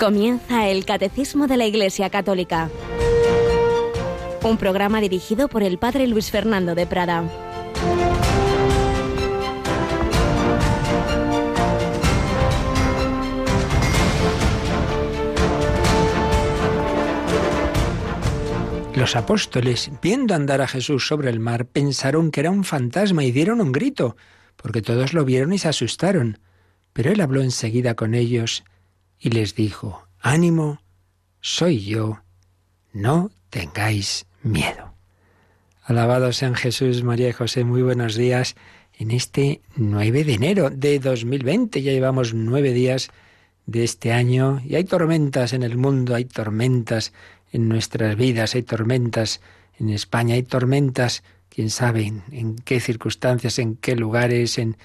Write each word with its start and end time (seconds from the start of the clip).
Comienza 0.00 0.66
el 0.66 0.86
Catecismo 0.86 1.46
de 1.46 1.58
la 1.58 1.66
Iglesia 1.66 2.08
Católica, 2.08 2.70
un 4.42 4.56
programa 4.56 4.98
dirigido 4.98 5.46
por 5.48 5.62
el 5.62 5.76
Padre 5.76 6.06
Luis 6.06 6.30
Fernando 6.30 6.74
de 6.74 6.86
Prada. 6.86 7.22
Los 18.94 19.14
apóstoles, 19.16 19.90
viendo 20.00 20.34
andar 20.34 20.62
a 20.62 20.66
Jesús 20.66 21.06
sobre 21.06 21.28
el 21.28 21.40
mar, 21.40 21.66
pensaron 21.66 22.30
que 22.30 22.40
era 22.40 22.50
un 22.50 22.64
fantasma 22.64 23.22
y 23.24 23.32
dieron 23.32 23.60
un 23.60 23.70
grito, 23.70 24.16
porque 24.56 24.80
todos 24.80 25.12
lo 25.12 25.26
vieron 25.26 25.52
y 25.52 25.58
se 25.58 25.68
asustaron. 25.68 26.38
Pero 26.94 27.12
él 27.12 27.20
habló 27.20 27.42
enseguida 27.42 27.94
con 27.96 28.14
ellos 28.14 28.64
y 29.20 29.30
les 29.30 29.54
dijo, 29.54 30.08
ánimo, 30.18 30.80
soy 31.40 31.84
yo, 31.84 32.22
no 32.92 33.30
tengáis 33.50 34.26
miedo. 34.42 34.94
Alabados 35.84 36.36
sean 36.36 36.54
Jesús, 36.54 37.02
María 37.02 37.28
y 37.28 37.32
José, 37.32 37.64
muy 37.64 37.82
buenos 37.82 38.16
días. 38.16 38.56
En 38.98 39.10
este 39.10 39.60
9 39.76 40.24
de 40.24 40.34
enero 40.34 40.70
de 40.70 40.98
2020 40.98 41.82
ya 41.82 41.92
llevamos 41.92 42.34
nueve 42.34 42.72
días 42.72 43.10
de 43.66 43.84
este 43.84 44.12
año 44.12 44.60
y 44.64 44.76
hay 44.76 44.84
tormentas 44.84 45.52
en 45.52 45.62
el 45.62 45.76
mundo, 45.76 46.14
hay 46.14 46.24
tormentas 46.24 47.12
en 47.52 47.68
nuestras 47.68 48.16
vidas, 48.16 48.54
hay 48.54 48.62
tormentas 48.62 49.40
en 49.78 49.90
España, 49.90 50.34
hay 50.34 50.42
tormentas, 50.42 51.22
quién 51.48 51.70
sabe 51.70 52.12
en, 52.30 52.56
qué 52.64 52.80
circunstancias, 52.80 53.58
en 53.58 53.76
qué 53.76 53.96
lugares, 53.96 54.58
en, 54.58 54.76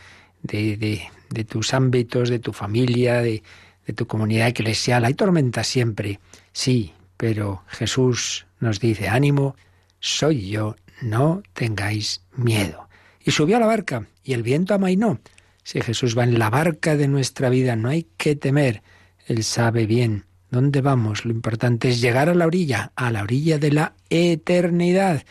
de, 0.44 0.78
de, 0.78 1.04
de 1.30 1.44
tus 1.44 1.74
ámbitos, 1.74 2.30
de 2.30 2.40
tu 2.40 2.54
familia, 2.54 3.22
de, 3.22 3.44
de 3.86 3.94
tu 3.94 4.08
comunidad 4.08 4.48
eclesial. 4.48 5.06
Hay 5.06 5.14
tormentas 5.14 5.68
siempre, 5.68 6.20
sí, 6.52 6.94
pero 7.18 7.64
Jesús 7.68 8.46
nos 8.60 8.80
dice, 8.80 9.08
ánimo, 9.08 9.56
soy 10.00 10.50
yo, 10.50 10.76
no 11.02 11.44
tengáis 11.54 12.22
miedo. 12.36 12.88
Y 13.24 13.32
subió 13.32 13.58
a 13.58 13.60
la 13.60 13.66
barca, 13.66 14.08
y 14.24 14.34
el 14.34 14.44
viento 14.44 14.74
amainó. 14.74 15.20
Si 15.64 15.82
Jesús 15.82 16.18
va 16.18 16.24
en 16.24 16.38
la 16.38 16.50
barca 16.50 16.96
de 16.96 17.08
nuestra 17.08 17.50
vida, 17.50 17.76
no 17.76 17.90
hay 17.90 18.08
que 18.18 18.36
temer. 18.36 18.84
Él 19.26 19.44
sabe 19.44 19.88
bien 19.88 20.26
dónde 20.52 20.82
vamos. 20.82 21.26
Lo 21.26 21.32
importante 21.32 21.90
es 21.90 22.02
llegar 22.02 22.30
a 22.30 22.36
la 22.36 22.46
orilla, 22.46 22.92
a 22.96 23.12
la 23.12 23.24
orilla 23.24 23.58
de 23.58 23.72
la 23.72 23.94
eternidad. 24.10 25.24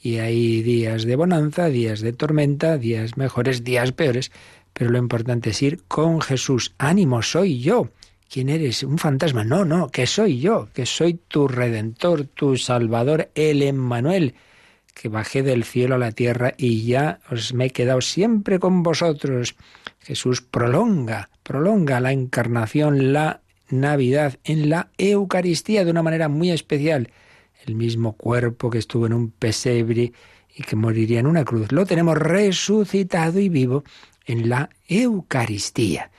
Y 0.00 0.18
hay 0.18 0.62
días 0.62 1.04
de 1.04 1.16
bonanza, 1.16 1.66
días 1.66 2.00
de 2.00 2.12
tormenta, 2.12 2.76
días 2.76 3.16
mejores, 3.16 3.64
días 3.64 3.92
peores, 3.92 4.30
pero 4.72 4.90
lo 4.90 4.98
importante 4.98 5.50
es 5.50 5.62
ir 5.62 5.82
con 5.88 6.20
Jesús. 6.20 6.74
Ánimo, 6.78 7.22
soy 7.22 7.60
yo. 7.60 7.90
¿Quién 8.30 8.50
eres? 8.50 8.82
¿Un 8.82 8.98
fantasma? 8.98 9.42
No, 9.42 9.64
no, 9.64 9.88
que 9.88 10.06
soy 10.06 10.38
yo, 10.38 10.68
que 10.74 10.84
soy 10.84 11.14
tu 11.14 11.48
redentor, 11.48 12.24
tu 12.26 12.58
salvador, 12.58 13.30
el 13.34 13.62
Emmanuel, 13.62 14.34
que 14.92 15.08
bajé 15.08 15.42
del 15.42 15.64
cielo 15.64 15.94
a 15.94 15.98
la 15.98 16.12
tierra 16.12 16.52
y 16.58 16.84
ya 16.84 17.20
os 17.30 17.54
me 17.54 17.66
he 17.66 17.70
quedado 17.70 18.02
siempre 18.02 18.58
con 18.58 18.82
vosotros. 18.82 19.56
Jesús 20.00 20.42
prolonga, 20.42 21.30
prolonga 21.42 22.00
la 22.00 22.12
encarnación, 22.12 23.14
la 23.14 23.40
Navidad 23.70 24.38
en 24.44 24.68
la 24.68 24.90
Eucaristía 24.98 25.86
de 25.86 25.90
una 25.90 26.02
manera 26.02 26.28
muy 26.28 26.50
especial. 26.50 27.10
El 27.64 27.76
mismo 27.76 28.12
cuerpo 28.12 28.68
que 28.68 28.78
estuvo 28.78 29.06
en 29.06 29.14
un 29.14 29.30
pesebre 29.30 30.12
y 30.54 30.62
que 30.64 30.76
moriría 30.76 31.20
en 31.20 31.26
una 31.26 31.44
cruz, 31.44 31.72
lo 31.72 31.86
tenemos 31.86 32.18
resucitado 32.18 33.40
y 33.40 33.48
vivo 33.48 33.84
en 34.26 34.50
la 34.50 34.68
Eucaristía. 34.86 36.10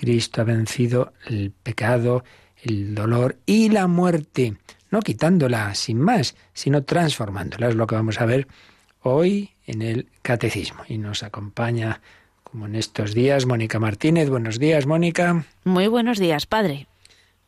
Cristo 0.00 0.40
ha 0.40 0.44
vencido 0.44 1.12
el 1.26 1.50
pecado, 1.50 2.24
el 2.62 2.94
dolor 2.94 3.36
y 3.44 3.68
la 3.68 3.86
muerte, 3.86 4.54
no 4.90 5.02
quitándola 5.02 5.74
sin 5.74 6.00
más, 6.00 6.36
sino 6.54 6.84
transformándola. 6.84 7.68
Es 7.68 7.74
lo 7.74 7.86
que 7.86 7.96
vamos 7.96 8.18
a 8.18 8.24
ver 8.24 8.48
hoy 9.02 9.50
en 9.66 9.82
el 9.82 10.08
Catecismo. 10.22 10.84
Y 10.88 10.96
nos 10.96 11.22
acompaña, 11.22 12.00
como 12.44 12.64
en 12.64 12.76
estos 12.76 13.12
días, 13.12 13.44
Mónica 13.44 13.78
Martínez. 13.78 14.30
Buenos 14.30 14.58
días, 14.58 14.86
Mónica. 14.86 15.44
Muy 15.64 15.86
buenos 15.86 16.18
días, 16.18 16.46
Padre. 16.46 16.86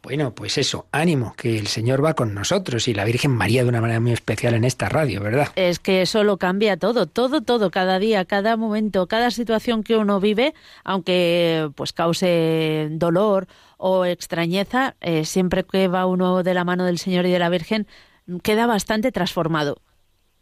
Bueno, 0.03 0.35
pues 0.35 0.59
eso, 0.59 0.87
ánimo, 0.91 1.33
que 1.37 1.57
el 1.57 1.69
Señor 1.69 2.05
va 2.05 2.15
con 2.15 2.35
nosotros 2.35 2.89
y 2.89 2.95
la 2.95 3.05
Virgen 3.05 3.31
María 3.31 3.63
de 3.63 3.69
una 3.69 3.81
manera 3.81 4.01
muy 4.01 4.13
especial 4.13 4.55
en 4.55 4.65
esta 4.65 4.89
radio, 4.89 5.21
¿verdad? 5.21 5.49
Es 5.55 5.79
que 5.79 6.03
eso 6.03 6.25
lo 6.25 6.39
cambia 6.39 6.77
todo, 6.77 7.07
todo, 7.07 7.41
todo, 7.41 7.71
cada 7.71 8.01
día, 8.01 8.25
cada 8.25 8.57
momento, 8.57 9.07
cada 9.07 9.31
situación 9.31 9.85
que 9.85 9.97
uno 9.97 10.19
vive, 10.19 10.55
aunque 10.83 11.71
pues 11.77 11.93
cause 11.93 12.89
dolor 12.91 13.47
o 13.77 14.05
extrañeza, 14.05 14.97
eh, 15.01 15.25
siempre 15.25 15.63
que 15.63 15.87
va 15.87 16.07
uno 16.07 16.43
de 16.43 16.55
la 16.55 16.65
mano 16.65 16.85
del 16.85 16.99
Señor 16.99 17.27
y 17.27 17.31
de 17.31 17.39
la 17.39 17.49
Virgen, 17.49 17.87
queda 18.43 18.67
bastante 18.67 19.13
transformado. 19.13 19.79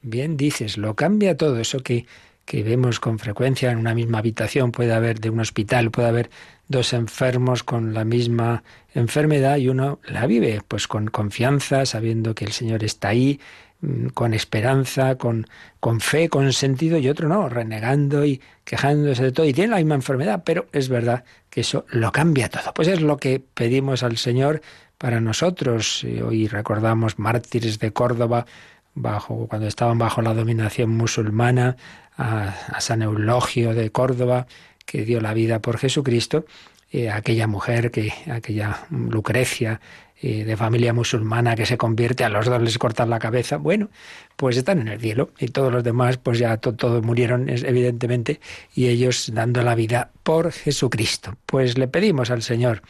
Bien 0.00 0.38
dices, 0.38 0.78
lo 0.78 0.96
cambia 0.96 1.36
todo, 1.36 1.58
eso 1.58 1.82
que 1.82 2.06
que 2.50 2.64
vemos 2.64 2.98
con 2.98 3.20
frecuencia 3.20 3.70
en 3.70 3.78
una 3.78 3.94
misma 3.94 4.18
habitación, 4.18 4.72
puede 4.72 4.92
haber 4.92 5.20
de 5.20 5.30
un 5.30 5.38
hospital, 5.38 5.92
puede 5.92 6.08
haber 6.08 6.30
dos 6.66 6.92
enfermos 6.94 7.62
con 7.62 7.94
la 7.94 8.04
misma 8.04 8.64
enfermedad 8.92 9.58
y 9.58 9.68
uno 9.68 10.00
la 10.04 10.26
vive 10.26 10.60
pues 10.66 10.88
con 10.88 11.06
confianza, 11.06 11.86
sabiendo 11.86 12.34
que 12.34 12.44
el 12.44 12.50
Señor 12.50 12.82
está 12.82 13.10
ahí, 13.10 13.38
mm, 13.82 14.08
con 14.08 14.34
esperanza, 14.34 15.14
con, 15.14 15.46
con 15.78 16.00
fe, 16.00 16.28
con 16.28 16.52
sentido, 16.52 16.98
y 16.98 17.08
otro 17.08 17.28
no, 17.28 17.48
renegando 17.48 18.24
y 18.24 18.40
quejándose 18.64 19.22
de 19.22 19.30
todo, 19.30 19.46
y 19.46 19.52
tiene 19.52 19.70
la 19.70 19.76
misma 19.76 19.94
enfermedad, 19.94 20.42
pero 20.44 20.66
es 20.72 20.88
verdad 20.88 21.22
que 21.50 21.60
eso 21.60 21.86
lo 21.90 22.10
cambia 22.10 22.48
todo. 22.48 22.74
Pues 22.74 22.88
es 22.88 23.00
lo 23.00 23.16
que 23.18 23.38
pedimos 23.38 24.02
al 24.02 24.16
Señor 24.16 24.60
para 24.98 25.20
nosotros. 25.20 26.02
Hoy 26.02 26.48
recordamos 26.48 27.16
mártires 27.16 27.78
de 27.78 27.92
Córdoba, 27.92 28.44
bajo, 28.94 29.46
cuando 29.46 29.68
estaban 29.68 29.98
bajo 29.98 30.20
la 30.20 30.34
dominación 30.34 30.90
musulmana, 30.90 31.76
a, 32.20 32.80
San 32.80 33.02
Eulogio 33.02 33.74
de 33.74 33.90
Córdoba, 33.90 34.46
que 34.84 35.04
dio 35.04 35.20
la 35.20 35.34
vida 35.34 35.60
por 35.60 35.78
Jesucristo, 35.78 36.44
eh, 36.92 37.10
aquella 37.10 37.46
mujer, 37.46 37.90
que, 37.90 38.12
aquella 38.30 38.86
Lucrecia, 38.90 39.80
eh, 40.22 40.44
de 40.44 40.56
familia 40.56 40.92
musulmana 40.92 41.56
que 41.56 41.64
se 41.64 41.78
convierte, 41.78 42.24
a 42.24 42.28
los 42.28 42.44
dos 42.44 42.60
les 42.60 42.76
cortan 42.76 43.08
la 43.08 43.18
cabeza, 43.18 43.56
bueno, 43.56 43.88
pues 44.36 44.56
están 44.56 44.80
en 44.80 44.88
el 44.88 45.00
cielo 45.00 45.30
y 45.38 45.48
todos 45.48 45.72
los 45.72 45.82
demás 45.82 46.18
pues 46.18 46.38
ya 46.38 46.58
todos 46.58 47.02
murieron 47.02 47.48
evidentemente 47.48 48.38
y 48.74 48.88
ellos 48.88 49.30
dando 49.32 49.62
la 49.62 49.74
vida 49.74 50.10
por 50.22 50.52
Jesucristo. 50.52 51.36
Pues 51.46 51.78
le 51.78 51.88
pedimos 51.88 52.30
al 52.30 52.42
Señor 52.42 52.82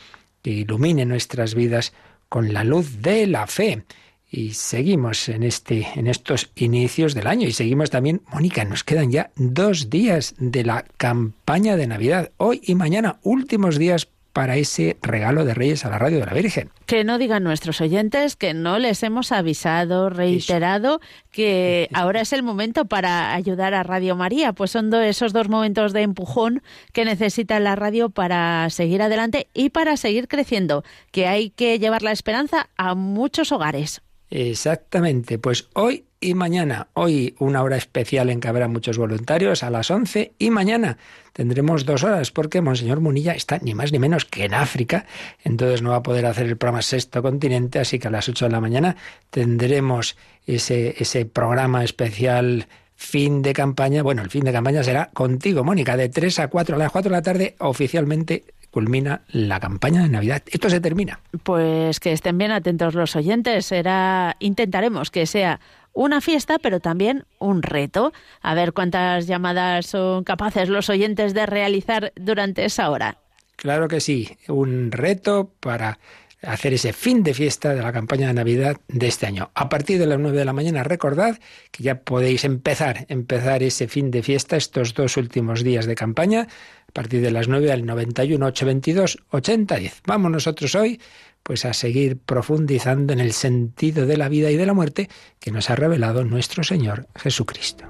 que 0.42 0.50
ilumine 0.50 1.04
nuestras 1.04 1.54
vidas 1.54 1.92
con 2.28 2.52
la 2.52 2.64
luz 2.64 3.00
de 3.00 3.28
la 3.28 3.46
fe 3.46 3.84
y 4.30 4.52
seguimos 4.52 5.28
en 5.28 5.42
este 5.42 5.86
en 5.96 6.06
estos 6.06 6.50
inicios 6.54 7.14
del 7.14 7.26
año 7.26 7.48
y 7.48 7.52
seguimos 7.52 7.90
también 7.90 8.22
Mónica 8.32 8.64
nos 8.64 8.84
quedan 8.84 9.10
ya 9.10 9.30
dos 9.36 9.90
días 9.90 10.34
de 10.38 10.64
la 10.64 10.84
campaña 10.96 11.76
de 11.76 11.86
Navidad 11.86 12.30
hoy 12.36 12.60
y 12.64 12.74
mañana 12.74 13.18
últimos 13.22 13.78
días 13.78 14.08
para 14.32 14.56
ese 14.56 14.96
regalo 15.02 15.44
de 15.44 15.54
Reyes 15.54 15.84
a 15.84 15.90
la 15.90 15.98
radio 15.98 16.20
de 16.20 16.26
la 16.26 16.34
Virgen. 16.34 16.70
Que 16.86 17.04
no 17.04 17.18
digan 17.18 17.42
nuestros 17.42 17.80
oyentes 17.80 18.36
que 18.36 18.54
no 18.54 18.78
les 18.78 19.02
hemos 19.02 19.32
avisado, 19.32 20.08
reiterado 20.08 21.00
que 21.32 21.88
ahora 21.92 22.20
es 22.20 22.32
el 22.32 22.42
momento 22.42 22.84
para 22.84 23.34
ayudar 23.34 23.74
a 23.74 23.82
Radio 23.82 24.16
María, 24.16 24.52
pues 24.52 24.70
son 24.70 24.92
esos 24.94 25.32
dos 25.32 25.48
momentos 25.48 25.92
de 25.92 26.02
empujón 26.02 26.62
que 26.92 27.04
necesita 27.04 27.58
la 27.60 27.76
radio 27.76 28.10
para 28.10 28.70
seguir 28.70 29.02
adelante 29.02 29.48
y 29.52 29.70
para 29.70 29.96
seguir 29.96 30.28
creciendo, 30.28 30.84
que 31.10 31.26
hay 31.26 31.50
que 31.50 31.78
llevar 31.78 32.02
la 32.02 32.12
esperanza 32.12 32.68
a 32.76 32.94
muchos 32.94 33.52
hogares. 33.52 34.02
Exactamente, 34.30 35.38
pues 35.38 35.68
hoy 35.74 36.04
y 36.20 36.34
mañana. 36.34 36.88
Hoy 36.92 37.34
una 37.38 37.62
hora 37.62 37.76
especial 37.76 38.28
en 38.28 38.40
que 38.40 38.48
habrá 38.48 38.68
muchos 38.68 38.98
voluntarios 38.98 39.62
a 39.62 39.70
las 39.70 39.90
11 39.90 40.34
y 40.38 40.50
mañana 40.50 40.98
tendremos 41.32 41.86
dos 41.86 42.04
horas 42.04 42.30
porque 42.30 42.60
Monseñor 42.60 43.00
Munilla 43.00 43.32
está 43.32 43.58
ni 43.58 43.74
más 43.74 43.90
ni 43.90 43.98
menos 43.98 44.26
que 44.26 44.44
en 44.44 44.52
África, 44.52 45.06
entonces 45.44 45.80
no 45.80 45.90
va 45.90 45.96
a 45.96 46.02
poder 46.02 46.26
hacer 46.26 46.46
el 46.46 46.58
programa 46.58 46.82
Sexto 46.82 47.22
Continente, 47.22 47.78
así 47.78 47.98
que 47.98 48.08
a 48.08 48.10
las 48.10 48.28
8 48.28 48.44
de 48.44 48.50
la 48.50 48.60
mañana 48.60 48.96
tendremos 49.30 50.16
ese, 50.46 51.24
programa 51.32 51.84
especial 51.84 52.68
fin 52.96 53.40
de 53.40 53.54
campaña. 53.54 54.02
Bueno, 54.02 54.20
el 54.22 54.28
fin 54.28 54.44
de 54.44 54.52
campaña 54.52 54.84
será 54.84 55.06
contigo, 55.06 55.64
Mónica, 55.64 55.96
de 55.96 56.10
3 56.10 56.40
a 56.40 56.48
4 56.48 56.76
a 56.76 56.78
las 56.78 56.92
4 56.92 57.10
de 57.10 57.16
la 57.16 57.22
tarde 57.22 57.56
oficialmente 57.58 58.44
culmina 58.70 59.22
la 59.28 59.60
campaña 59.60 60.02
de 60.02 60.08
Navidad. 60.08 60.42
Esto 60.50 60.70
se 60.70 60.80
termina. 60.80 61.20
Pues 61.42 62.00
que 62.00 62.12
estén 62.12 62.38
bien 62.38 62.52
atentos 62.52 62.94
los 62.94 63.16
oyentes. 63.16 63.66
Será, 63.66 64.36
intentaremos 64.38 65.10
que 65.10 65.26
sea 65.26 65.60
una 65.92 66.20
fiesta, 66.20 66.58
pero 66.58 66.80
también 66.80 67.24
un 67.38 67.62
reto. 67.62 68.12
A 68.40 68.54
ver 68.54 68.72
cuántas 68.72 69.26
llamadas 69.26 69.86
son 69.86 70.24
capaces 70.24 70.68
los 70.68 70.88
oyentes 70.88 71.34
de 71.34 71.46
realizar 71.46 72.12
durante 72.16 72.64
esa 72.64 72.90
hora. 72.90 73.18
Claro 73.56 73.88
que 73.88 74.00
sí, 74.00 74.38
un 74.48 74.90
reto 74.90 75.50
para 75.60 75.98
hacer 76.42 76.72
ese 76.72 76.92
fin 76.92 77.22
de 77.22 77.34
fiesta 77.34 77.74
de 77.74 77.82
la 77.82 77.92
campaña 77.92 78.28
de 78.28 78.34
Navidad 78.34 78.78
de 78.88 79.06
este 79.06 79.26
año. 79.26 79.50
A 79.54 79.68
partir 79.68 79.98
de 79.98 80.06
las 80.06 80.18
9 80.18 80.38
de 80.38 80.44
la 80.44 80.52
mañana, 80.52 80.82
recordad 80.82 81.38
que 81.70 81.82
ya 81.82 82.00
podéis 82.00 82.44
empezar, 82.44 83.04
empezar 83.08 83.62
ese 83.62 83.88
fin 83.88 84.10
de 84.10 84.22
fiesta, 84.22 84.56
estos 84.56 84.94
dos 84.94 85.16
últimos 85.16 85.62
días 85.62 85.86
de 85.86 85.94
campaña, 85.94 86.48
a 86.90 86.92
partir 86.92 87.20
de 87.22 87.30
las 87.30 87.46
9 87.46 87.70
al 87.70 87.86
91 87.86 88.44
822 88.46 89.18
8010. 89.30 90.02
Vamos 90.06 90.32
nosotros 90.32 90.74
hoy 90.74 91.00
pues 91.44 91.64
a 91.64 91.72
seguir 91.72 92.18
profundizando 92.18 93.12
en 93.12 93.20
el 93.20 93.32
sentido 93.32 94.06
de 94.06 94.16
la 94.16 94.28
vida 94.28 94.50
y 94.50 94.56
de 94.56 94.66
la 94.66 94.74
muerte 94.74 95.08
que 95.38 95.52
nos 95.52 95.70
ha 95.70 95.76
revelado 95.76 96.24
nuestro 96.24 96.64
Señor 96.64 97.06
Jesucristo. 97.14 97.84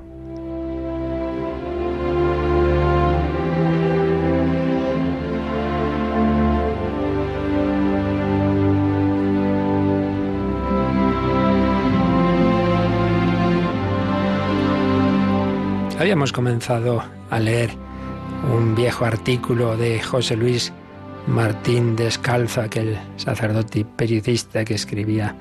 Habíamos 15.99 16.33
comenzado 16.33 17.03
a 17.31 17.41
leer 17.41 17.90
un 18.49 18.75
viejo 18.75 19.05
artículo 19.05 19.77
de 19.77 20.01
José 20.01 20.37
Luis 20.37 20.73
Martín 21.27 21.97
Descalzo, 21.97 22.63
aquel 22.63 22.99
sacerdote 23.17 23.81
y 23.81 23.85
periodista 23.85 24.65
que 24.65 24.75
escribía 24.75 25.37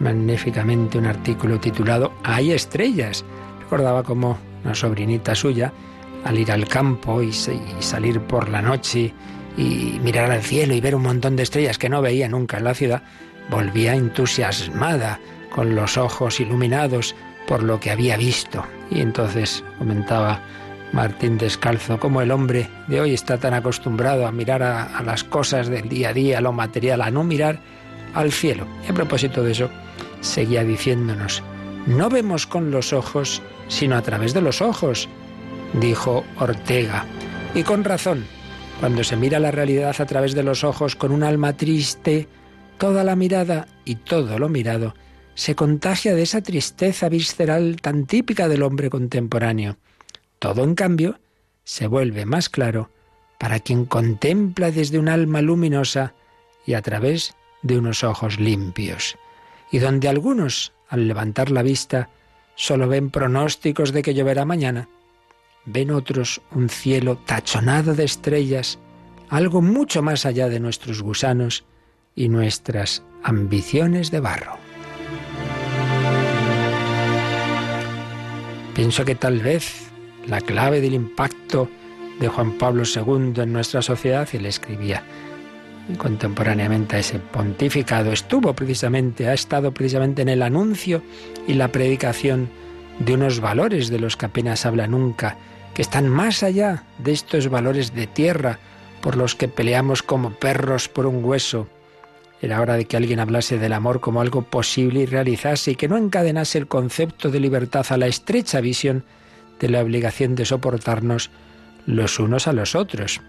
magníficamente 0.00 0.98
un 0.98 1.06
artículo 1.06 1.60
titulado 1.60 2.12
Hay 2.24 2.52
estrellas. 2.52 3.24
Recordaba 3.60 4.02
como 4.02 4.38
una 4.64 4.74
sobrinita 4.74 5.34
suya, 5.34 5.72
al 6.24 6.38
ir 6.38 6.50
al 6.52 6.66
campo 6.66 7.22
y, 7.22 7.32
salir 7.32 8.20
por 8.20 8.48
la 8.48 8.60
noche 8.60 9.14
y 9.56 9.98
mirar 10.02 10.30
al 10.30 10.42
cielo 10.42 10.74
y 10.74 10.80
ver 10.80 10.94
un 10.94 11.02
montón 11.02 11.36
de 11.36 11.44
estrellas 11.44 11.78
que 11.78 11.88
no 11.88 12.02
veía 12.02 12.28
nunca 12.28 12.58
en 12.58 12.64
la 12.64 12.74
ciudad, 12.74 13.02
volvía 13.50 13.94
entusiasmada, 13.94 15.20
con 15.54 15.74
los 15.74 15.96
ojos 15.96 16.38
iluminados 16.38 17.16
por 17.48 17.62
lo 17.62 17.80
que 17.80 17.90
había 17.90 18.16
visto. 18.16 18.64
Y 18.90 19.00
entonces 19.00 19.64
comentaba 19.78 20.40
Martín 20.92 21.38
Descalzo 21.38 22.00
cómo 22.00 22.20
el 22.20 22.30
hombre 22.30 22.68
de 22.88 23.00
hoy 23.00 23.14
está 23.14 23.38
tan 23.38 23.54
acostumbrado 23.54 24.26
a 24.26 24.32
mirar 24.32 24.62
a, 24.62 25.02
las 25.02 25.24
cosas 25.24 25.68
del 25.68 25.88
día 25.88 26.10
a 26.10 26.12
día, 26.12 26.38
a 26.38 26.40
lo 26.40 26.52
material, 26.52 27.02
a 27.02 27.10
no 27.10 27.24
mirar 27.24 27.60
al 28.14 28.32
cielo. 28.32 28.66
Y 28.86 28.90
a 28.90 28.94
propósito 28.94 29.42
de 29.42 29.52
eso, 29.52 29.70
seguía 30.20 30.64
diciéndonos, 30.64 31.42
no 31.86 32.08
vemos 32.08 32.46
con 32.46 32.70
los 32.70 32.92
ojos, 32.92 33.40
sino 33.68 33.96
a 33.96 34.02
través 34.02 34.34
de 34.34 34.42
los 34.42 34.60
ojos, 34.60 35.08
dijo 35.74 36.24
Ortega. 36.38 37.06
Y 37.54 37.62
con 37.62 37.84
razón, 37.84 38.24
cuando 38.80 39.04
se 39.04 39.16
mira 39.16 39.38
la 39.38 39.50
realidad 39.50 39.94
a 39.98 40.06
través 40.06 40.34
de 40.34 40.42
los 40.42 40.64
ojos 40.64 40.96
con 40.96 41.12
un 41.12 41.22
alma 41.22 41.56
triste, 41.56 42.28
toda 42.78 43.04
la 43.04 43.16
mirada 43.16 43.68
y 43.84 43.96
todo 43.96 44.38
lo 44.38 44.48
mirado 44.48 44.94
se 45.34 45.54
contagia 45.54 46.14
de 46.14 46.22
esa 46.22 46.42
tristeza 46.42 47.08
visceral 47.08 47.76
tan 47.80 48.04
típica 48.04 48.46
del 48.46 48.62
hombre 48.62 48.90
contemporáneo. 48.90 49.78
Todo, 50.40 50.64
en 50.64 50.74
cambio, 50.74 51.20
se 51.64 51.86
vuelve 51.86 52.24
más 52.24 52.48
claro 52.48 52.90
para 53.38 53.60
quien 53.60 53.84
contempla 53.84 54.70
desde 54.70 54.98
un 54.98 55.08
alma 55.08 55.42
luminosa 55.42 56.14
y 56.66 56.74
a 56.74 56.82
través 56.82 57.36
de 57.62 57.78
unos 57.78 58.02
ojos 58.04 58.40
limpios, 58.40 59.18
y 59.70 59.78
donde 59.78 60.08
algunos, 60.08 60.72
al 60.88 61.06
levantar 61.06 61.50
la 61.50 61.62
vista, 61.62 62.08
solo 62.54 62.88
ven 62.88 63.10
pronósticos 63.10 63.92
de 63.92 64.02
que 64.02 64.14
lloverá 64.14 64.46
mañana, 64.46 64.88
ven 65.66 65.90
otros 65.90 66.40
un 66.52 66.70
cielo 66.70 67.18
tachonado 67.18 67.94
de 67.94 68.04
estrellas, 68.04 68.78
algo 69.28 69.60
mucho 69.60 70.02
más 70.02 70.24
allá 70.24 70.48
de 70.48 70.58
nuestros 70.58 71.02
gusanos 71.02 71.64
y 72.14 72.30
nuestras 72.30 73.02
ambiciones 73.22 74.10
de 74.10 74.20
barro. 74.20 74.56
Pienso 78.74 79.04
que 79.04 79.14
tal 79.14 79.40
vez 79.40 79.89
la 80.26 80.40
clave 80.40 80.80
del 80.80 80.94
impacto 80.94 81.68
de 82.18 82.28
Juan 82.28 82.52
Pablo 82.52 82.84
II 82.84 83.32
en 83.36 83.52
nuestra 83.52 83.82
sociedad, 83.82 84.28
y 84.32 84.38
le 84.38 84.48
escribía 84.48 85.02
contemporáneamente 85.98 86.96
a 86.96 86.98
ese 87.00 87.18
pontificado, 87.18 88.12
estuvo 88.12 88.54
precisamente, 88.54 89.28
ha 89.28 89.34
estado 89.34 89.72
precisamente 89.72 90.22
en 90.22 90.28
el 90.28 90.42
anuncio 90.42 91.02
y 91.48 91.54
la 91.54 91.68
predicación 91.68 92.48
de 93.00 93.14
unos 93.14 93.40
valores 93.40 93.88
de 93.88 93.98
los 93.98 94.16
que 94.16 94.26
apenas 94.26 94.66
habla 94.66 94.86
nunca, 94.86 95.36
que 95.74 95.82
están 95.82 96.08
más 96.08 96.42
allá 96.42 96.84
de 96.98 97.12
estos 97.12 97.48
valores 97.48 97.94
de 97.94 98.06
tierra 98.06 98.58
por 99.00 99.16
los 99.16 99.34
que 99.34 99.48
peleamos 99.48 100.02
como 100.02 100.30
perros 100.30 100.88
por 100.88 101.06
un 101.06 101.24
hueso, 101.24 101.66
era 102.42 102.60
hora 102.60 102.74
de 102.74 102.86
que 102.86 102.96
alguien 102.96 103.20
hablase 103.20 103.58
del 103.58 103.72
amor 103.72 104.00
como 104.00 104.20
algo 104.20 104.42
posible 104.42 105.00
y 105.00 105.06
realizase 105.06 105.72
y 105.72 105.74
que 105.74 105.88
no 105.88 105.96
encadenase 105.98 106.58
el 106.58 106.68
concepto 106.68 107.30
de 107.30 107.40
libertad 107.40 107.84
a 107.90 107.98
la 107.98 108.06
estrecha 108.06 108.60
visión 108.60 109.04
de 109.60 109.68
la 109.68 109.80
obligación 109.80 110.34
de 110.34 110.44
soportarnos 110.44 111.30
los 111.86 112.18
unos 112.18 112.48
a 112.48 112.52
los 112.52 112.74
otros. 112.74 113.20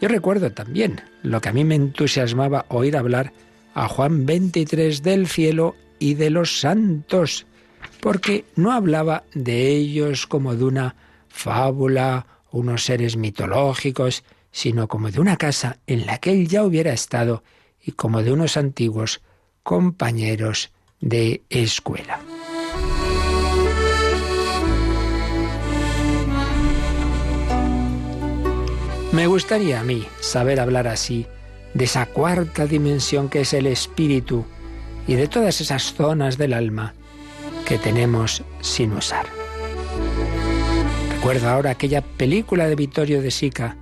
Yo 0.00 0.08
recuerdo 0.08 0.52
también 0.52 1.00
lo 1.22 1.40
que 1.40 1.48
a 1.48 1.52
mí 1.52 1.64
me 1.64 1.74
entusiasmaba 1.74 2.66
oír 2.68 2.96
hablar 2.96 3.32
a 3.74 3.88
Juan 3.88 4.26
23 4.26 5.02
del 5.02 5.26
cielo 5.26 5.74
y 5.98 6.14
de 6.14 6.30
los 6.30 6.60
santos, 6.60 7.46
porque 8.00 8.44
no 8.56 8.72
hablaba 8.72 9.24
de 9.34 9.68
ellos 9.68 10.26
como 10.26 10.54
de 10.54 10.64
una 10.64 10.96
fábula, 11.28 12.26
unos 12.50 12.84
seres 12.84 13.16
mitológicos, 13.16 14.24
sino 14.50 14.88
como 14.88 15.10
de 15.10 15.20
una 15.20 15.36
casa 15.36 15.78
en 15.86 16.06
la 16.06 16.18
que 16.18 16.32
él 16.32 16.48
ya 16.48 16.64
hubiera 16.64 16.92
estado 16.92 17.42
y 17.80 17.92
como 17.92 18.22
de 18.22 18.32
unos 18.32 18.56
antiguos 18.56 19.22
compañeros 19.62 20.72
de 21.00 21.42
escuela. 21.48 22.20
Me 29.12 29.26
gustaría 29.26 29.78
a 29.78 29.84
mí 29.84 30.06
saber 30.20 30.58
hablar 30.58 30.88
así 30.88 31.26
de 31.74 31.84
esa 31.84 32.06
cuarta 32.06 32.66
dimensión 32.66 33.28
que 33.28 33.42
es 33.42 33.52
el 33.52 33.66
espíritu 33.66 34.46
y 35.06 35.14
de 35.16 35.28
todas 35.28 35.60
esas 35.60 35.92
zonas 35.92 36.38
del 36.38 36.54
alma 36.54 36.94
que 37.66 37.76
tenemos 37.76 38.42
sin 38.62 38.92
usar. 38.92 39.26
Recuerdo 41.14 41.50
ahora 41.50 41.72
aquella 41.72 42.00
película 42.00 42.66
de 42.66 42.74
Vittorio 42.74 43.20
de 43.20 43.30
Sica 43.30 43.76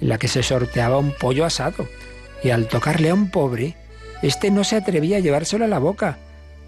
en 0.00 0.08
la 0.08 0.18
que 0.18 0.28
se 0.28 0.44
sorteaba 0.44 0.98
un 0.98 1.12
pollo 1.12 1.44
asado 1.44 1.88
y 2.44 2.50
al 2.50 2.68
tocarle 2.68 3.10
a 3.10 3.14
un 3.14 3.30
pobre, 3.30 3.74
éste 4.22 4.52
no 4.52 4.62
se 4.62 4.76
atrevía 4.76 5.16
a 5.16 5.20
llevárselo 5.20 5.64
a 5.64 5.68
la 5.68 5.80
boca, 5.80 6.18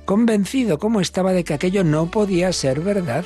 convencido 0.07 0.81
como 0.81 1.01
estaba 1.01 1.33
de 1.33 1.45
que 1.45 1.55
aquello 1.55 1.85
no 1.85 2.11
podía 2.11 2.53
ser 2.53 2.81
verdad, 2.81 3.25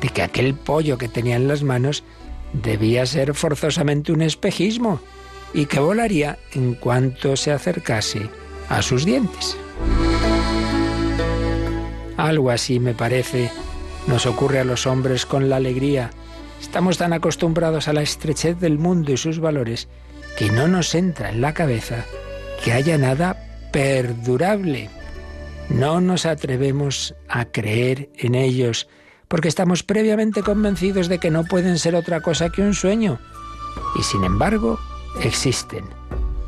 de 0.00 0.08
que 0.08 0.22
aquel 0.22 0.54
pollo 0.54 0.98
que 0.98 1.08
tenía 1.08 1.34
en 1.34 1.48
las 1.48 1.64
manos 1.64 2.04
debía 2.52 3.06
ser 3.06 3.34
forzosamente 3.34 4.12
un 4.12 4.22
espejismo 4.22 5.00
y 5.52 5.66
que 5.66 5.80
volaría 5.80 6.38
en 6.52 6.74
cuanto 6.74 7.36
se 7.36 7.52
acercase 7.52 8.28
a 8.68 8.82
sus 8.82 9.04
dientes. 9.04 9.56
Algo 12.16 12.50
así, 12.50 12.78
me 12.78 12.94
parece, 12.94 13.50
nos 14.06 14.26
ocurre 14.26 14.60
a 14.60 14.64
los 14.64 14.86
hombres 14.86 15.26
con 15.26 15.48
la 15.48 15.56
alegría. 15.56 16.10
Estamos 16.60 16.98
tan 16.98 17.12
acostumbrados 17.12 17.88
a 17.88 17.92
la 17.92 18.02
estrechez 18.02 18.58
del 18.60 18.78
mundo 18.78 19.12
y 19.12 19.16
sus 19.16 19.40
valores 19.40 19.88
que 20.36 20.50
no 20.50 20.68
nos 20.68 20.94
entra 20.94 21.30
en 21.30 21.40
la 21.40 21.54
cabeza 21.54 22.04
que 22.62 22.72
haya 22.72 22.98
nada 22.98 23.68
perdurable. 23.72 24.90
No 25.68 26.00
nos 26.00 26.26
atrevemos 26.26 27.14
a 27.28 27.46
creer 27.46 28.10
en 28.16 28.34
ellos 28.34 28.88
porque 29.30 29.46
estamos 29.46 29.84
previamente 29.84 30.42
convencidos 30.42 31.08
de 31.08 31.20
que 31.20 31.30
no 31.30 31.44
pueden 31.44 31.78
ser 31.78 31.94
otra 31.94 32.20
cosa 32.20 32.50
que 32.50 32.62
un 32.62 32.74
sueño. 32.74 33.20
Y 33.96 34.02
sin 34.02 34.24
embargo, 34.24 34.80
existen. 35.22 35.84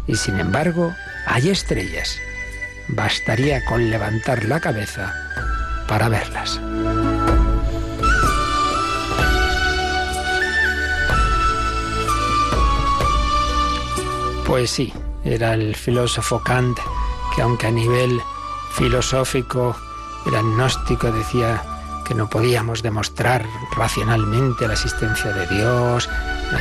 Y 0.08 0.16
sin 0.16 0.40
embargo, 0.40 0.92
hay 1.26 1.48
estrellas. 1.50 2.18
Bastaría 2.88 3.64
con 3.66 3.88
levantar 3.88 4.44
la 4.46 4.58
cabeza 4.58 5.14
para 5.86 6.08
verlas. 6.08 6.60
Pues 14.44 14.70
sí, 14.72 14.92
era 15.24 15.54
el 15.54 15.76
filósofo 15.76 16.42
Kant 16.42 16.78
que 17.36 17.42
aunque 17.42 17.68
a 17.68 17.70
nivel 17.70 18.20
filosófico 18.72 19.76
era 20.26 20.40
agnóstico, 20.40 21.12
decía 21.12 21.62
que 22.06 22.14
no 22.14 22.28
podíamos 22.28 22.82
demostrar 22.82 23.44
racionalmente 23.76 24.66
la 24.66 24.74
existencia 24.74 25.32
de 25.32 25.46
Dios, 25.46 26.08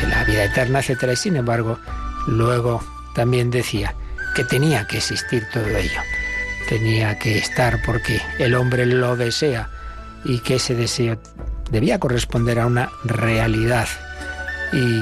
la 0.10 0.24
vida 0.24 0.46
eterna, 0.46 0.80
etc. 0.80 1.10
Y 1.12 1.16
sin 1.16 1.36
embargo, 1.36 1.80
luego 2.28 2.84
también 3.14 3.52
decía 3.52 3.96
que 4.36 4.44
tenía 4.44 4.88
que 4.88 4.98
existir 4.98 5.48
todo 5.54 5.68
ello. 5.68 6.02
Tenía 6.70 7.18
que 7.20 7.38
estar 7.38 7.82
porque 7.86 8.22
el 8.40 8.56
hombre 8.56 8.86
lo 8.86 9.16
desea 9.16 9.70
y 10.24 10.40
que 10.40 10.56
ese 10.56 10.76
deseo 10.76 11.18
debía 11.70 12.00
corresponder 12.00 12.60
a 12.60 12.68
una 12.68 12.90
realidad. 13.04 13.88
Y 14.72 15.02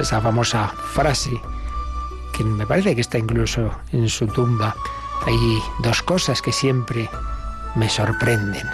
esa 0.00 0.20
famosa 0.20 0.72
frase 0.94 1.32
que 2.32 2.44
me 2.44 2.66
parece 2.66 2.94
que 2.94 3.02
está 3.02 3.18
incluso 3.18 3.70
en 3.92 4.08
su 4.08 4.26
tumba. 4.26 4.74
Hay 5.26 5.62
dos 5.80 6.02
cosas 6.02 6.40
que 6.40 6.52
siempre 6.52 7.08
me 7.76 7.88
sorprenden. 7.88 8.68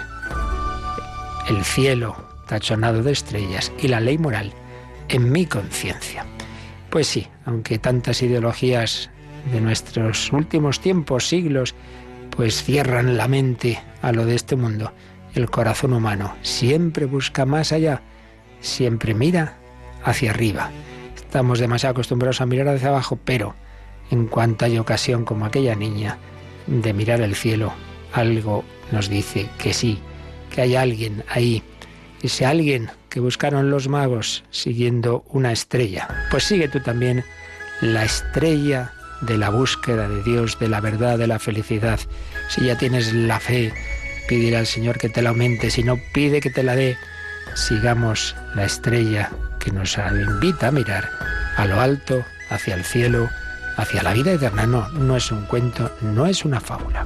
El 1.47 1.63
cielo 1.63 2.15
tachonado 2.47 3.03
de 3.03 3.11
estrellas 3.11 3.71
y 3.79 3.87
la 3.87 3.99
ley 3.99 4.17
moral 4.17 4.53
en 5.07 5.31
mi 5.31 5.45
conciencia. 5.45 6.25
Pues 6.89 7.07
sí, 7.07 7.27
aunque 7.45 7.79
tantas 7.79 8.21
ideologías 8.21 9.09
de 9.51 9.61
nuestros 9.61 10.31
últimos 10.31 10.79
tiempos, 10.79 11.27
siglos, 11.27 11.75
pues 12.35 12.63
cierran 12.63 13.17
la 13.17 13.27
mente 13.27 13.81
a 14.01 14.11
lo 14.11 14.25
de 14.25 14.35
este 14.35 14.55
mundo. 14.55 14.93
El 15.33 15.49
corazón 15.49 15.93
humano 15.93 16.35
siempre 16.41 17.05
busca 17.05 17.45
más 17.45 17.71
allá, 17.71 18.01
siempre 18.61 19.13
mira 19.13 19.57
hacia 20.03 20.31
arriba. 20.31 20.71
Estamos 21.15 21.59
demasiado 21.59 21.91
acostumbrados 21.91 22.41
a 22.41 22.45
mirar 22.45 22.67
hacia 22.67 22.89
abajo, 22.89 23.19
pero 23.23 23.55
en 24.09 24.25
cuanto 24.27 24.65
hay 24.65 24.79
ocasión 24.79 25.25
como 25.25 25.45
aquella 25.45 25.75
niña 25.75 26.17
de 26.65 26.93
mirar 26.93 27.21
el 27.21 27.35
cielo, 27.35 27.73
algo 28.13 28.63
nos 28.91 29.09
dice 29.09 29.47
que 29.59 29.73
sí, 29.73 29.99
que 30.49 30.61
hay 30.61 30.75
alguien 30.75 31.23
ahí, 31.29 31.63
ese 32.21 32.45
alguien 32.45 32.89
que 33.09 33.19
buscaron 33.19 33.71
los 33.71 33.87
magos 33.87 34.43
siguiendo 34.51 35.23
una 35.29 35.51
estrella. 35.51 36.07
Pues 36.31 36.43
sigue 36.43 36.67
tú 36.67 36.79
también 36.79 37.23
la 37.81 38.03
estrella 38.03 38.91
de 39.21 39.37
la 39.37 39.49
búsqueda 39.49 40.07
de 40.07 40.23
Dios, 40.23 40.59
de 40.59 40.69
la 40.69 40.81
verdad, 40.81 41.17
de 41.17 41.27
la 41.27 41.39
felicidad. 41.39 41.99
Si 42.49 42.65
ya 42.65 42.77
tienes 42.77 43.13
la 43.13 43.39
fe, 43.39 43.73
pídele 44.27 44.57
al 44.57 44.67
Señor 44.67 44.97
que 44.97 45.09
te 45.09 45.21
la 45.21 45.29
aumente, 45.29 45.69
si 45.69 45.83
no, 45.83 45.97
pide 46.13 46.39
que 46.39 46.49
te 46.49 46.63
la 46.63 46.75
dé. 46.75 46.97
Sigamos 47.55 48.35
la 48.55 48.65
estrella 48.65 49.31
que 49.59 49.71
nos 49.71 49.97
invita 49.97 50.67
a 50.67 50.71
mirar 50.71 51.09
a 51.57 51.65
lo 51.65 51.81
alto, 51.81 52.23
hacia 52.49 52.75
el 52.75 52.83
cielo, 52.83 53.29
hacia 53.75 54.03
la 54.03 54.13
vida 54.13 54.31
eterna. 54.31 54.65
No, 54.65 54.87
no 54.89 55.17
es 55.17 55.31
un 55.31 55.45
cuento, 55.45 55.93
no 56.01 56.25
es 56.25 56.45
una 56.45 56.61
fábula. 56.61 57.05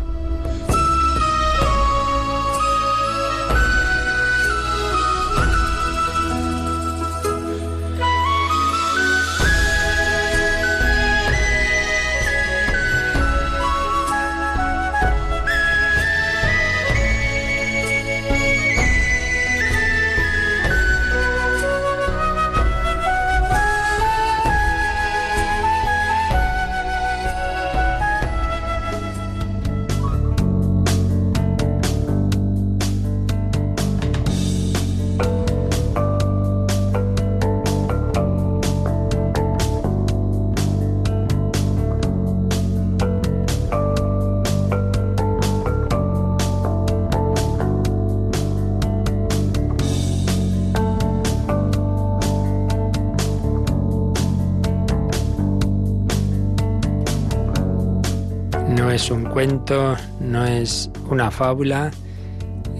No 60.21 60.45
es 60.45 60.89
una 61.09 61.29
fábula, 61.29 61.91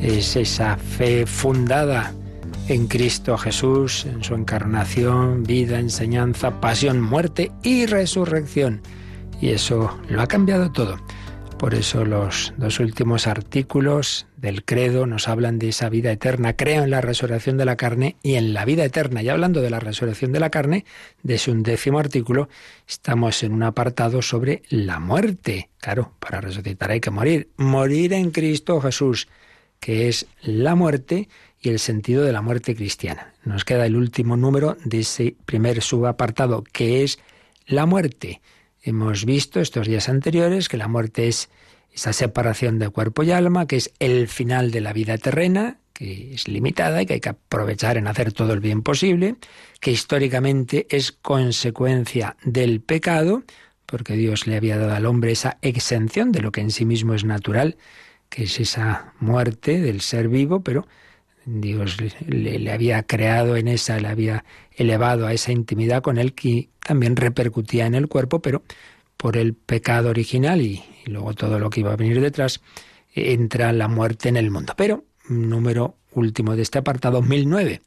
es 0.02 0.36
esa 0.38 0.78
fe 0.78 1.26
fundada 1.26 2.14
en 2.70 2.88
Cristo 2.88 3.38
Jesús, 3.38 4.06
en 4.06 4.24
su 4.24 4.34
encarnación, 4.34 5.44
vida, 5.44 5.78
enseñanza, 5.80 6.62
pasión, 6.62 7.02
muerte 7.02 7.52
y 7.64 7.86
resurrección. 7.86 8.82
Y 9.42 9.50
eso 9.50 9.98
lo 10.08 10.22
ha 10.22 10.28
cambiado 10.28 10.72
todo. 10.72 10.96
Por 11.64 11.76
eso 11.76 12.04
los 12.04 12.54
dos 12.58 12.82
últimos 12.82 13.26
artículos 13.26 14.28
del 14.36 14.66
credo 14.66 15.08
nos 15.08 15.30
hablan 15.30 15.60
de 15.60 15.70
esa 15.70 15.88
vida 15.88 16.12
eterna. 16.12 16.58
Creo 16.58 16.84
en 16.84 16.90
la 16.90 17.00
resurrección 17.00 17.56
de 17.56 17.64
la 17.64 17.78
carne 17.78 18.18
y 18.22 18.34
en 18.34 18.54
la 18.54 18.66
vida 18.66 18.84
eterna. 18.84 19.24
Y 19.24 19.30
hablando 19.30 19.62
de 19.62 19.70
la 19.70 19.80
resurrección 19.80 20.34
de 20.34 20.42
la 20.42 20.50
carne, 20.50 20.84
de 21.22 21.38
su 21.38 21.52
undécimo 21.52 22.00
artículo, 22.00 22.50
estamos 22.86 23.44
en 23.44 23.54
un 23.54 23.64
apartado 23.64 24.22
sobre 24.22 24.64
la 24.68 25.00
muerte. 25.00 25.70
Claro, 25.80 26.12
para 26.20 26.42
resucitar 26.42 26.92
hay 26.92 27.00
que 27.00 27.12
morir. 27.12 27.48
Morir 27.56 28.12
en 28.12 28.32
Cristo 28.32 28.82
Jesús, 28.82 29.30
que 29.80 30.10
es 30.10 30.28
la 30.42 30.76
muerte 30.76 31.30
y 31.62 31.70
el 31.70 31.80
sentido 31.80 32.26
de 32.26 32.34
la 32.34 32.42
muerte 32.42 32.76
cristiana. 32.76 33.36
Nos 33.46 33.64
queda 33.64 33.86
el 33.86 33.96
último 33.96 34.36
número 34.36 34.76
de 34.84 35.00
ese 35.00 35.38
primer 35.46 35.82
subapartado, 35.82 36.66
que 36.74 37.06
es 37.06 37.20
la 37.68 37.86
muerte. 37.86 38.42
Hemos 38.86 39.24
visto 39.24 39.62
estos 39.62 39.88
días 39.88 40.10
anteriores 40.10 40.68
que 40.68 40.76
la 40.76 40.90
muerte 40.90 41.30
es 41.30 41.50
esa 41.94 42.12
separación 42.12 42.80
de 42.80 42.90
cuerpo 42.90 43.24
y 43.24 43.32
alma, 43.32 43.66
que 43.66 43.78
es 43.78 43.94
el 44.00 44.28
final 44.28 44.72
de 44.72 44.82
la 44.82 44.92
vida 44.92 45.18
terrena, 45.18 45.78
que 45.94 46.34
es 46.34 46.50
limitada 46.50 47.02
y 47.02 47.06
que 47.06 47.14
hay 47.14 47.20
que 47.22 47.30
aprovechar 47.30 47.96
en 47.96 48.08
hacer 48.08 48.34
todo 48.34 48.52
el 48.52 48.60
bien 48.60 48.82
posible, 48.82 49.36
que 49.80 49.92
históricamente 49.92 50.86
es 50.90 51.14
consecuencia 51.14 52.36
del 52.44 52.82
pecado, 52.82 53.44
porque 53.86 54.18
Dios 54.18 54.48
le 54.48 54.58
había 54.58 54.78
dado 54.78 54.94
al 54.96 55.06
hombre 55.06 55.32
esa 55.32 55.60
exención 55.62 56.34
de 56.34 56.42
lo 56.42 56.52
que 56.52 56.60
en 56.60 56.72
sí 56.72 56.84
mismo 56.84 57.14
es 57.14 57.24
natural, 57.24 57.78
que 58.28 58.44
es 58.44 58.60
esa 58.60 59.14
muerte 59.22 59.80
del 59.80 60.02
ser 60.02 60.28
vivo, 60.28 60.62
pero 60.62 60.86
Dios 61.46 61.98
le, 62.26 62.72
había 62.72 63.04
creado 63.04 63.56
en 63.56 63.68
esa, 63.68 64.00
le 64.00 64.08
había 64.08 64.44
elevado 64.76 65.28
a 65.28 65.34
esa 65.34 65.52
intimidad 65.52 66.02
con 66.02 66.18
él 66.18 66.34
que 66.34 66.70
también 66.84 67.16
repercutía 67.16 67.86
en 67.86 67.96
el 67.96 68.08
cuerpo, 68.08 68.42
pero 68.42 68.64
por 69.18 69.38
el 69.38 69.54
pecado 69.54 70.10
original 70.10 70.62
y, 70.62 70.84
luego 71.06 71.34
todo 71.34 71.60
lo 71.60 71.70
que 71.70 71.80
iba 71.80 71.94
a 71.94 71.96
venir 71.96 72.20
detrás, 72.20 72.62
entra 73.14 73.72
la 73.72 73.88
muerte 73.88 74.30
en 74.30 74.38
el 74.38 74.52
mundo. 74.52 74.74
Pero, 74.76 75.06
número 75.30 75.96
último 76.12 76.56
de 76.56 76.62
este 76.62 76.80
apartado, 76.80 77.22
1009. 77.22 77.82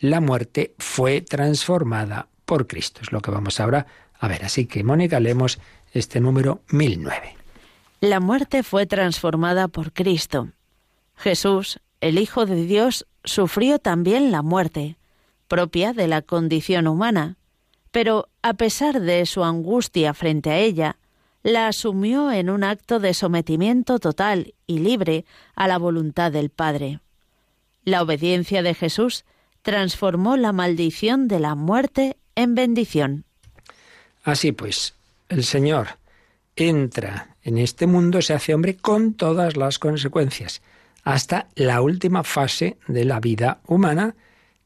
La 0.00 0.20
muerte 0.20 0.74
fue 0.78 1.20
transformada 1.20 2.28
por 2.44 2.66
Cristo. 2.66 3.00
Es 3.02 3.12
lo 3.12 3.20
que 3.20 3.30
vamos 3.30 3.58
ahora 3.60 3.86
a 4.18 4.28
ver. 4.28 4.44
Así 4.44 4.66
que, 4.66 4.84
Mónica, 4.84 5.18
leemos 5.20 5.58
este 5.92 6.20
número 6.20 6.62
1009. 6.70 7.34
La 8.00 8.20
muerte 8.20 8.62
fue 8.62 8.86
transformada 8.86 9.66
por 9.66 9.92
Cristo. 9.92 10.50
Jesús, 11.16 11.80
el 12.00 12.18
Hijo 12.18 12.46
de 12.46 12.64
Dios 12.64 13.06
sufrió 13.24 13.80
también 13.80 14.30
la 14.30 14.42
muerte, 14.42 14.96
propia 15.48 15.92
de 15.92 16.06
la 16.06 16.22
condición 16.22 16.86
humana, 16.86 17.37
pero 17.90 18.28
a 18.42 18.54
pesar 18.54 19.00
de 19.00 19.24
su 19.26 19.44
angustia 19.44 20.14
frente 20.14 20.50
a 20.50 20.58
ella, 20.58 20.96
la 21.42 21.68
asumió 21.68 22.30
en 22.30 22.50
un 22.50 22.64
acto 22.64 22.98
de 22.98 23.14
sometimiento 23.14 23.98
total 23.98 24.54
y 24.66 24.78
libre 24.80 25.24
a 25.54 25.68
la 25.68 25.78
voluntad 25.78 26.32
del 26.32 26.50
Padre. 26.50 27.00
La 27.84 28.02
obediencia 28.02 28.62
de 28.62 28.74
Jesús 28.74 29.24
transformó 29.62 30.36
la 30.36 30.52
maldición 30.52 31.28
de 31.28 31.40
la 31.40 31.54
muerte 31.54 32.16
en 32.34 32.54
bendición. 32.54 33.24
Así 34.22 34.52
pues, 34.52 34.94
el 35.28 35.44
Señor 35.44 35.88
entra 36.56 37.36
en 37.42 37.58
este 37.58 37.86
mundo, 37.86 38.20
se 38.20 38.34
hace 38.34 38.52
hombre 38.52 38.76
con 38.76 39.14
todas 39.14 39.56
las 39.56 39.78
consecuencias 39.78 40.60
hasta 41.04 41.48
la 41.54 41.80
última 41.80 42.24
fase 42.24 42.76
de 42.86 43.06
la 43.06 43.20
vida 43.20 43.60
humana, 43.66 44.14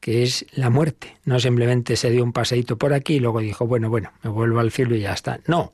que 0.03 0.21
es 0.21 0.45
la 0.51 0.69
muerte. 0.69 1.15
No 1.23 1.39
simplemente 1.39 1.95
se 1.95 2.09
dio 2.09 2.25
un 2.25 2.33
paseíto 2.33 2.77
por 2.77 2.91
aquí 2.91 3.13
y 3.13 3.19
luego 3.21 3.39
dijo, 3.39 3.65
bueno, 3.65 3.89
bueno, 3.89 4.11
me 4.21 4.29
vuelvo 4.29 4.59
al 4.59 4.69
cielo 4.69 4.97
y 4.97 4.99
ya 4.99 5.13
está. 5.13 5.39
No, 5.47 5.71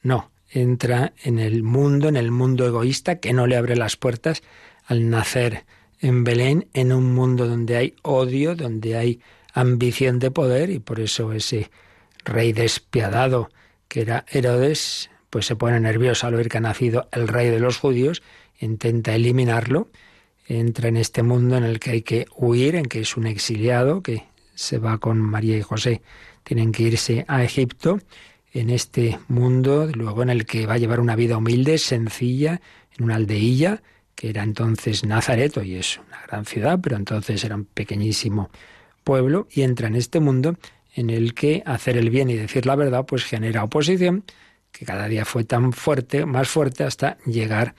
no, 0.00 0.30
entra 0.48 1.12
en 1.24 1.40
el 1.40 1.64
mundo, 1.64 2.08
en 2.08 2.14
el 2.14 2.30
mundo 2.30 2.68
egoísta, 2.68 3.18
que 3.18 3.32
no 3.32 3.48
le 3.48 3.56
abre 3.56 3.74
las 3.74 3.96
puertas 3.96 4.44
al 4.86 5.10
nacer 5.10 5.64
en 5.98 6.22
Belén, 6.22 6.68
en 6.72 6.92
un 6.92 7.14
mundo 7.14 7.48
donde 7.48 7.76
hay 7.76 7.96
odio, 8.02 8.54
donde 8.54 8.96
hay 8.96 9.20
ambición 9.52 10.20
de 10.20 10.30
poder, 10.30 10.70
y 10.70 10.78
por 10.78 11.00
eso 11.00 11.32
ese 11.32 11.72
rey 12.24 12.52
despiadado 12.52 13.50
que 13.88 14.02
era 14.02 14.24
Herodes, 14.30 15.10
pues 15.30 15.46
se 15.46 15.56
pone 15.56 15.80
nervioso 15.80 16.28
al 16.28 16.36
oír 16.36 16.48
que 16.48 16.58
ha 16.58 16.60
nacido 16.60 17.08
el 17.10 17.26
rey 17.26 17.50
de 17.50 17.58
los 17.58 17.78
judíos, 17.78 18.22
intenta 18.60 19.16
eliminarlo, 19.16 19.88
entra 20.46 20.88
en 20.88 20.96
este 20.96 21.22
mundo 21.22 21.56
en 21.56 21.64
el 21.64 21.80
que 21.80 21.90
hay 21.90 22.02
que 22.02 22.26
huir, 22.36 22.76
en 22.76 22.86
que 22.86 23.00
es 23.00 23.16
un 23.16 23.26
exiliado 23.26 24.02
que 24.02 24.24
se 24.54 24.78
va 24.78 24.98
con 24.98 25.18
María 25.18 25.56
y 25.56 25.62
José, 25.62 26.02
tienen 26.42 26.72
que 26.72 26.84
irse 26.84 27.24
a 27.28 27.42
Egipto, 27.42 27.98
en 28.54 28.70
este 28.70 29.18
mundo, 29.26 29.90
luego 29.92 30.22
en 30.22 30.30
el 30.30 30.46
que 30.46 30.66
va 30.66 30.74
a 30.74 30.78
llevar 30.78 31.00
una 31.00 31.16
vida 31.16 31.36
humilde, 31.36 31.76
sencilla, 31.76 32.60
en 32.96 33.04
una 33.04 33.16
aldeilla, 33.16 33.82
que 34.14 34.30
era 34.30 34.44
entonces 34.44 35.04
Nazaret, 35.04 35.56
hoy 35.56 35.74
es 35.74 35.98
una 35.98 36.22
gran 36.28 36.44
ciudad, 36.44 36.78
pero 36.80 36.96
entonces 36.96 37.42
era 37.42 37.56
un 37.56 37.64
pequeñísimo 37.64 38.50
pueblo, 39.02 39.48
y 39.50 39.62
entra 39.62 39.88
en 39.88 39.96
este 39.96 40.20
mundo 40.20 40.56
en 40.94 41.10
el 41.10 41.34
que 41.34 41.64
hacer 41.66 41.96
el 41.96 42.10
bien 42.10 42.30
y 42.30 42.34
decir 42.34 42.64
la 42.64 42.76
verdad, 42.76 43.04
pues 43.04 43.24
genera 43.24 43.64
oposición, 43.64 44.22
que 44.70 44.84
cada 44.84 45.08
día 45.08 45.24
fue 45.24 45.42
tan 45.42 45.72
fuerte, 45.72 46.24
más 46.24 46.48
fuerte, 46.48 46.84
hasta 46.84 47.18
llegar 47.26 47.68
a 47.68 47.74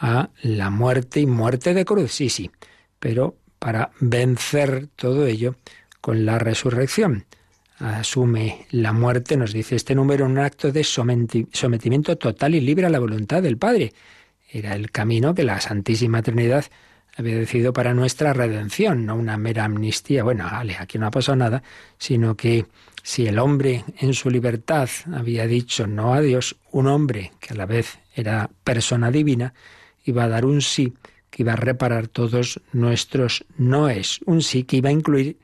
la 0.00 0.70
muerte 0.70 1.20
y 1.20 1.26
muerte 1.26 1.74
de 1.74 1.84
cruz, 1.84 2.12
sí, 2.12 2.30
sí, 2.30 2.50
pero 2.98 3.36
para 3.58 3.90
vencer 4.00 4.88
todo 4.96 5.26
ello 5.26 5.56
con 6.00 6.24
la 6.24 6.38
resurrección. 6.38 7.26
asume 7.78 8.66
la 8.70 8.92
muerte, 8.92 9.36
nos 9.36 9.52
dice 9.52 9.76
este 9.76 9.94
número, 9.94 10.26
un 10.26 10.38
acto 10.38 10.72
de 10.72 10.84
sometimiento 10.84 12.16
total 12.16 12.54
y 12.54 12.60
libre 12.60 12.86
a 12.86 12.90
la 12.90 12.98
voluntad 12.98 13.42
del 13.42 13.58
Padre. 13.58 13.92
Era 14.50 14.74
el 14.74 14.90
camino 14.90 15.34
que 15.34 15.44
la 15.44 15.60
Santísima 15.60 16.22
Trinidad 16.22 16.64
había 17.16 17.36
decidido 17.36 17.72
para 17.72 17.94
nuestra 17.94 18.32
redención, 18.32 19.06
no 19.06 19.16
una 19.16 19.36
mera 19.36 19.64
amnistía. 19.64 20.24
Bueno, 20.24 20.44
vale, 20.44 20.76
aquí 20.78 20.98
no 20.98 21.06
ha 21.06 21.10
pasado 21.10 21.36
nada, 21.36 21.62
sino 21.98 22.36
que 22.36 22.66
si 23.02 23.26
el 23.26 23.38
hombre 23.38 23.84
en 23.98 24.14
su 24.14 24.30
libertad 24.30 24.88
había 25.12 25.46
dicho 25.46 25.86
no 25.86 26.14
a 26.14 26.20
Dios, 26.20 26.56
un 26.70 26.86
hombre 26.86 27.32
que 27.40 27.54
a 27.54 27.56
la 27.56 27.66
vez 27.66 27.98
era 28.14 28.50
persona 28.64 29.10
divina, 29.10 29.54
iba 30.04 30.24
a 30.24 30.28
dar 30.28 30.44
un 30.44 30.62
sí 30.62 30.94
que 31.30 31.42
iba 31.42 31.52
a 31.52 31.56
reparar 31.56 32.08
todos 32.08 32.60
nuestros 32.72 33.44
noes, 33.56 34.20
un 34.26 34.42
sí 34.42 34.64
que 34.64 34.76
iba 34.76 34.88
a 34.88 34.92
incluir 34.92 35.38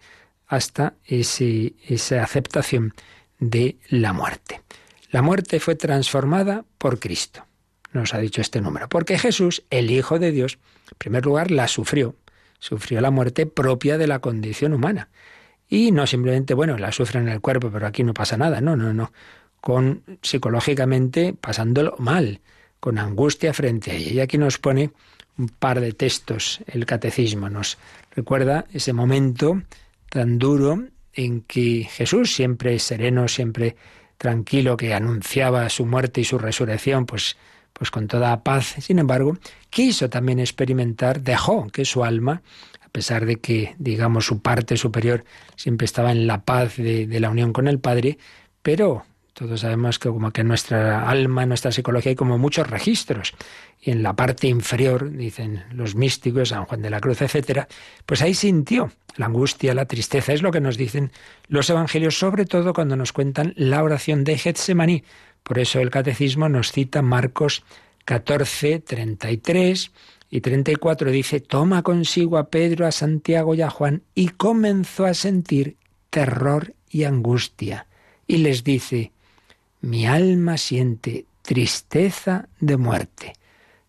hasta 0.47 0.95
ese, 1.05 1.75
esa 1.87 2.23
aceptación 2.23 2.95
de 3.39 3.77
la 3.89 4.13
muerte. 4.13 4.63
La 5.11 5.23
muerte 5.23 5.61
fue 5.61 5.77
transformada 5.77 6.65
por 6.79 6.99
Cristo, 6.99 7.47
nos 7.93 8.15
ha 8.15 8.19
dicho 8.19 8.41
este 8.41 8.61
número, 8.61 8.89
porque 8.89 9.19
Jesús, 9.19 9.65
el 9.71 9.91
Hijo 9.91 10.19
de 10.19 10.33
Dios, 10.33 10.59
en 10.91 10.99
primer 10.99 11.25
lugar 11.25 11.51
la 11.51 11.69
sufrió, 11.69 12.17
sufrió 12.59 13.01
la 13.01 13.11
muerte 13.11 13.47
propia 13.47 13.99
de 13.99 14.07
la 14.07 14.19
condición 14.19 14.73
humana. 14.73 15.09
Y 15.69 15.91
no 15.91 16.07
simplemente, 16.07 16.55
bueno, 16.55 16.79
la 16.79 16.93
sufre 16.93 17.21
en 17.21 17.29
el 17.29 17.41
cuerpo, 17.41 17.71
pero 17.73 17.87
aquí 17.87 18.05
no 18.05 18.15
pasa 18.15 18.37
nada, 18.37 18.61
no, 18.61 18.77
no, 18.77 18.93
no. 18.93 19.13
Con 19.61 20.19
psicológicamente 20.23 21.33
pasándolo 21.33 21.97
mal, 21.99 22.41
con 22.81 22.99
angustia 22.99 23.53
frente 23.53 23.91
a 23.91 23.95
ella. 23.95 24.13
Y 24.13 24.21
aquí 24.21 24.39
nos 24.39 24.59
pone 24.59 24.91
un 25.39 25.49
par 25.49 25.81
de 25.81 25.93
textos, 25.93 26.61
el 26.67 26.87
catecismo 26.87 27.49
nos 27.51 27.79
recuerda 28.15 28.65
ese 28.73 28.93
momento 28.93 29.63
tan 30.09 30.39
duro 30.39 30.85
en 31.13 31.43
que 31.43 31.85
Jesús, 31.91 32.35
siempre 32.35 32.79
sereno, 32.79 33.29
siempre 33.29 33.77
tranquilo, 34.19 34.77
que 34.77 34.95
anunciaba 34.95 35.69
su 35.69 35.85
muerte 35.85 36.21
y 36.21 36.25
su 36.25 36.39
resurrección, 36.39 37.07
pues, 37.07 37.37
pues 37.73 37.91
con 37.91 38.07
toda 38.07 38.43
paz, 38.43 38.77
sin 38.81 38.99
embargo, 38.99 39.37
quiso 39.69 40.09
también 40.09 40.39
experimentar, 40.39 41.21
dejó 41.21 41.69
que 41.69 41.85
su 41.85 42.05
alma, 42.05 42.43
a 42.81 42.89
pesar 42.89 43.27
de 43.27 43.37
que, 43.37 43.75
digamos, 43.79 44.25
su 44.25 44.41
parte 44.41 44.77
superior 44.77 45.25
siempre 45.55 45.85
estaba 45.85 46.13
en 46.13 46.27
la 46.27 46.45
paz 46.45 46.77
de, 46.77 47.07
de 47.07 47.21
la 47.21 47.29
unión 47.29 47.53
con 47.53 47.69
el 47.69 47.79
Padre, 47.79 48.19
pero 48.63 49.05
todos 49.39 49.61
sabemos 49.61 49.99
que 49.99 50.09
en 50.09 50.49
nuestra 50.49 51.07
alma, 51.11 51.43
en 51.43 51.51
nuestra 51.51 51.71
psicología 51.71 52.09
hay 52.09 52.17
como 52.17 52.39
muchos 52.39 52.71
registros. 52.71 53.35
Y 53.79 53.91
en 53.91 54.03
la 54.03 54.15
parte 54.15 54.49
inferior, 54.49 55.11
dicen 55.11 55.63
los 55.73 55.95
místicos, 55.95 56.49
San 56.49 56.65
Juan 56.65 56.81
de 56.81 56.89
la 56.89 57.01
Cruz, 57.01 57.21
etcétera, 57.21 57.69
pues 58.07 58.23
ahí 58.23 58.33
sintió 58.33 58.91
la 59.19 59.27
angustia, 59.27 59.75
la 59.75 59.85
tristeza. 59.85 60.33
Es 60.33 60.41
lo 60.41 60.51
que 60.53 60.63
nos 60.63 60.79
dicen 60.79 61.13
los 61.49 61.69
evangelios, 61.69 62.19
sobre 62.19 62.47
todo 62.47 62.73
cuando 62.73 62.97
nos 62.97 63.13
cuentan 63.13 63.53
la 63.57 63.85
oración 63.85 64.25
de 64.25 64.39
Getsemaní. 64.39 65.05
Por 65.43 65.59
eso 65.59 65.81
el 65.81 65.91
catecismo 65.91 66.49
nos 66.49 66.73
cita 66.73 67.03
Marcos 67.03 67.63
14, 68.07 68.79
33 68.81 69.93
y 70.31 70.41
34. 70.41 71.11
Dice, 71.11 71.41
toma 71.41 71.83
consigo 71.83 72.39
a 72.39 72.49
Pedro, 72.49 72.87
a 72.87 72.91
Santiago 72.91 73.55
y 73.55 73.61
a 73.61 73.69
Juan 73.69 74.03
y 74.15 74.29
comenzó 74.29 75.05
a 75.05 75.13
sentir 75.13 75.77
terror 76.09 76.73
y 76.89 77.05
angustia. 77.05 77.87
Y 78.27 78.39
les 78.39 78.65
dice, 78.65 79.13
mi 79.81 80.07
alma 80.07 80.59
siente 80.59 81.27
tristeza 81.43 82.49
de 82.61 82.77
muerte. 82.77 83.35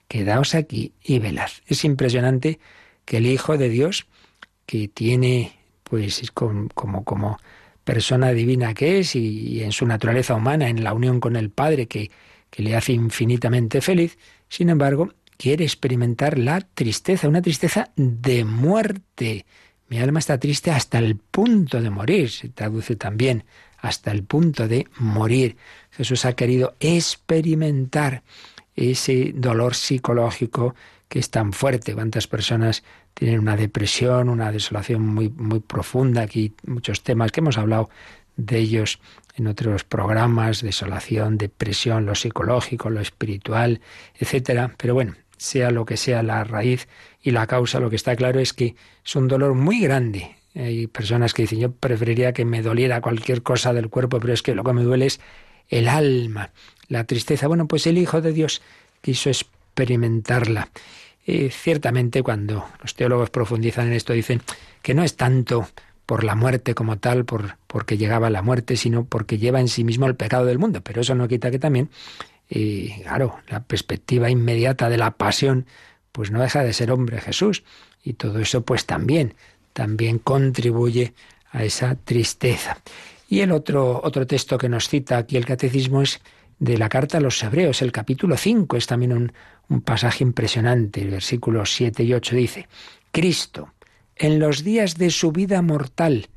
Quedaos 0.08 0.56
aquí 0.56 0.94
y 1.04 1.20
velad. 1.20 1.50
Es 1.68 1.84
impresionante 1.84 2.60
que 3.04 3.18
el 3.18 3.26
Hijo 3.26 3.58
de 3.58 3.70
Dios, 3.70 4.08
que 4.66 4.88
tiene, 4.88 5.54
pues, 5.84 6.32
como, 6.32 6.70
como, 7.04 7.40
persona 7.84 8.32
divina 8.32 8.74
que 8.74 9.00
es 9.00 9.16
y, 9.16 9.64
en 9.64 9.72
su 9.72 9.86
naturaleza 9.86 10.36
humana, 10.36 10.70
en 10.70 10.84
la 10.84 10.94
unión 10.94 11.20
con 11.20 11.36
el 11.36 11.50
Padre, 11.50 11.88
que, 11.88 12.12
que 12.50 12.64
le 12.64 12.76
hace 12.76 12.94
infinitamente 12.94 13.82
feliz, 13.82 14.18
sin 14.50 14.70
embargo, 14.70 15.14
quiere 15.38 15.64
experimentar 15.64 16.38
la 16.38 16.62
tristeza, 16.62 17.30
una 17.30 17.42
tristeza 17.42 17.92
de 17.96 18.44
muerte. 18.44 19.46
Mi 19.88 20.00
alma 20.00 20.20
está 20.20 20.38
triste 20.38 20.72
hasta 20.72 21.00
el 21.00 21.16
punto 21.16 21.82
de 21.82 21.90
morir, 21.90 22.30
se 22.30 22.50
traduce 22.50 22.96
también 22.98 23.46
hasta 23.78 24.12
el 24.12 24.24
punto 24.24 24.68
de 24.68 24.88
morir. 24.98 25.58
Jesús 25.92 26.26
ha 26.26 26.34
querido 26.34 26.76
experimentar 26.80 28.24
ese 28.76 29.34
dolor 29.36 29.76
psicológico 29.76 30.76
que 31.08 31.20
es 31.20 31.30
tan 31.30 31.54
fuerte. 31.54 31.94
¿Cuántas 31.94 32.28
personas 32.28 32.84
tienen 33.14 33.40
una 33.40 33.56
depresión, 33.56 34.30
una 34.30 34.52
desolación 34.52 35.06
muy, 35.06 35.30
muy 35.30 35.60
profunda? 35.60 36.22
Aquí 36.22 36.54
muchos 36.66 37.04
temas 37.04 37.32
que 37.32 37.40
hemos 37.40 37.58
hablado 37.58 37.90
de 38.36 38.60
ellos 38.60 39.00
en 39.36 39.48
otros 39.48 39.84
programas, 39.84 40.62
desolación, 40.62 41.38
depresión, 41.38 42.06
lo 42.06 42.16
psicológico, 42.16 42.90
lo 42.90 43.02
espiritual, 43.02 43.82
etcétera. 44.16 44.74
Pero 44.78 44.94
bueno, 44.94 45.16
sea 45.38 45.72
lo 45.72 45.86
que 45.86 45.98
sea 45.98 46.24
la 46.24 46.44
raíz 46.44 46.88
y 47.22 47.32
la 47.32 47.48
causa, 47.48 47.80
lo 47.80 47.90
que 47.90 47.96
está 47.96 48.16
claro 48.16 48.40
es 48.40 48.54
que 48.54 48.76
es 49.06 49.16
un 49.16 49.28
dolor 49.28 49.54
muy 49.54 49.80
grande 49.80 50.37
hay 50.58 50.88
personas 50.88 51.34
que 51.34 51.44
dicen, 51.44 51.60
yo 51.60 51.72
preferiría 51.72 52.34
que 52.34 52.46
me 52.46 52.62
doliera 52.62 53.02
cualquier 53.02 53.44
cosa 53.44 53.74
del 53.74 53.90
cuerpo, 53.90 54.20
pero 54.20 54.34
es 54.34 54.42
que 54.42 54.56
lo 54.56 54.64
que 54.64 54.74
me 54.74 54.84
duele 54.84 55.06
es 55.06 55.20
el 55.70 55.88
alma, 55.88 56.52
la 56.88 57.04
tristeza. 57.04 57.48
Bueno, 57.48 57.68
pues 57.68 57.86
el 57.88 57.98
Hijo 57.98 58.22
de 58.22 58.34
Dios 58.34 58.62
quiso 59.02 59.30
experimentarla. 59.30 60.70
Y 61.26 61.50
ciertamente 61.50 62.24
cuando 62.24 62.66
los 62.82 62.96
teólogos 62.96 63.30
profundizan 63.30 63.88
en 63.88 63.94
esto 63.94 64.14
dicen 64.14 64.42
que 64.82 64.94
no 64.94 65.04
es 65.04 65.16
tanto 65.16 65.68
por 66.06 66.24
la 66.24 66.36
muerte 66.36 66.74
como 66.74 66.98
tal, 66.98 67.26
por, 67.26 67.58
porque 67.68 67.98
llegaba 67.98 68.30
la 68.30 68.42
muerte, 68.42 68.78
sino 68.78 69.04
porque 69.04 69.38
lleva 69.38 69.60
en 69.60 69.68
sí 69.68 69.84
mismo 69.84 70.06
el 70.06 70.16
pecado 70.16 70.46
del 70.46 70.58
mundo. 70.58 70.82
Pero 70.82 71.02
eso 71.02 71.14
no 71.16 71.28
quita 71.28 71.52
que 71.52 71.60
también, 71.60 71.90
y 72.50 73.02
claro, 73.02 73.40
la 73.50 73.64
perspectiva 73.64 74.30
inmediata 74.30 74.90
de 74.90 74.98
la 74.98 75.12
pasión, 75.12 75.66
pues 76.14 76.32
no 76.32 76.42
deja 76.42 76.64
de 76.64 76.72
ser 76.72 76.92
hombre 76.92 77.20
Jesús. 77.20 77.64
Y 78.02 78.14
todo 78.14 78.40
eso 78.40 78.62
pues 78.62 78.86
también 78.86 79.36
también 79.78 80.18
contribuye 80.18 81.14
a 81.52 81.64
esa 81.64 81.94
tristeza. 81.94 82.80
Y 83.30 83.42
el 83.42 83.52
otro, 83.52 84.02
otro 84.04 84.26
texto 84.26 84.58
que 84.58 84.70
nos 84.70 84.90
cita 84.90 85.20
aquí 85.20 85.38
el 85.38 85.46
catecismo 85.46 86.02
es 86.02 86.20
de 86.58 86.80
la 86.80 86.90
carta 86.90 87.20
a 87.20 87.22
los 87.22 87.44
hebreos, 87.44 87.84
el 87.84 87.92
capítulo 87.92 88.38
5, 88.38 88.76
es 88.76 88.88
también 88.88 89.14
un, 89.14 89.32
un 89.70 89.82
pasaje 89.82 90.24
impresionante, 90.24 91.02
el 91.02 91.12
versículo 91.12 91.64
7 91.64 92.04
y 92.04 92.12
8 92.16 92.36
dice, 92.36 92.68
Cristo, 93.12 93.72
en 94.16 94.40
los 94.40 94.64
días 94.64 94.98
de 94.98 95.12
su 95.12 95.32
vida 95.32 95.62
mortal, 95.62 96.30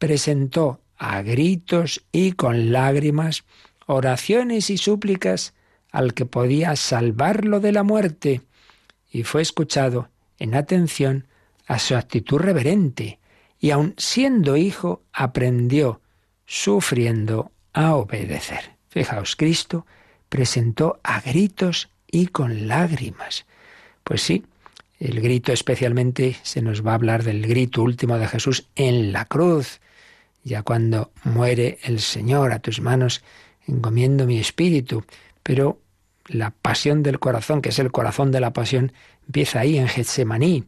presentó 0.00 0.80
a 0.96 1.22
gritos 1.22 2.02
y 2.10 2.32
con 2.32 2.72
lágrimas 2.72 3.44
oraciones 3.86 4.70
y 4.70 4.76
súplicas 4.76 5.54
al 5.92 6.14
que 6.14 6.26
podía 6.26 6.74
salvarlo 6.74 7.60
de 7.60 7.70
la 7.70 7.84
muerte, 7.84 8.40
y 9.08 9.22
fue 9.22 9.42
escuchado 9.42 10.08
en 10.40 10.56
atención 10.56 11.27
a 11.68 11.78
su 11.78 11.94
actitud 11.94 12.38
reverente 12.38 13.20
y 13.60 13.70
aun 13.70 13.94
siendo 13.98 14.56
hijo 14.56 15.02
aprendió, 15.12 16.00
sufriendo, 16.46 17.52
a 17.74 17.94
obedecer. 17.94 18.72
Fijaos, 18.88 19.36
Cristo 19.36 19.86
presentó 20.28 20.98
a 21.04 21.20
gritos 21.20 21.90
y 22.10 22.28
con 22.28 22.66
lágrimas. 22.66 23.44
Pues 24.02 24.22
sí, 24.22 24.44
el 24.98 25.20
grito 25.20 25.52
especialmente 25.52 26.36
se 26.42 26.62
nos 26.62 26.84
va 26.84 26.92
a 26.92 26.94
hablar 26.94 27.22
del 27.22 27.46
grito 27.46 27.82
último 27.82 28.18
de 28.18 28.26
Jesús 28.26 28.66
en 28.74 29.12
la 29.12 29.26
cruz, 29.26 29.80
ya 30.42 30.62
cuando 30.62 31.12
muere 31.24 31.78
el 31.82 32.00
Señor 32.00 32.52
a 32.52 32.60
tus 32.60 32.80
manos, 32.80 33.22
encomiendo 33.66 34.26
mi 34.26 34.38
espíritu. 34.38 35.04
Pero 35.42 35.80
la 36.26 36.50
pasión 36.50 37.02
del 37.02 37.18
corazón, 37.18 37.60
que 37.60 37.68
es 37.68 37.78
el 37.78 37.92
corazón 37.92 38.32
de 38.32 38.40
la 38.40 38.54
pasión, 38.54 38.92
empieza 39.26 39.60
ahí 39.60 39.76
en 39.76 39.88
Getsemaní 39.88 40.64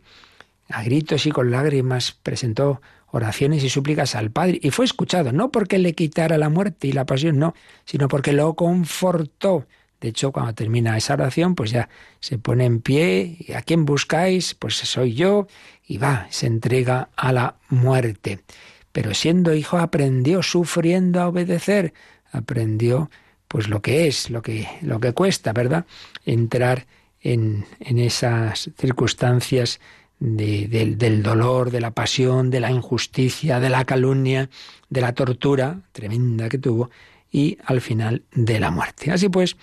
a 0.71 0.83
gritos 0.83 1.27
y 1.27 1.31
con 1.31 1.51
lágrimas 1.51 2.13
presentó 2.13 2.81
oraciones 3.13 3.65
y 3.65 3.69
súplicas 3.69 4.15
al 4.15 4.31
Padre 4.31 4.59
y 4.63 4.71
fue 4.71 4.85
escuchado, 4.85 5.33
no 5.33 5.51
porque 5.51 5.79
le 5.79 5.95
quitara 5.95 6.39
la 6.39 6.49
muerte 6.49 6.89
y 6.89 6.93
la 6.93 7.07
pasión, 7.07 7.39
no, 7.39 7.55
sino 7.85 8.09
porque 8.09 8.33
lo 8.33 8.55
confortó. 8.55 9.67
De 10.01 10.09
hecho, 10.09 10.33
cuando 10.33 10.55
termina 10.55 10.97
esa 10.97 11.15
oración, 11.15 11.55
pues 11.55 11.73
ya 11.73 11.91
se 12.21 12.39
pone 12.39 12.65
en 12.65 12.81
pie, 12.81 13.37
y 13.39 13.53
¿a 13.53 13.61
quién 13.61 13.85
buscáis? 13.85 14.55
Pues 14.55 14.77
soy 14.77 15.15
yo, 15.15 15.47
y 15.87 15.99
va, 15.99 16.27
se 16.31 16.47
entrega 16.47 17.11
a 17.17 17.33
la 17.33 17.57
muerte. 17.69 18.41
Pero 18.93 19.13
siendo 19.13 19.55
hijo 19.55 19.77
aprendió 19.77 20.43
sufriendo 20.43 21.21
a 21.21 21.29
obedecer, 21.29 21.93
aprendió 22.33 23.11
pues 23.47 23.69
lo 23.69 23.83
que 23.83 24.07
es, 24.07 24.31
lo 24.31 24.43
que, 24.43 24.69
lo 24.81 25.01
que 25.01 25.13
cuesta, 25.13 25.53
¿verdad? 25.53 25.85
Entrar 26.25 26.87
en, 27.21 27.67
en 27.81 27.99
esas 27.99 28.71
circunstancias 28.79 29.81
del, 30.21 31.23
dolor, 31.23 31.71
de 31.71 31.81
la 31.81 31.93
pasión, 31.93 32.51
de 32.51 32.61
la 32.61 32.71
injusticia, 32.71 33.59
de 33.59 33.71
la 33.71 33.85
calumnia, 33.85 34.51
de 34.91 35.01
la 35.01 35.15
tortura 35.15 35.81
tremenda 35.93 36.49
que 36.49 36.59
tuvo 36.59 36.91
y 37.33 37.59
al 37.65 37.81
final 37.81 38.23
de 38.33 38.61
la 38.61 38.71
muerte. 38.71 39.11
Así 39.11 39.29
pues, 39.29 39.57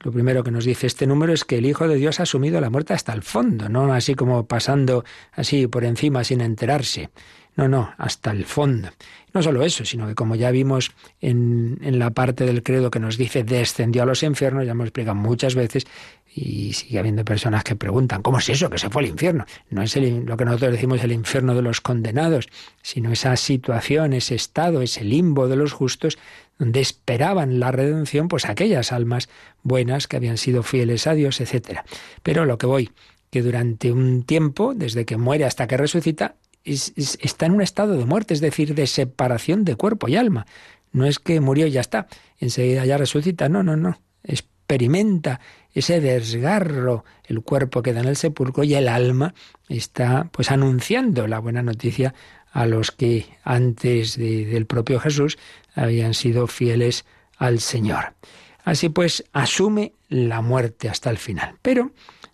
lo 0.00 0.10
primero 0.10 0.42
que 0.42 0.50
nos 0.50 0.64
dice 0.64 0.86
este 0.86 1.06
número 1.06 1.32
es 1.32 1.44
que 1.44 1.58
el 1.58 1.66
Hijo 1.66 1.86
de 1.86 1.96
Dios 1.96 2.20
ha 2.20 2.24
asumido 2.24 2.60
la 2.60 2.70
muerte 2.70 2.94
hasta 2.94 3.12
el 3.12 3.22
fondo, 3.22 3.68
no 3.68 3.92
así 3.92 4.14
como 4.14 4.46
pasando 4.46 5.04
así 5.32 5.66
por 5.66 5.84
encima 5.84 6.24
sin 6.24 6.40
enterarse. 6.40 7.10
No, 7.54 7.68
no, 7.68 7.92
hasta 7.98 8.30
el 8.30 8.46
fondo. 8.46 8.88
No 9.34 9.42
solo 9.42 9.62
eso, 9.62 9.84
sino 9.84 10.06
que 10.06 10.14
como 10.14 10.36
ya 10.36 10.50
vimos 10.50 10.92
en, 11.20 11.78
en 11.82 11.98
la 11.98 12.10
parte 12.10 12.46
del 12.46 12.62
credo 12.62 12.90
que 12.90 12.98
nos 12.98 13.18
dice 13.18 13.44
descendió 13.44 14.04
a 14.04 14.06
los 14.06 14.22
infiernos, 14.22 14.64
ya 14.64 14.72
hemos 14.72 14.86
explicado 14.86 15.16
muchas 15.16 15.54
veces, 15.54 15.86
y 16.34 16.72
sigue 16.72 16.98
habiendo 16.98 17.24
personas 17.24 17.62
que 17.62 17.76
preguntan, 17.76 18.22
¿cómo 18.22 18.38
es 18.38 18.48
eso 18.48 18.70
que 18.70 18.78
se 18.78 18.88
fue 18.88 19.02
al 19.02 19.08
infierno? 19.08 19.44
No 19.68 19.82
es 19.82 19.94
lo 19.96 20.36
que 20.36 20.44
nosotros 20.44 20.72
decimos 20.72 21.04
el 21.04 21.12
infierno 21.12 21.54
de 21.54 21.60
los 21.60 21.80
condenados, 21.82 22.48
sino 22.80 23.12
esa 23.12 23.36
situación, 23.36 24.14
ese 24.14 24.34
estado, 24.34 24.80
ese 24.80 25.04
limbo 25.04 25.46
de 25.48 25.56
los 25.56 25.72
justos, 25.72 26.18
donde 26.58 26.80
esperaban 26.80 27.60
la 27.60 27.70
redención, 27.70 28.28
pues 28.28 28.46
aquellas 28.46 28.92
almas 28.92 29.28
buenas 29.62 30.06
que 30.06 30.16
habían 30.16 30.38
sido 30.38 30.62
fieles 30.62 31.06
a 31.06 31.14
Dios, 31.14 31.40
etc. 31.40 31.80
Pero 32.22 32.46
lo 32.46 32.56
que 32.56 32.66
voy, 32.66 32.90
que 33.30 33.42
durante 33.42 33.92
un 33.92 34.22
tiempo, 34.22 34.72
desde 34.74 35.04
que 35.04 35.18
muere 35.18 35.44
hasta 35.44 35.66
que 35.66 35.76
resucita, 35.76 36.36
está 36.64 37.46
en 37.46 37.52
un 37.52 37.62
estado 37.62 37.98
de 37.98 38.06
muerte, 38.06 38.32
es 38.32 38.40
decir, 38.40 38.74
de 38.74 38.86
separación 38.86 39.64
de 39.64 39.76
cuerpo 39.76 40.08
y 40.08 40.16
alma. 40.16 40.46
No 40.92 41.04
es 41.04 41.18
que 41.18 41.40
murió 41.40 41.66
y 41.66 41.72
ya 41.72 41.80
está, 41.80 42.06
enseguida 42.38 42.86
ya 42.86 42.96
resucita, 42.96 43.48
no, 43.48 43.62
no, 43.62 43.76
no. 43.76 44.00
Experimenta 44.72 45.38
ese 45.74 46.00
desgarro, 46.00 47.04
el 47.24 47.42
cuerpo 47.42 47.82
queda 47.82 48.00
en 48.00 48.08
el 48.08 48.16
sepulcro 48.16 48.64
y 48.64 48.74
el 48.74 48.88
alma 48.88 49.34
está 49.68 50.30
pues 50.32 50.50
anunciando 50.50 51.26
la 51.26 51.40
buena 51.40 51.60
noticia 51.60 52.14
a 52.52 52.64
los 52.64 52.90
que 52.90 53.26
antes 53.44 54.16
del 54.16 54.64
propio 54.64 54.98
Jesús 54.98 55.36
habían 55.74 56.14
sido 56.14 56.46
fieles 56.46 57.04
al 57.36 57.60
Señor. 57.60 58.14
Así 58.64 58.88
pues, 58.88 59.24
asume 59.34 59.92
la 60.08 60.40
muerte 60.40 60.88
hasta 60.88 61.10
el 61.10 61.18
final. 61.18 61.56
Pero 61.60 61.90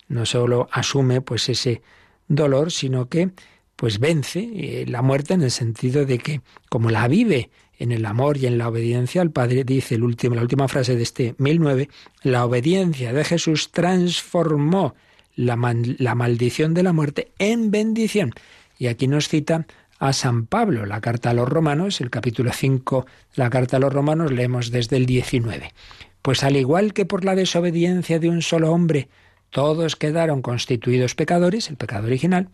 no 0.07 0.25
solo 0.25 0.69
asume 0.71 1.19
pues 1.19 1.49
ese 1.49 1.81
dolor, 2.29 2.71
sino 2.71 3.09
que 3.09 3.31
pues 3.75 3.99
vence 3.99 4.39
eh, 4.39 4.85
la 4.87 5.01
muerte 5.01 5.33
en 5.33 5.41
el 5.41 5.51
sentido 5.51 6.05
de 6.05 6.19
que 6.19 6.39
como 6.69 6.89
la 6.89 7.05
vive 7.09 7.49
en 7.79 7.91
el 7.91 8.05
amor 8.05 8.37
y 8.37 8.45
en 8.45 8.57
la 8.57 8.67
obediencia 8.67 9.21
al 9.21 9.31
Padre, 9.31 9.63
dice 9.63 9.95
el 9.95 10.03
último, 10.03 10.35
la 10.35 10.41
última 10.41 10.67
frase 10.67 10.95
de 10.95 11.03
este 11.03 11.35
1009, 11.37 11.89
la 12.21 12.45
obediencia 12.45 13.13
de 13.13 13.23
Jesús 13.23 13.71
transformó 13.71 14.95
la, 15.35 15.57
la 15.97 16.15
maldición 16.15 16.73
de 16.73 16.83
la 16.83 16.93
muerte 16.93 17.31
en 17.39 17.71
bendición. 17.71 18.33
Y 18.77 18.87
aquí 18.87 19.07
nos 19.07 19.27
cita 19.27 19.65
a 19.97 20.13
San 20.13 20.45
Pablo, 20.45 20.85
la 20.85 21.01
carta 21.01 21.31
a 21.31 21.33
los 21.33 21.49
romanos, 21.49 22.01
el 22.01 22.09
capítulo 22.09 22.51
5, 22.53 23.05
la 23.35 23.49
carta 23.49 23.77
a 23.77 23.79
los 23.79 23.91
romanos, 23.91 24.31
leemos 24.31 24.71
desde 24.71 24.97
el 24.97 25.05
19. 25.05 25.73
Pues 26.21 26.43
al 26.43 26.57
igual 26.57 26.93
que 26.93 27.05
por 27.05 27.25
la 27.25 27.35
desobediencia 27.35 28.19
de 28.19 28.29
un 28.29 28.41
solo 28.41 28.71
hombre, 28.71 29.09
todos 29.49 29.95
quedaron 29.95 30.41
constituidos 30.41 31.15
pecadores, 31.15 31.69
el 31.69 31.77
pecado 31.77 32.05
original, 32.05 32.49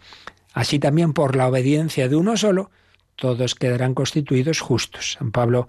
Así 0.56 0.80
también 0.80 1.12
por 1.12 1.36
la 1.36 1.50
obediencia 1.50 2.08
de 2.08 2.16
uno 2.16 2.38
solo, 2.38 2.72
todos 3.15 3.56
quedarán 3.56 3.93
constituidos 3.93 4.60
justos. 4.60 5.13
San 5.13 5.32
Pablo 5.32 5.67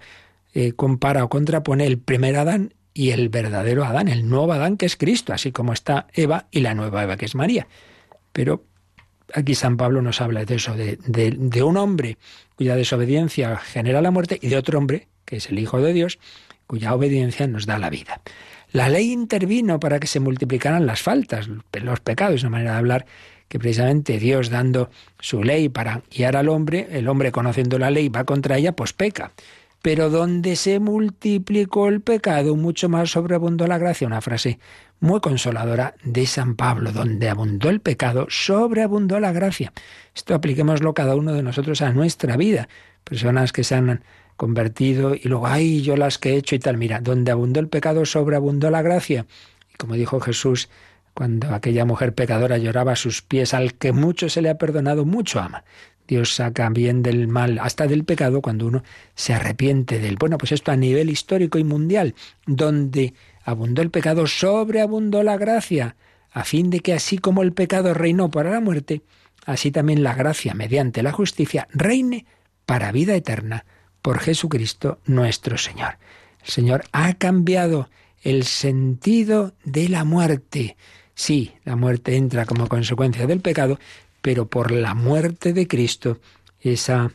eh, 0.53 0.73
compara 0.73 1.23
o 1.23 1.29
contrapone 1.29 1.85
el 1.85 1.97
primer 1.97 2.35
Adán 2.35 2.73
y 2.93 3.11
el 3.11 3.29
verdadero 3.29 3.85
Adán, 3.85 4.07
el 4.07 4.27
nuevo 4.27 4.53
Adán 4.53 4.77
que 4.77 4.85
es 4.85 4.95
Cristo, 4.95 5.33
así 5.33 5.51
como 5.51 5.73
está 5.73 6.07
Eva 6.13 6.47
y 6.51 6.61
la 6.61 6.73
nueva 6.73 7.03
Eva 7.03 7.17
que 7.17 7.25
es 7.25 7.35
María. 7.35 7.67
Pero 8.31 8.65
aquí 9.33 9.55
San 9.55 9.77
Pablo 9.77 10.01
nos 10.01 10.21
habla 10.21 10.45
de 10.45 10.55
eso, 10.55 10.75
de, 10.75 10.97
de 11.05 11.63
un 11.63 11.77
hombre 11.77 12.17
cuya 12.55 12.75
desobediencia 12.75 13.57
genera 13.57 14.01
la 14.01 14.11
muerte 14.11 14.39
y 14.41 14.47
de 14.47 14.57
otro 14.57 14.79
hombre, 14.79 15.07
que 15.25 15.37
es 15.37 15.49
el 15.49 15.59
Hijo 15.59 15.79
de 15.79 15.93
Dios, 15.93 16.19
cuya 16.65 16.93
obediencia 16.93 17.47
nos 17.47 17.65
da 17.65 17.77
la 17.77 17.89
vida. 17.89 18.21
La 18.71 18.89
ley 18.89 19.11
intervino 19.11 19.79
para 19.79 19.99
que 19.99 20.07
se 20.07 20.19
multiplicaran 20.19 20.85
las 20.85 21.01
faltas, 21.01 21.47
los 21.47 21.99
pecados, 22.01 22.41
una 22.41 22.49
manera 22.49 22.73
de 22.73 22.77
hablar 22.77 23.05
que 23.47 23.59
precisamente 23.59 24.19
Dios 24.19 24.49
dando 24.49 24.89
su 25.19 25.43
ley 25.43 25.69
para 25.69 26.03
guiar 26.15 26.35
al 26.35 26.49
hombre, 26.49 26.87
el 26.91 27.07
hombre 27.07 27.31
conociendo 27.31 27.79
la 27.79 27.91
ley 27.91 28.09
va 28.09 28.23
contra 28.23 28.57
ella, 28.57 28.73
pues 28.73 28.93
peca. 28.93 29.31
Pero 29.81 30.09
donde 30.09 30.55
se 30.55 30.79
multiplicó 30.79 31.87
el 31.87 32.01
pecado, 32.01 32.55
mucho 32.55 32.89
más 32.89 33.11
sobreabundó 33.11 33.67
la 33.67 33.77
gracia. 33.77 34.07
Una 34.07 34.21
frase 34.21 34.59
muy 34.99 35.21
consoladora 35.21 35.95
de 36.03 36.25
San 36.25 36.55
Pablo, 36.55 36.91
donde 36.91 37.29
abundó 37.29 37.69
el 37.69 37.79
pecado, 37.79 38.25
sobreabundó 38.29 39.19
la 39.19 39.31
gracia. 39.31 39.71
Esto 40.15 40.33
apliquémoslo 40.33 40.93
cada 40.93 41.15
uno 41.15 41.33
de 41.33 41.43
nosotros 41.43 41.81
a 41.81 41.93
nuestra 41.93 42.35
vida. 42.37 42.67
Personas 43.03 43.53
que 43.53 43.63
se 43.63 43.75
han 43.75 44.03
convertido 44.35 45.15
y 45.15 45.27
luego, 45.27 45.47
ay, 45.47 45.81
yo 45.81 45.95
las 45.95 46.17
que 46.17 46.33
he 46.33 46.37
hecho 46.37 46.55
y 46.55 46.59
tal. 46.59 46.77
Mira, 46.77 46.99
donde 46.99 47.31
abundó 47.31 47.59
el 47.59 47.69
pecado, 47.69 48.05
sobreabundó 48.05 48.69
la 48.69 48.81
gracia. 48.81 49.25
Y 49.73 49.77
como 49.77 49.93
dijo 49.93 50.19
Jesús, 50.19 50.69
cuando 51.17 51.51
aquella 51.51 51.83
mujer 51.83 52.13
pecadora 52.13 52.59
lloraba 52.59 52.91
a 52.91 52.95
sus 52.95 53.23
pies, 53.23 53.55
al 53.55 53.73
que 53.73 53.91
mucho 53.91 54.29
se 54.29 54.43
le 54.43 54.51
ha 54.51 54.59
perdonado, 54.59 55.03
mucho 55.03 55.39
ama. 55.39 55.63
Dios 56.07 56.35
saca 56.35 56.69
bien 56.69 57.01
del 57.01 57.27
mal, 57.27 57.57
hasta 57.57 57.87
del 57.87 58.03
pecado, 58.03 58.39
cuando 58.39 58.67
uno 58.67 58.83
se 59.15 59.33
arrepiente 59.33 59.97
del. 59.97 60.17
Bueno, 60.17 60.37
pues 60.37 60.51
esto 60.51 60.71
a 60.71 60.75
nivel 60.75 61.09
histórico 61.09 61.57
y 61.57 61.63
mundial, 61.63 62.13
donde 62.45 63.15
abundó 63.43 63.81
el 63.81 63.89
pecado, 63.89 64.27
sobreabundó 64.27 65.23
la 65.23 65.37
gracia, 65.37 65.95
a 66.31 66.43
fin 66.43 66.69
de 66.69 66.81
que 66.81 66.93
así 66.93 67.17
como 67.17 67.41
el 67.41 67.51
pecado 67.51 67.95
reinó 67.95 68.29
para 68.29 68.51
la 68.51 68.59
muerte, 68.59 69.01
así 69.43 69.71
también 69.71 70.03
la 70.03 70.13
gracia, 70.13 70.53
mediante 70.53 71.01
la 71.01 71.13
justicia, 71.13 71.67
reine 71.73 72.27
para 72.67 72.91
vida 72.91 73.15
eterna 73.15 73.65
por 74.03 74.19
Jesucristo 74.19 74.99
nuestro 75.07 75.57
Señor. 75.57 75.97
El 76.45 76.51
Señor 76.51 76.83
ha 76.91 77.15
cambiado 77.15 77.89
el 78.21 78.43
sentido 78.43 79.55
de 79.63 79.89
la 79.89 80.03
muerte. 80.03 80.77
Sí, 81.17 81.53
la 81.65 81.75
muerte 81.75 82.15
entra 82.15 82.45
como 82.45 82.67
consecuencia 82.67 83.25
del 83.25 83.39
pecado, 83.41 83.79
pero 84.21 84.45
por 84.45 84.69
la 84.69 84.93
muerte 84.93 85.51
de 85.51 85.67
Cristo, 85.67 86.19
esa, 86.61 87.11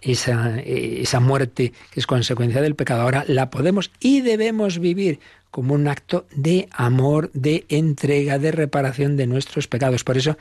esa, 0.00 0.60
esa 0.60 1.18
muerte 1.18 1.72
que 1.90 1.98
es 1.98 2.06
consecuencia 2.06 2.62
del 2.62 2.76
pecado, 2.76 3.02
ahora 3.02 3.24
la 3.26 3.50
podemos 3.50 3.90
y 3.98 4.20
debemos 4.20 4.78
vivir 4.78 5.18
como 5.50 5.74
un 5.74 5.88
acto 5.88 6.26
de 6.30 6.68
amor, 6.70 7.32
de 7.32 7.66
entrega, 7.68 8.38
de 8.38 8.52
reparación 8.52 9.16
de 9.16 9.26
nuestros 9.26 9.66
pecados. 9.66 10.04
Por 10.04 10.16
eso, 10.16 10.38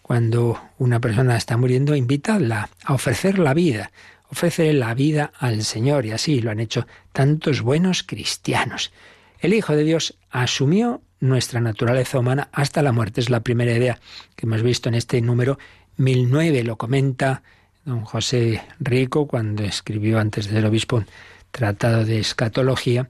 cuando 0.00 0.56
una 0.78 1.00
persona 1.00 1.36
está 1.36 1.56
muriendo, 1.56 1.96
invítala 1.96 2.70
a 2.84 2.94
ofrecer 2.94 3.40
la 3.40 3.54
vida, 3.54 3.90
ofrecer 4.30 4.72
la 4.76 4.94
vida 4.94 5.32
al 5.36 5.64
Señor, 5.64 6.06
y 6.06 6.12
así 6.12 6.40
lo 6.40 6.52
han 6.52 6.60
hecho 6.60 6.86
tantos 7.12 7.60
buenos 7.60 8.04
cristianos. 8.04 8.92
El 9.40 9.52
Hijo 9.52 9.74
de 9.74 9.82
Dios 9.82 10.16
asumió 10.30 11.02
nuestra 11.20 11.60
naturaleza 11.60 12.18
humana 12.18 12.48
hasta 12.52 12.82
la 12.82 12.92
muerte. 12.92 13.20
Es 13.20 13.30
la 13.30 13.40
primera 13.40 13.72
idea 13.72 14.00
que 14.34 14.46
hemos 14.46 14.62
visto 14.62 14.88
en 14.88 14.94
este 14.94 15.20
número 15.20 15.58
1009. 15.98 16.64
Lo 16.64 16.76
comenta 16.76 17.42
don 17.84 18.04
José 18.04 18.62
Rico 18.80 19.26
cuando 19.26 19.62
escribió 19.62 20.18
antes 20.18 20.46
de 20.46 20.52
ser 20.52 20.66
obispo 20.66 20.96
un 20.96 21.06
tratado 21.50 22.04
de 22.04 22.18
escatología 22.18 23.08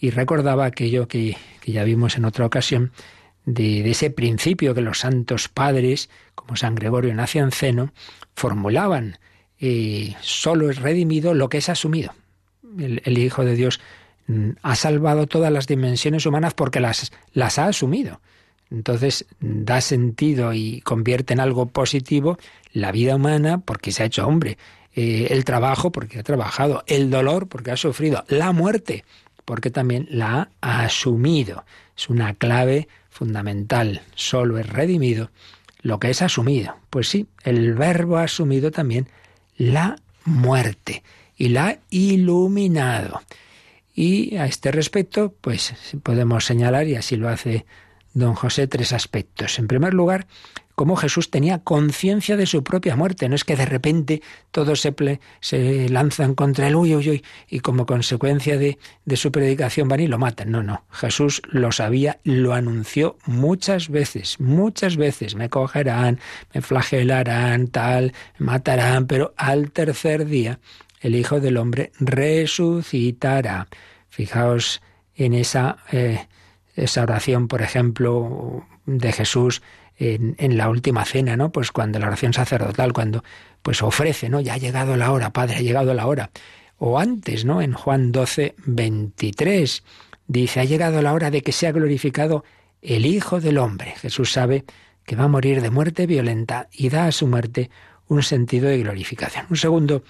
y 0.00 0.10
recordaba 0.10 0.66
aquello 0.66 1.06
que, 1.06 1.36
ya 1.64 1.84
vimos 1.84 2.16
en 2.16 2.24
otra 2.24 2.44
ocasión 2.44 2.92
de, 3.44 3.88
ese 3.88 4.10
principio 4.10 4.74
que 4.74 4.80
los 4.80 4.98
santos 4.98 5.48
padres, 5.48 6.10
como 6.34 6.56
San 6.56 6.74
Gregorio 6.74 7.14
Nacianceno, 7.14 7.92
formulaban. 8.34 9.18
Eh, 9.60 10.16
solo 10.20 10.70
es 10.70 10.78
redimido 10.78 11.34
lo 11.34 11.48
que 11.48 11.58
es 11.58 11.68
asumido. 11.68 12.14
el 12.76 13.18
Hijo 13.18 13.44
de 13.44 13.54
Dios 13.54 13.80
ha 14.62 14.76
salvado 14.76 15.26
todas 15.26 15.52
las 15.52 15.66
dimensiones 15.66 16.26
humanas 16.26 16.54
porque 16.54 16.80
las, 16.80 17.12
las 17.32 17.58
ha 17.58 17.66
asumido. 17.66 18.20
Entonces 18.70 19.26
da 19.40 19.80
sentido 19.80 20.54
y 20.54 20.80
convierte 20.80 21.34
en 21.34 21.40
algo 21.40 21.66
positivo 21.66 22.38
la 22.72 22.90
vida 22.90 23.16
humana 23.16 23.58
porque 23.58 23.92
se 23.92 24.02
ha 24.02 24.06
hecho 24.06 24.26
hombre, 24.26 24.56
eh, 24.94 25.28
el 25.30 25.44
trabajo 25.44 25.92
porque 25.92 26.18
ha 26.18 26.22
trabajado, 26.22 26.82
el 26.86 27.10
dolor 27.10 27.48
porque 27.48 27.70
ha 27.70 27.76
sufrido, 27.76 28.24
la 28.28 28.52
muerte 28.52 29.04
porque 29.44 29.70
también 29.70 30.06
la 30.10 30.50
ha 30.60 30.82
asumido. 30.84 31.64
Es 31.96 32.08
una 32.08 32.34
clave 32.34 32.88
fundamental. 33.10 34.02
Solo 34.14 34.58
es 34.58 34.66
redimido 34.66 35.30
lo 35.82 35.98
que 35.98 36.10
es 36.10 36.22
asumido. 36.22 36.76
Pues 36.90 37.08
sí, 37.08 37.26
el 37.44 37.74
verbo 37.74 38.16
ha 38.16 38.24
asumido 38.24 38.70
también 38.70 39.08
la 39.56 39.96
muerte 40.24 41.02
y 41.36 41.48
la 41.48 41.66
ha 41.66 41.78
iluminado. 41.90 43.20
Y 43.94 44.36
a 44.36 44.46
este 44.46 44.70
respecto, 44.70 45.34
pues 45.40 45.74
podemos 46.02 46.44
señalar, 46.44 46.86
y 46.86 46.96
así 46.96 47.16
lo 47.16 47.28
hace 47.28 47.66
don 48.14 48.34
José, 48.34 48.66
tres 48.66 48.92
aspectos. 48.92 49.58
En 49.58 49.68
primer 49.68 49.94
lugar, 49.94 50.26
cómo 50.74 50.96
Jesús 50.96 51.30
tenía 51.30 51.58
conciencia 51.58 52.36
de 52.36 52.46
su 52.46 52.62
propia 52.62 52.96
muerte. 52.96 53.28
No 53.28 53.34
es 53.34 53.44
que 53.44 53.56
de 53.56 53.66
repente 53.66 54.22
todos 54.50 54.80
se, 54.80 55.88
lanzan 55.88 56.34
contra 56.34 56.68
él, 56.68 56.76
uy, 56.76 56.94
uy, 56.94 57.10
uy, 57.10 57.24
y 57.48 57.60
como 57.60 57.86
consecuencia 57.86 58.58
de, 58.58 58.78
de 59.04 59.16
su 59.16 59.32
predicación 59.32 59.88
van 59.88 60.00
y 60.00 60.06
lo 60.06 60.18
matan. 60.18 60.50
No, 60.50 60.62
no. 60.62 60.84
Jesús 60.90 61.42
lo 61.48 61.72
sabía, 61.72 62.18
lo 62.24 62.54
anunció 62.54 63.16
muchas 63.26 63.88
veces, 63.88 64.40
muchas 64.40 64.96
veces. 64.96 65.34
Me 65.34 65.48
cogerán, 65.48 66.18
me 66.54 66.62
flagelarán, 66.62 67.68
tal, 67.68 68.12
me 68.38 68.46
matarán, 68.46 69.06
pero 69.06 69.34
al 69.36 69.70
tercer 69.70 70.26
día 70.26 70.58
el 71.02 71.16
Hijo 71.16 71.40
del 71.40 71.56
Hombre 71.56 71.92
resucitará. 71.98 73.68
Fijaos 74.08 74.80
en 75.14 75.34
esa, 75.34 75.78
eh, 75.90 76.26
esa 76.74 77.02
oración, 77.02 77.48
por 77.48 77.60
ejemplo, 77.60 78.66
de 78.86 79.12
Jesús 79.12 79.62
en, 79.96 80.36
en, 80.38 80.56
la 80.56 80.68
última 80.68 81.04
cena, 81.04 81.36
¿no? 81.36 81.52
Pues 81.52 81.72
cuando 81.72 81.98
la 81.98 82.06
oración 82.06 82.32
sacerdotal, 82.32 82.92
cuando 82.92 83.24
pues 83.62 83.82
ofrece, 83.82 84.28
¿no? 84.28 84.40
Ya 84.40 84.54
ha 84.54 84.58
llegado 84.58 84.96
la 84.96 85.12
hora, 85.12 85.32
Padre, 85.32 85.56
ha 85.56 85.60
llegado 85.60 85.92
la 85.92 86.06
hora. 86.06 86.30
O 86.78 86.98
antes, 86.98 87.44
¿no? 87.44 87.62
En 87.62 87.72
Juan 87.72 88.12
12, 88.12 88.54
23, 88.64 89.84
dice, 90.26 90.60
ha 90.60 90.64
llegado 90.64 91.02
la 91.02 91.12
hora 91.12 91.30
de 91.30 91.42
que 91.42 91.52
sea 91.52 91.72
glorificado 91.72 92.44
el 92.80 93.06
Hijo 93.06 93.40
del 93.40 93.58
Hombre. 93.58 93.94
Jesús 93.96 94.32
sabe 94.32 94.64
que 95.04 95.16
va 95.16 95.24
a 95.24 95.28
morir 95.28 95.62
de 95.62 95.70
muerte 95.70 96.06
violenta 96.06 96.68
y 96.72 96.88
da 96.88 97.06
a 97.06 97.12
su 97.12 97.26
muerte 97.26 97.70
un 98.08 98.22
sentido 98.22 98.68
de 98.68 98.78
glorificación. 98.78 99.46
Un 99.50 99.56
segundo 99.56 100.02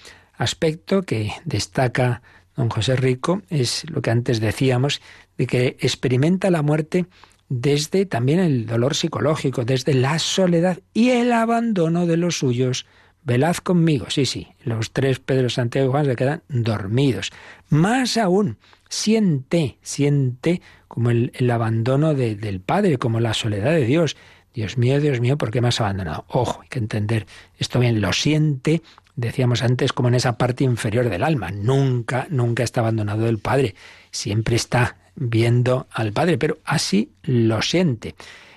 aspecto 0.43 1.01
que 1.01 1.31
destaca 1.45 2.21
don 2.55 2.69
José 2.69 2.95
Rico 2.95 3.41
es 3.49 3.89
lo 3.89 4.01
que 4.01 4.11
antes 4.11 4.39
decíamos, 4.39 5.01
de 5.37 5.47
que 5.47 5.77
experimenta 5.79 6.51
la 6.51 6.61
muerte 6.61 7.07
desde 7.49 8.05
también 8.05 8.39
el 8.39 8.65
dolor 8.65 8.95
psicológico, 8.95 9.65
desde 9.65 9.93
la 9.93 10.19
soledad 10.19 10.79
y 10.93 11.09
el 11.09 11.31
abandono 11.31 12.05
de 12.05 12.17
los 12.17 12.37
suyos. 12.37 12.85
Velad 13.25 13.55
conmigo, 13.57 14.07
sí, 14.09 14.25
sí, 14.25 14.49
los 14.65 14.91
tres 14.91 15.19
Pedro, 15.19 15.49
Santiago 15.49 15.87
y 15.87 15.91
Juan 15.91 16.05
se 16.05 16.15
quedan 16.15 16.43
dormidos. 16.49 17.31
Más 17.69 18.17
aún, 18.17 18.57
siente, 18.89 19.77
siente 19.81 20.61
como 20.87 21.09
el, 21.09 21.49
abandono 21.49 22.13
del 22.13 22.59
Padre, 22.59 22.97
como 22.97 23.19
la 23.19 23.33
soledad 23.33 23.71
de 23.71 23.85
Dios. 23.85 24.17
Dios 24.53 24.77
mío, 24.77 24.99
Dios 24.99 25.19
mío, 25.19 25.37
¿por 25.37 25.51
qué 25.51 25.61
me 25.61 25.69
has 25.69 25.81
abandonado? 25.81 26.25
Ojo, 26.27 26.61
hay 26.61 26.67
que 26.67 26.79
entender 26.79 27.25
esto 27.57 27.79
bien, 27.79 28.01
lo 28.01 28.13
siente, 28.13 28.83
decíamos 29.15 29.63
antes, 29.63 29.93
como 29.93 30.07
en 30.09 30.15
esa 30.15 30.37
parte 30.37 30.63
inferior 30.63 31.09
del 31.09 31.23
alma. 31.23 31.51
Nunca, 31.51 32.27
nunca 32.29 32.63
está 32.63 32.81
abandonado 32.81 33.25
del 33.25 33.39
Padre, 33.39 33.75
siempre 34.11 34.55
está 34.55 34.97
viendo 35.15 35.87
al 35.91 36.13
Padre, 36.13 36.37
pero 36.37 36.59
así 36.65 37.11
lo 37.23 37.61
siente. 37.61 38.15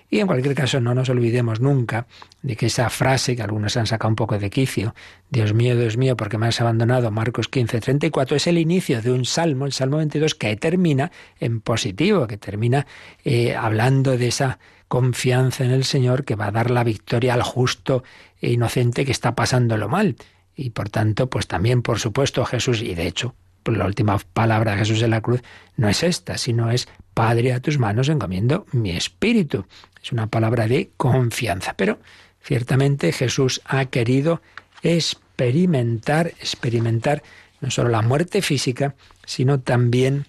Y 0.09 0.21
en 0.21 0.29
cualquier 0.29 0.55
caso, 0.55 0.81
no 0.81 0.95
nos 0.95 1.09
olvidemos 1.09 1.61
nunca 1.61 2.07
de 2.43 2.55
que 2.55 2.67
esa 2.67 2.89
frase 2.91 3.35
que 3.35 3.43
algunos 3.43 3.77
han 3.77 3.89
sacado 3.89 4.11
un 4.11 4.15
poco 4.15 4.39
de 4.39 4.51
quicio, 4.51 4.95
Dios 5.31 5.53
mío, 5.53 5.77
Dios 5.77 5.97
mío, 5.97 6.17
porque 6.17 6.39
me 6.39 6.47
has 6.47 6.61
abandonado, 6.61 7.11
Marcos 7.11 7.49
15, 7.49 7.81
34, 7.81 8.37
es 8.37 8.47
el 8.47 8.59
inicio 8.59 9.03
de 9.03 9.11
un 9.11 9.25
salmo, 9.25 9.67
el 9.67 9.73
Salmo 9.73 9.97
22, 9.97 10.37
que 10.37 10.55
termina 10.57 11.11
en 11.41 11.61
positivo, 11.61 12.29
que 12.29 12.39
termina 12.39 12.87
eh, 13.25 13.57
hablando 13.57 14.17
de 14.17 14.29
esa 14.29 14.61
confianza 14.87 15.65
en 15.65 15.73
el 15.73 15.85
Señor 15.85 16.25
que 16.25 16.37
va 16.37 16.47
a 16.47 16.53
dar 16.53 16.71
la 16.71 16.85
victoria 16.85 17.35
al 17.35 17.43
justo 17.43 18.05
e 18.41 18.53
inocente 18.53 19.05
que 19.05 19.11
está 19.11 19.35
pasándolo 19.35 19.89
mal. 19.89 20.15
Y 20.57 20.71
por 20.71 20.89
tanto, 20.89 21.29
pues 21.29 21.47
también, 21.47 21.83
por 21.83 21.99
supuesto, 21.99 22.45
Jesús, 22.45 22.81
y 22.81 22.95
de 22.95 23.07
hecho, 23.07 23.35
la 23.67 23.87
última 23.87 24.19
palabra 24.19 24.73
de 24.73 24.79
Jesús 24.79 25.03
en 25.03 25.11
la 25.11 25.21
cruz 25.21 25.43
no 25.77 25.89
es 25.89 26.03
esta, 26.03 26.39
sino 26.39 26.71
es, 26.71 26.89
Padre, 27.15 27.53
a 27.53 27.61
tus 27.61 27.79
manos 27.79 28.09
encomiendo 28.09 28.67
mi 28.73 28.91
espíritu. 28.91 29.67
Es 30.03 30.13
una 30.13 30.29
palabra 30.29 30.69
de 30.69 30.91
confianza. 30.97 31.75
Pero 31.77 31.99
ciertamente 32.43 33.13
Jesús 33.13 33.61
ha 33.65 33.87
querido 33.87 34.41
experimentar, 34.83 36.29
experimentar 36.29 37.23
no 37.61 37.71
solo 37.71 37.89
la 37.91 38.03
muerte 38.03 38.43
física, 38.43 38.95
sino 39.25 39.61
también 39.61 40.27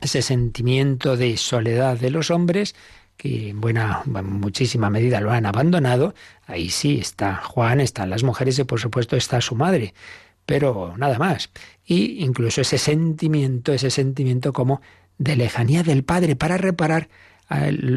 ese 0.00 0.22
sentimiento 0.22 1.16
de 1.16 1.36
soledad 1.36 1.98
de 1.98 2.10
los 2.10 2.30
hombres 2.30 2.74
que 3.16 3.50
en 3.50 3.60
buena, 3.60 4.02
muchísima 4.04 4.90
medida 4.90 5.20
lo 5.20 5.30
han 5.30 5.46
abandonado, 5.46 6.14
ahí 6.46 6.70
sí 6.70 6.98
está 6.98 7.36
Juan, 7.36 7.80
están 7.80 8.10
las 8.10 8.22
mujeres 8.22 8.58
y 8.58 8.64
por 8.64 8.80
supuesto 8.80 9.16
está 9.16 9.40
su 9.40 9.54
madre, 9.54 9.94
pero 10.46 10.94
nada 10.96 11.18
más. 11.18 11.50
Y 11.84 12.24
incluso 12.24 12.60
ese 12.60 12.78
sentimiento, 12.78 13.72
ese 13.72 13.90
sentimiento 13.90 14.52
como 14.52 14.80
de 15.18 15.36
lejanía 15.36 15.82
del 15.82 16.04
Padre 16.04 16.36
para 16.36 16.56
reparar 16.56 17.08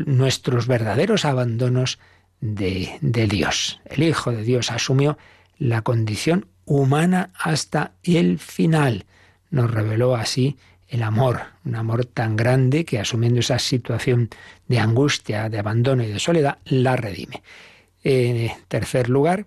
nuestros 0.05 0.67
verdaderos 0.67 1.25
abandonos 1.25 1.99
de, 2.39 2.97
de 3.01 3.27
Dios. 3.27 3.81
El 3.85 4.03
Hijo 4.03 4.31
de 4.31 4.43
Dios 4.43 4.71
asumió 4.71 5.17
la 5.57 5.81
condición 5.81 6.47
humana 6.65 7.31
hasta 7.37 7.93
el 8.03 8.39
final. 8.39 9.05
Nos 9.49 9.71
reveló 9.71 10.15
así 10.15 10.57
el 10.87 11.03
amor, 11.03 11.41
un 11.65 11.75
amor 11.75 12.05
tan 12.05 12.35
grande 12.35 12.85
que 12.85 12.99
asumiendo 12.99 13.39
esa 13.39 13.59
situación 13.59 14.29
de 14.67 14.79
angustia, 14.79 15.49
de 15.49 15.59
abandono 15.59 16.03
y 16.03 16.07
de 16.07 16.19
soledad, 16.19 16.57
la 16.65 16.95
redime. 16.95 17.43
En 18.03 18.51
tercer 18.67 19.09
lugar, 19.09 19.45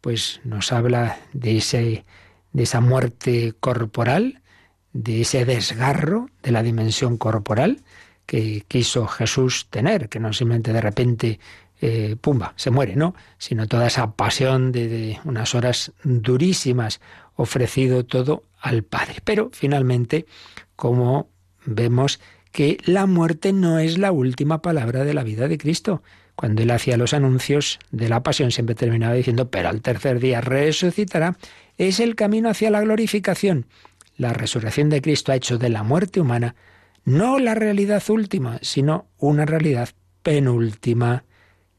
pues 0.00 0.40
nos 0.44 0.72
habla 0.72 1.18
de, 1.32 1.58
ese, 1.58 2.04
de 2.52 2.62
esa 2.62 2.80
muerte 2.80 3.54
corporal, 3.60 4.42
de 4.92 5.22
ese 5.22 5.44
desgarro 5.44 6.30
de 6.42 6.50
la 6.50 6.62
dimensión 6.62 7.16
corporal 7.16 7.82
que 8.26 8.64
quiso 8.68 9.06
Jesús 9.06 9.66
tener, 9.70 10.08
que 10.08 10.20
no 10.20 10.32
simplemente 10.32 10.72
de 10.72 10.80
repente, 10.80 11.40
eh, 11.80 12.16
pumba, 12.20 12.52
se 12.56 12.70
muere, 12.70 12.94
¿no? 12.94 13.14
Sino 13.38 13.66
toda 13.66 13.86
esa 13.86 14.12
pasión 14.12 14.70
de 14.70 15.18
unas 15.24 15.54
horas 15.54 15.92
durísimas, 16.04 17.00
ofrecido 17.34 18.04
todo 18.04 18.44
al 18.60 18.82
Padre. 18.84 19.16
Pero 19.24 19.50
finalmente 19.52 20.26
como 20.76 21.28
vemos 21.66 22.20
que 22.52 22.78
la 22.84 23.06
muerte 23.06 23.52
no 23.52 23.78
es 23.78 23.98
la 23.98 24.12
última 24.12 24.62
palabra 24.62 25.04
de 25.04 25.14
la 25.14 25.24
vida 25.24 25.48
de 25.48 25.58
Cristo. 25.58 26.02
Cuando 26.40 26.62
él 26.62 26.70
hacía 26.70 26.96
los 26.96 27.12
anuncios 27.12 27.78
de 27.90 28.08
la 28.08 28.22
pasión 28.22 28.50
siempre 28.50 28.74
terminaba 28.74 29.12
diciendo, 29.12 29.50
pero 29.50 29.68
al 29.68 29.82
tercer 29.82 30.20
día 30.20 30.40
resucitará. 30.40 31.36
Es 31.76 32.00
el 32.00 32.14
camino 32.14 32.48
hacia 32.48 32.70
la 32.70 32.80
glorificación. 32.80 33.66
La 34.16 34.32
resurrección 34.32 34.88
de 34.88 35.02
Cristo 35.02 35.32
ha 35.32 35.36
hecho 35.36 35.58
de 35.58 35.68
la 35.68 35.82
muerte 35.82 36.18
humana 36.18 36.54
no 37.04 37.38
la 37.38 37.54
realidad 37.54 38.02
última, 38.08 38.58
sino 38.62 39.08
una 39.18 39.44
realidad 39.44 39.90
penúltima. 40.22 41.24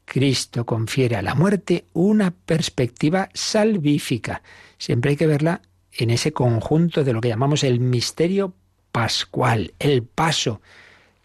Cristo 0.04 0.64
confiere 0.64 1.16
a 1.16 1.22
la 1.22 1.34
muerte 1.34 1.86
una 1.92 2.30
perspectiva 2.30 3.30
salvífica. 3.34 4.42
Siempre 4.78 5.10
hay 5.10 5.16
que 5.16 5.26
verla 5.26 5.60
en 5.90 6.10
ese 6.10 6.32
conjunto 6.32 7.02
de 7.02 7.12
lo 7.12 7.20
que 7.20 7.30
llamamos 7.30 7.64
el 7.64 7.80
misterio 7.80 8.54
pascual, 8.92 9.74
el 9.80 10.04
paso 10.04 10.60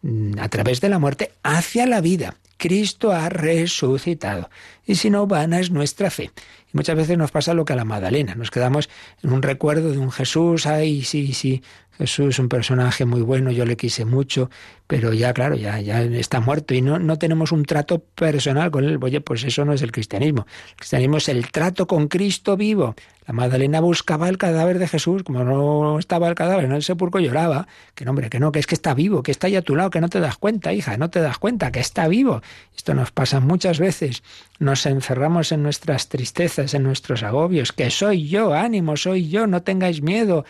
mm, 0.01 0.39
a 0.39 0.49
través 0.49 0.81
de 0.81 0.89
la 0.89 0.97
muerte 0.97 1.33
hacia 1.43 1.85
la 1.85 2.01
vida. 2.01 2.33
Cristo 2.57 3.11
ha 3.11 3.29
resucitado. 3.29 4.49
Y 4.85 4.95
si 4.95 5.09
no, 5.09 5.27
vana 5.27 5.59
es 5.59 5.71
nuestra 5.71 6.09
fe. 6.09 6.31
Y 6.73 6.77
muchas 6.77 6.95
veces 6.95 7.17
nos 7.17 7.31
pasa 7.31 7.53
lo 7.53 7.65
que 7.65 7.73
a 7.73 7.75
la 7.75 7.85
Magdalena. 7.85 8.35
Nos 8.35 8.51
quedamos 8.51 8.89
en 9.23 9.31
un 9.31 9.41
recuerdo 9.41 9.91
de 9.91 9.97
un 9.97 10.11
Jesús, 10.11 10.65
ay, 10.65 11.03
sí, 11.03 11.33
sí, 11.33 11.61
Jesús 11.97 12.29
es 12.29 12.39
un 12.39 12.47
personaje 12.47 13.05
muy 13.05 13.21
bueno, 13.21 13.49
yo 13.51 13.65
le 13.65 13.75
quise 13.75 14.05
mucho, 14.05 14.51
pero 14.85 15.13
ya, 15.13 15.33
claro, 15.33 15.55
ya, 15.55 15.79
ya 15.81 16.03
está 16.03 16.39
muerto 16.39 16.75
y 16.75 16.81
no, 16.81 16.99
no 16.99 17.17
tenemos 17.17 17.51
un 17.51 17.65
trato 17.65 17.99
personal 17.99 18.69
con 18.69 18.83
él. 18.83 18.99
Oye, 19.01 19.19
pues 19.19 19.43
eso 19.43 19.65
no 19.65 19.73
es 19.73 19.81
el 19.81 19.91
cristianismo. 19.91 20.45
El 20.69 20.75
cristianismo 20.75 21.17
es 21.17 21.27
el 21.29 21.51
trato 21.51 21.87
con 21.87 22.07
Cristo 22.07 22.55
vivo. 22.55 22.95
La 23.25 23.33
Magdalena 23.33 23.81
buscaba 23.81 24.29
el 24.29 24.37
cadáver 24.37 24.79
de 24.79 24.87
Jesús, 24.87 25.23
como 25.23 25.43
no 25.43 25.99
estaba 25.99 26.29
el 26.29 26.35
cadáver 26.35 26.65
en 26.65 26.71
el 26.71 26.83
sepulcro, 26.83 27.19
lloraba. 27.19 27.67
Que 27.95 28.05
no, 28.05 28.11
hombre, 28.11 28.29
que 28.29 28.39
no, 28.39 28.51
que 28.51 28.59
es 28.59 28.67
que 28.67 28.75
está 28.75 28.93
vivo, 28.93 29.23
que 29.23 29.31
está 29.31 29.47
ahí 29.47 29.55
a 29.55 29.61
tu 29.63 29.75
lado, 29.75 29.89
que 29.89 29.99
no 29.99 30.07
te 30.07 30.19
das 30.19 30.37
cuenta, 30.37 30.73
hija, 30.73 30.95
no 30.97 31.09
te 31.09 31.19
das 31.19 31.37
cuenta, 31.39 31.71
que 31.71 31.79
está 31.79 32.07
vivo. 32.07 32.41
Esto 32.75 32.93
nos 32.93 33.11
pasa 33.11 33.39
muchas 33.39 33.79
veces. 33.79 34.23
Nos 34.59 34.85
encerramos 34.85 35.51
en 35.51 35.63
nuestras 35.63 36.07
tristezas, 36.07 36.73
en 36.73 36.83
nuestros 36.83 37.23
agobios, 37.23 37.73
que 37.73 37.89
soy 37.89 38.29
yo, 38.29 38.53
ánimo, 38.53 38.95
soy 38.95 39.27
yo, 39.27 39.47
no 39.47 39.63
tengáis 39.63 40.01
miedo 40.01 40.45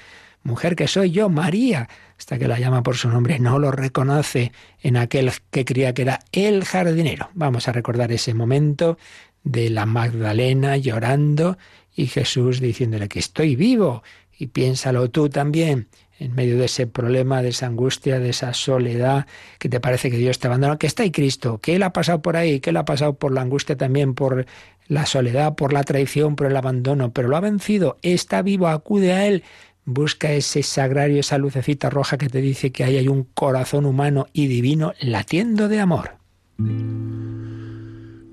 mujer 0.48 0.76
que 0.76 0.88
soy 0.88 1.12
yo, 1.12 1.30
María, 1.30 1.90
hasta 2.18 2.40
que 2.40 2.48
la 2.48 2.58
llama 2.58 2.82
por 2.82 2.96
su 2.96 3.10
nombre, 3.10 3.38
no 3.38 3.60
lo 3.60 3.70
reconoce 3.70 4.54
en 4.82 4.98
aquel 4.98 5.32
que 5.52 5.66
creía 5.66 5.94
que 5.94 6.04
era 6.04 6.20
el 6.32 6.64
jardinero. 6.64 7.30
Vamos 7.34 7.68
a 7.68 7.74
recordar 7.74 8.12
ese 8.12 8.34
momento 8.34 8.98
de 9.44 9.70
la 9.70 9.86
Magdalena 9.86 10.78
llorando 10.78 11.58
y 11.94 12.08
Jesús 12.08 12.60
diciéndole 12.60 13.10
que 13.10 13.20
estoy 13.20 13.56
vivo 13.56 14.04
y 14.40 14.48
piénsalo 14.48 15.10
tú 15.10 15.30
también 15.30 15.90
en 16.20 16.34
medio 16.34 16.58
de 16.58 16.66
ese 16.66 16.88
problema, 16.88 17.42
de 17.42 17.50
esa 17.50 17.68
angustia, 17.68 18.20
de 18.20 18.30
esa 18.30 18.54
soledad, 18.54 19.28
que 19.60 19.70
te 19.70 19.80
parece 19.80 20.10
que 20.10 20.18
Dios 20.18 20.40
te 20.40 20.48
abandona, 20.48 20.78
que 20.78 20.88
está 20.88 21.04
ahí 21.04 21.12
Cristo, 21.12 21.60
que 21.60 21.76
Él 21.76 21.84
ha 21.84 21.94
pasado 21.94 22.22
por 22.22 22.38
ahí, 22.38 22.60
que 22.60 22.72
Él 22.72 22.78
ha 22.78 22.86
pasado 22.86 23.14
por 23.14 23.32
la 23.32 23.42
angustia 23.42 23.78
también, 23.78 24.16
por 24.16 24.46
la 24.88 25.06
soledad, 25.06 25.56
por 25.56 25.74
la 25.74 25.84
traición, 25.84 26.36
por 26.36 26.48
el 26.48 26.58
abandono, 26.58 27.12
pero 27.12 27.28
lo 27.28 27.38
ha 27.38 27.42
vencido, 27.42 27.98
está 28.02 28.42
vivo, 28.42 28.68
acude 28.68 29.14
a 29.14 29.28
Él, 29.28 29.44
Busca 29.89 30.34
ese 30.34 30.63
sagrario, 30.63 31.21
esa 31.21 31.38
lucecita 31.38 31.89
roja 31.89 32.17
que 32.17 32.28
te 32.28 32.41
dice 32.41 32.73
que 32.73 32.84
ahí 32.84 32.97
hay 32.97 33.08
un 33.08 33.23
corazón 33.23 33.86
humano 33.86 34.28
y 34.34 34.47
divino 34.47 34.91
latiendo 35.00 35.69
de 35.69 35.80
amor. 35.80 36.17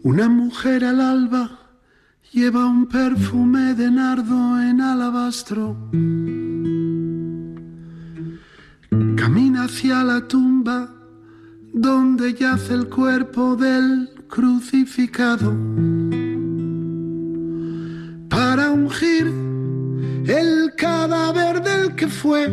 Una 0.02 0.28
mujer 0.28 0.84
al 0.84 1.00
alba 1.00 1.60
lleva 2.32 2.66
un 2.66 2.86
perfume 2.88 3.74
de 3.74 3.88
nardo 3.88 4.60
en 4.60 4.80
alabastro. 4.80 5.76
Camina 9.16 9.66
hacia 9.66 10.02
la 10.02 10.26
tumba 10.26 10.92
donde 11.72 12.34
yace 12.34 12.74
el 12.74 12.88
cuerpo 12.88 13.54
del 13.54 14.10
crucificado 14.26 15.54
que 21.96 22.08
fue 22.08 22.44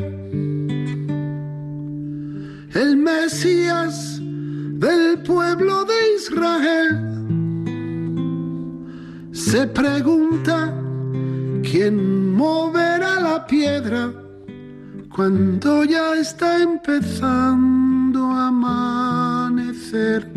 el 2.74 2.98
Mesías 2.98 4.20
del 4.22 5.20
pueblo 5.24 5.86
de 5.86 5.94
Israel. 6.18 7.12
se 9.32 9.68
pregunta 9.68 10.74
quién 11.62 12.34
moverá 12.36 13.20
la 13.20 13.46
piedra 13.46 14.14
cuando 15.14 15.84
ya 15.84 16.16
está 16.16 16.62
empezando 16.62 18.20
a 18.32 18.48
amanecer. 18.48 20.32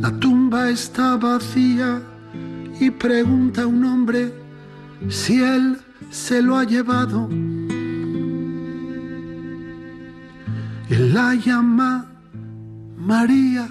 La 0.00 0.10
tumba 0.18 0.70
está 0.70 1.16
vacía 1.16 2.02
y 2.80 2.90
pregunta 2.90 3.66
un 3.66 3.84
hombre 3.84 4.45
si 5.08 5.42
él 5.42 5.78
se 6.10 6.42
lo 6.42 6.56
ha 6.56 6.64
llevado. 6.64 7.28
Él 10.88 11.14
la 11.14 11.34
llama 11.34 12.06
María 12.96 13.68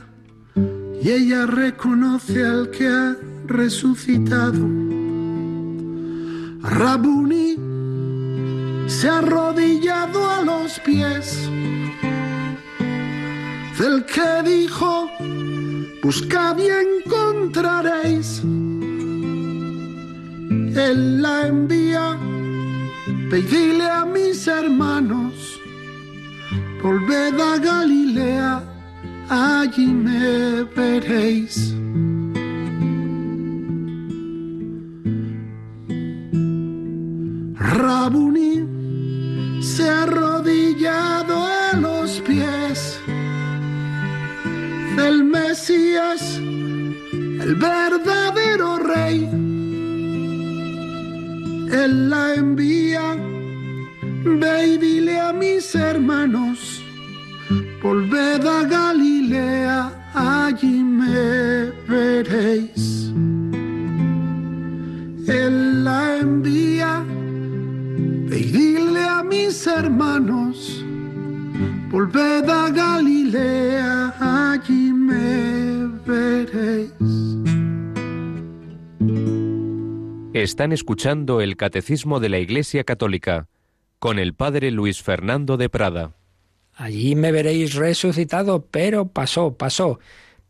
y 1.01 1.09
ella 1.09 1.45
reconoce 1.45 2.45
al 2.45 2.69
que 2.71 2.87
ha 2.87 3.15
resucitado. 3.47 4.67
Rabuni 6.61 7.55
se 8.87 9.09
ha 9.09 9.19
arrodillado 9.19 10.29
a 10.29 10.41
los 10.41 10.79
pies 10.79 11.49
del 13.77 14.05
que 14.05 14.41
dijo, 14.43 15.09
buscad 16.01 16.57
y 16.57 16.69
encontraréis. 16.69 18.41
Él 20.75 21.21
la 21.21 21.47
envía, 21.47 22.17
pedile 23.29 23.89
a 23.89 24.03
mis 24.03 24.45
hermanos, 24.45 25.61
volved 26.83 27.39
a 27.39 27.57
Galilea, 27.57 28.61
allí 29.29 29.87
me 29.87 30.63
veréis. 30.75 31.73
Rabuni 37.57 39.61
se 39.61 39.89
ha 39.89 40.03
arrodillado 40.03 41.41
a 41.41 41.73
los 41.77 42.19
pies 42.19 42.99
del 44.97 45.23
Mesías, 45.23 46.37
el 46.37 47.55
verdadero 47.55 48.77
rey. 48.79 49.54
Él 51.71 52.09
la 52.09 52.35
envía, 52.35 53.15
ve 54.23 54.67
y 54.67 54.77
dile 54.77 55.19
a 55.19 55.33
mis 55.33 55.75
hermanos, 55.75 56.83
volved 57.81 58.45
a 58.45 58.63
Galilea, 58.63 59.91
allí 60.13 60.83
me 60.83 61.71
veréis. 61.87 63.11
Él 65.27 65.83
la 65.83 66.17
envía, 66.17 67.03
ve 68.29 68.39
y 68.39 68.51
dile 68.51 69.03
a 69.03 69.23
mis 69.23 69.67
hermanos, 69.67 70.83
volved 71.91 72.49
a 72.49 72.69
Galilea, 72.69 74.13
allí 74.19 74.93
me 74.93 75.87
veréis. 76.05 76.94
Están 80.35 80.73
escuchando 80.73 81.39
el 81.39 81.55
Catecismo 81.55 82.19
de 82.19 82.27
la 82.27 82.39
Iglesia 82.39 82.83
Católica 82.83 83.47
con 83.99 84.19
el 84.19 84.33
Padre 84.33 84.69
Luis 84.69 85.01
Fernando 85.01 85.55
de 85.55 85.69
Prada. 85.69 86.17
Allí 86.73 87.15
me 87.15 87.31
veréis 87.31 87.75
resucitado, 87.75 88.65
pero 88.69 89.07
pasó, 89.07 89.53
pasó 89.53 89.97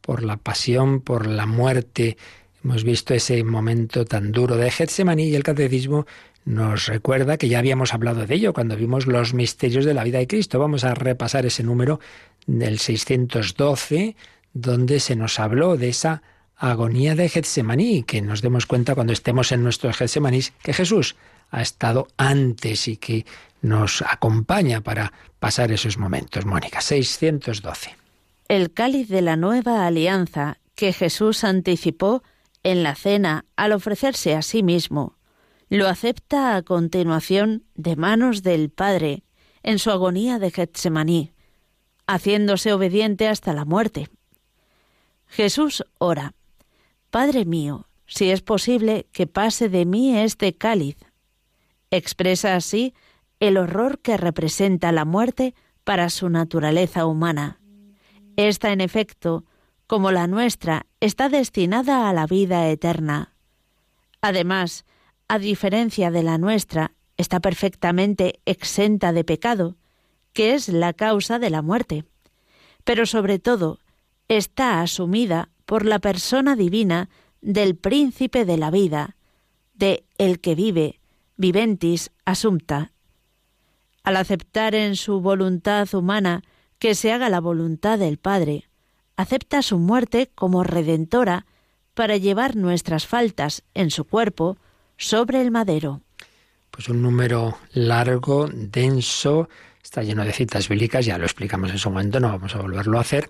por 0.02 0.24
la 0.24 0.38
pasión, 0.38 1.02
por 1.02 1.28
la 1.28 1.46
muerte. 1.46 2.18
Hemos 2.64 2.84
visto 2.84 3.14
ese 3.14 3.44
momento 3.44 4.06
tan 4.06 4.32
duro 4.32 4.58
de 4.58 4.72
Getsemaní 4.72 5.26
y 5.26 5.36
el 5.36 5.44
catecismo 5.44 6.08
nos 6.46 6.88
recuerda 6.88 7.38
que 7.38 7.48
ya 7.48 7.60
habíamos 7.60 7.94
hablado 7.94 8.26
de 8.26 8.34
ello 8.34 8.54
cuando 8.54 8.76
vimos 8.76 9.06
los 9.06 9.36
misterios 9.36 9.86
de 9.86 9.94
la 9.94 10.04
vida 10.04 10.18
de 10.18 10.26
Cristo. 10.26 10.58
Vamos 10.58 10.84
a 10.84 10.96
repasar 10.96 11.46
ese 11.46 11.62
número 11.62 12.00
del 12.48 12.80
612, 12.80 14.16
donde 14.52 15.00
se 15.00 15.16
nos 15.16 15.40
habló 15.40 15.78
de 15.78 15.90
esa 15.90 16.24
agonía 16.58 17.16
de 17.16 17.30
Getsemaní, 17.30 18.04
que 18.04 18.22
nos 18.22 18.42
demos 18.42 18.66
cuenta 18.66 18.96
cuando 18.96 19.14
estemos 19.14 19.52
en 19.52 19.64
nuestros 19.64 19.98
Getsemanís 19.98 20.52
que 20.64 20.74
Jesús 20.74 21.16
ha 21.52 21.62
estado 21.62 22.08
antes 22.18 22.88
y 22.88 22.98
que 22.98 23.26
nos 23.62 24.02
acompaña 24.02 24.82
para 24.82 25.14
pasar 25.40 25.72
esos 25.72 25.98
momentos. 25.98 26.46
Mónica, 26.46 26.82
612. 26.82 27.96
El 28.48 28.72
cáliz 28.72 29.10
de 29.10 29.22
la 29.22 29.36
nueva 29.36 29.86
alianza 29.86 30.58
que 30.76 30.94
Jesús 30.94 31.44
anticipó 31.44 32.24
en 32.64 32.84
la 32.84 32.96
cena 32.96 33.46
al 33.56 33.72
ofrecerse 33.72 34.36
a 34.36 34.42
sí 34.42 34.64
mismo, 34.64 35.18
lo 35.70 35.88
acepta 35.88 36.56
a 36.56 36.62
continuación 36.62 37.64
de 37.76 37.96
manos 37.96 38.44
del 38.44 38.70
Padre 38.70 39.24
en 39.64 39.80
su 39.80 39.90
agonía 39.90 40.38
de 40.38 40.52
Getsemaní, 40.52 41.32
haciéndose 42.08 42.72
obediente 42.72 43.28
hasta 43.28 43.54
la 43.54 43.66
muerte. 43.66 44.10
Jesús 45.28 45.84
ora, 45.98 46.34
Padre 47.16 47.46
mío, 47.46 47.88
si 48.08 48.30
es 48.30 48.42
posible 48.42 49.08
que 49.14 49.26
pase 49.26 49.70
de 49.70 49.86
mí 49.86 50.18
este 50.18 50.54
cáliz. 50.58 50.98
Expresa 51.90 52.58
así 52.58 52.94
el 53.40 53.56
horror 53.56 54.00
que 54.00 54.18
representa 54.18 54.92
la 54.92 55.06
muerte 55.06 55.56
para 55.86 56.10
su 56.10 56.28
naturaleza 56.28 57.06
humana. 57.06 57.62
Esta, 58.36 58.74
en 58.74 58.82
efecto, 58.82 59.46
como 59.88 60.12
la 60.12 60.28
nuestra, 60.28 60.88
está 61.00 61.30
destinada 61.30 62.10
a 62.10 62.12
la 62.12 62.28
vida 62.28 62.68
eterna. 62.68 63.34
Además, 64.20 64.84
a 65.30 65.40
diferencia 65.40 66.12
de 66.12 66.22
la 66.22 66.38
nuestra, 66.38 66.96
está 67.16 67.40
perfectamente 67.40 68.42
exenta 68.44 69.14
de 69.14 69.24
pecado, 69.24 69.78
que 70.34 70.54
es 70.54 70.68
la 70.68 70.92
causa 70.92 71.40
de 71.40 71.50
la 71.50 71.62
muerte. 71.62 72.04
Pero 72.84 73.06
sobre 73.06 73.40
todo, 73.40 73.80
está 74.28 74.82
asumida 74.82 75.55
por 75.66 75.86
la 75.86 76.00
persona 76.00 76.56
divina 76.56 77.10
del 77.42 77.76
príncipe 77.76 78.46
de 78.46 78.58
la 78.58 78.72
vida, 78.72 79.16
de 79.74 80.06
el 80.18 80.40
que 80.40 80.56
vive, 80.56 81.00
viventis 81.38 82.12
assumpta. 82.24 82.92
Al 84.04 84.18
aceptar 84.18 84.76
en 84.76 84.96
su 84.96 85.20
voluntad 85.20 85.94
humana 85.94 86.44
que 86.80 86.96
se 86.96 87.12
haga 87.12 87.30
la 87.30 87.40
voluntad 87.40 88.00
del 88.00 88.18
Padre, 88.18 88.70
acepta 89.18 89.62
su 89.62 89.80
muerte 89.80 90.30
como 90.34 90.64
redentora 90.64 91.46
para 91.94 92.18
llevar 92.18 92.56
nuestras 92.56 93.08
faltas 93.08 93.64
en 93.74 93.90
su 93.90 94.06
cuerpo 94.06 94.58
sobre 94.98 95.42
el 95.42 95.52
madero. 95.52 96.02
Pues 96.72 96.90
un 96.90 97.02
número 97.02 97.58
largo, 97.72 98.50
denso, 98.52 99.50
está 99.82 100.04
lleno 100.04 100.26
de 100.26 100.34
citas 100.34 100.68
bíblicas, 100.68 101.06
ya 101.06 101.18
lo 101.18 101.24
explicamos 101.24 101.72
en 101.72 101.78
su 101.78 101.90
momento, 101.90 102.20
no 102.20 102.28
vamos 102.28 102.54
a 102.54 102.60
volverlo 102.60 102.98
a 102.98 103.02
hacer, 103.02 103.30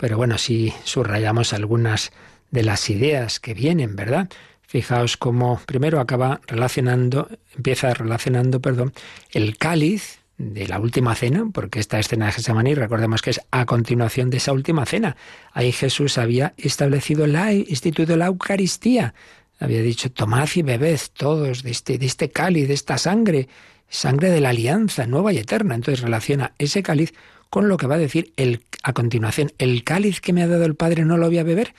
pero 0.00 0.16
bueno, 0.16 0.38
si 0.38 0.72
subrayamos 0.84 1.52
algunas 1.52 2.10
de 2.50 2.62
las 2.62 2.88
ideas 2.88 3.38
que 3.38 3.52
vienen, 3.52 3.96
¿verdad? 3.96 4.30
Fijaos 4.62 5.18
cómo 5.18 5.60
primero 5.66 6.00
acaba 6.00 6.40
relacionando, 6.46 7.28
empieza 7.54 7.92
relacionando, 7.92 8.60
perdón, 8.60 8.94
el 9.30 9.58
cáliz 9.58 10.20
de 10.38 10.66
la 10.66 10.80
última 10.80 11.14
cena, 11.14 11.44
porque 11.52 11.80
esta 11.80 11.98
escena 11.98 12.26
de 12.26 12.32
Gesemaní, 12.32 12.74
recordemos 12.74 13.20
que 13.20 13.28
es 13.28 13.42
a 13.50 13.66
continuación 13.66 14.30
de 14.30 14.38
esa 14.38 14.54
última 14.54 14.86
cena. 14.86 15.18
Ahí 15.52 15.70
Jesús 15.70 16.16
había 16.16 16.54
establecido 16.56 17.26
la, 17.26 17.52
instituido 17.52 18.16
la 18.16 18.26
Eucaristía. 18.26 19.12
Había 19.58 19.82
dicho, 19.82 20.10
tomad 20.10 20.48
y 20.54 20.62
bebed 20.62 20.98
todos 21.12 21.62
de 21.62 21.72
este, 21.72 21.98
de 21.98 22.06
este 22.06 22.30
cáliz, 22.30 22.68
de 22.68 22.74
esta 22.74 22.96
sangre, 22.96 23.48
sangre 23.90 24.30
de 24.30 24.40
la 24.40 24.48
alianza 24.48 25.06
nueva 25.06 25.34
y 25.34 25.38
eterna. 25.38 25.74
Entonces 25.74 26.00
relaciona 26.02 26.54
ese 26.56 26.82
cáliz 26.82 27.12
con 27.50 27.68
lo 27.68 27.76
que 27.76 27.86
va 27.86 27.96
a 27.96 27.98
decir 27.98 28.32
el, 28.36 28.62
a 28.82 28.92
continuación, 28.92 29.52
el 29.58 29.84
cáliz 29.84 30.20
que 30.20 30.32
me 30.32 30.42
ha 30.42 30.48
dado 30.48 30.64
el 30.64 30.76
Padre 30.76 31.04
no 31.04 31.16
lo 31.16 31.26
voy 31.26 31.38
a 31.38 31.44
beber. 31.44 31.74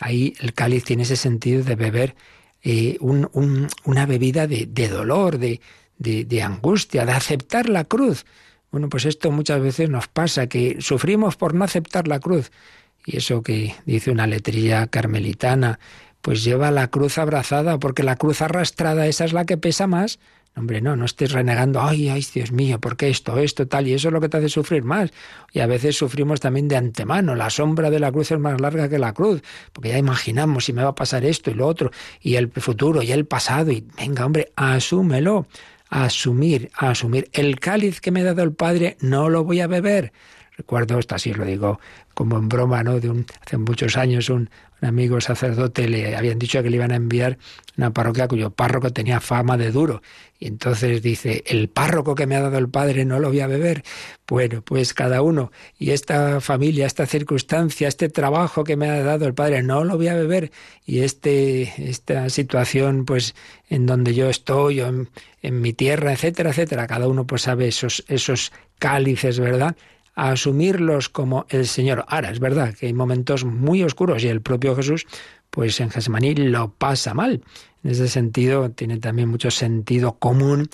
Ahí 0.00 0.34
el 0.40 0.52
cáliz 0.52 0.84
tiene 0.84 1.04
ese 1.04 1.16
sentido 1.16 1.62
de 1.62 1.76
beber 1.76 2.16
eh, 2.62 2.98
una 3.00 4.06
bebida 4.06 4.46
de, 4.46 4.66
de 4.66 4.88
dolor, 4.88 5.38
de, 5.38 5.60
de, 5.98 6.42
angustia, 6.42 7.06
de 7.06 7.12
aceptar 7.12 7.68
la 7.68 7.84
cruz. 7.84 8.26
Bueno, 8.72 8.88
pues 8.88 9.04
esto 9.04 9.30
muchas 9.30 9.60
veces 9.60 9.88
nos 9.88 10.08
pasa, 10.08 10.48
que 10.48 10.78
sufrimos 10.80 11.36
por 11.36 11.54
no 11.54 11.64
aceptar 11.64 12.08
la 12.08 12.18
cruz. 12.18 12.50
Y 13.04 13.18
eso 13.18 13.42
que 13.42 13.74
dice 13.84 14.10
una 14.10 14.26
letrilla 14.26 14.86
carmelitana, 14.86 15.78
pues 16.20 16.42
lleva 16.42 16.70
la 16.70 16.88
cruz 16.88 17.18
abrazada, 17.18 17.78
porque 17.78 18.02
la 18.02 18.16
cruz 18.16 18.42
arrastrada, 18.42 19.06
esa 19.06 19.24
es 19.24 19.32
la 19.32 19.44
que 19.44 19.56
pesa 19.56 19.86
más. 19.86 20.18
Hombre, 20.54 20.82
no, 20.82 20.96
no 20.96 21.06
estés 21.06 21.32
renegando, 21.32 21.80
ay, 21.80 22.10
ay, 22.10 22.24
Dios 22.34 22.52
mío, 22.52 22.78
¿por 22.78 22.96
qué 22.96 23.08
esto, 23.08 23.38
esto, 23.38 23.66
tal? 23.66 23.88
Y 23.88 23.94
eso 23.94 24.08
es 24.08 24.12
lo 24.12 24.20
que 24.20 24.28
te 24.28 24.36
hace 24.36 24.50
sufrir 24.50 24.84
más. 24.84 25.10
Y 25.52 25.60
a 25.60 25.66
veces 25.66 25.96
sufrimos 25.96 26.40
también 26.40 26.68
de 26.68 26.76
antemano. 26.76 27.34
La 27.34 27.48
sombra 27.48 27.88
de 27.88 27.98
la 27.98 28.12
cruz 28.12 28.32
es 28.32 28.38
más 28.38 28.60
larga 28.60 28.88
que 28.90 28.98
la 28.98 29.14
cruz, 29.14 29.42
porque 29.72 29.88
ya 29.88 29.98
imaginamos 29.98 30.66
si 30.66 30.74
me 30.74 30.82
va 30.82 30.90
a 30.90 30.94
pasar 30.94 31.24
esto 31.24 31.50
y 31.50 31.54
lo 31.54 31.66
otro, 31.66 31.90
y 32.20 32.34
el 32.34 32.50
futuro 32.50 33.02
y 33.02 33.12
el 33.12 33.24
pasado. 33.24 33.72
Y 33.72 33.86
venga, 33.96 34.26
hombre, 34.26 34.52
asúmelo 34.54 35.46
asumir, 35.88 36.70
asumir. 36.74 37.28
El 37.32 37.60
cáliz 37.60 38.00
que 38.00 38.10
me 38.10 38.20
ha 38.20 38.24
dado 38.24 38.42
el 38.42 38.52
Padre 38.52 38.96
no 39.00 39.28
lo 39.28 39.44
voy 39.44 39.60
a 39.60 39.66
beber. 39.66 40.12
Recuerdo, 40.56 40.98
esto 40.98 41.14
así 41.14 41.32
lo 41.32 41.44
digo 41.44 41.80
como 42.14 42.36
en 42.36 42.48
broma, 42.48 42.82
¿no? 42.82 43.00
De 43.00 43.08
un, 43.08 43.26
hace 43.44 43.56
muchos 43.56 43.96
años 43.96 44.28
un, 44.28 44.50
amigo 44.82 45.20
sacerdote 45.20 45.88
le 45.88 46.16
habían 46.16 46.38
dicho 46.38 46.62
que 46.62 46.68
le 46.68 46.76
iban 46.76 46.90
a 46.90 46.96
enviar 46.96 47.38
una 47.76 47.92
parroquia 47.92 48.28
cuyo 48.28 48.50
párroco 48.50 48.92
tenía 48.92 49.20
fama 49.20 49.56
de 49.56 49.70
duro. 49.70 50.02
Y 50.38 50.48
entonces 50.48 51.00
dice, 51.02 51.44
el 51.46 51.68
párroco 51.68 52.14
que 52.14 52.26
me 52.26 52.34
ha 52.34 52.40
dado 52.40 52.58
el 52.58 52.68
padre 52.68 53.04
no 53.04 53.20
lo 53.20 53.28
voy 53.28 53.40
a 53.40 53.46
beber. 53.46 53.84
Bueno, 54.26 54.62
pues 54.62 54.92
cada 54.92 55.22
uno. 55.22 55.52
Y 55.78 55.90
esta 55.90 56.40
familia, 56.40 56.86
esta 56.86 57.06
circunstancia, 57.06 57.86
este 57.86 58.08
trabajo 58.08 58.64
que 58.64 58.76
me 58.76 58.90
ha 58.90 59.02
dado 59.02 59.26
el 59.26 59.34
padre, 59.34 59.62
no 59.62 59.84
lo 59.84 59.96
voy 59.96 60.08
a 60.08 60.14
beber. 60.14 60.50
Y 60.84 61.00
este, 61.00 61.72
esta 61.88 62.28
situación, 62.28 63.04
pues, 63.04 63.36
en 63.68 63.86
donde 63.86 64.14
yo 64.14 64.28
estoy, 64.28 64.80
en, 64.80 65.08
en 65.42 65.60
mi 65.60 65.72
tierra, 65.72 66.12
etcétera, 66.12 66.50
etcétera. 66.50 66.88
Cada 66.88 67.06
uno 67.06 67.24
pues 67.26 67.42
sabe 67.42 67.68
esos, 67.68 68.04
esos 68.08 68.52
cálices, 68.80 69.38
¿verdad? 69.38 69.76
A 70.14 70.30
asumirlos 70.30 71.08
como 71.08 71.46
el 71.48 71.66
Señor. 71.66 72.04
Ahora, 72.08 72.30
es 72.30 72.40
verdad 72.40 72.74
que 72.74 72.86
hay 72.86 72.92
momentos 72.92 73.44
muy 73.44 73.82
oscuros 73.82 74.22
y 74.24 74.28
el 74.28 74.42
propio 74.42 74.76
Jesús, 74.76 75.06
pues 75.50 75.80
en 75.80 75.90
Gesemaní 75.90 76.34
lo 76.34 76.72
pasa 76.72 77.14
mal. 77.14 77.42
En 77.84 77.90
ese 77.90 78.08
sentido, 78.08 78.70
tiene 78.70 78.98
también 78.98 79.28
mucho 79.28 79.50
sentido 79.50 80.18
común, 80.18 80.68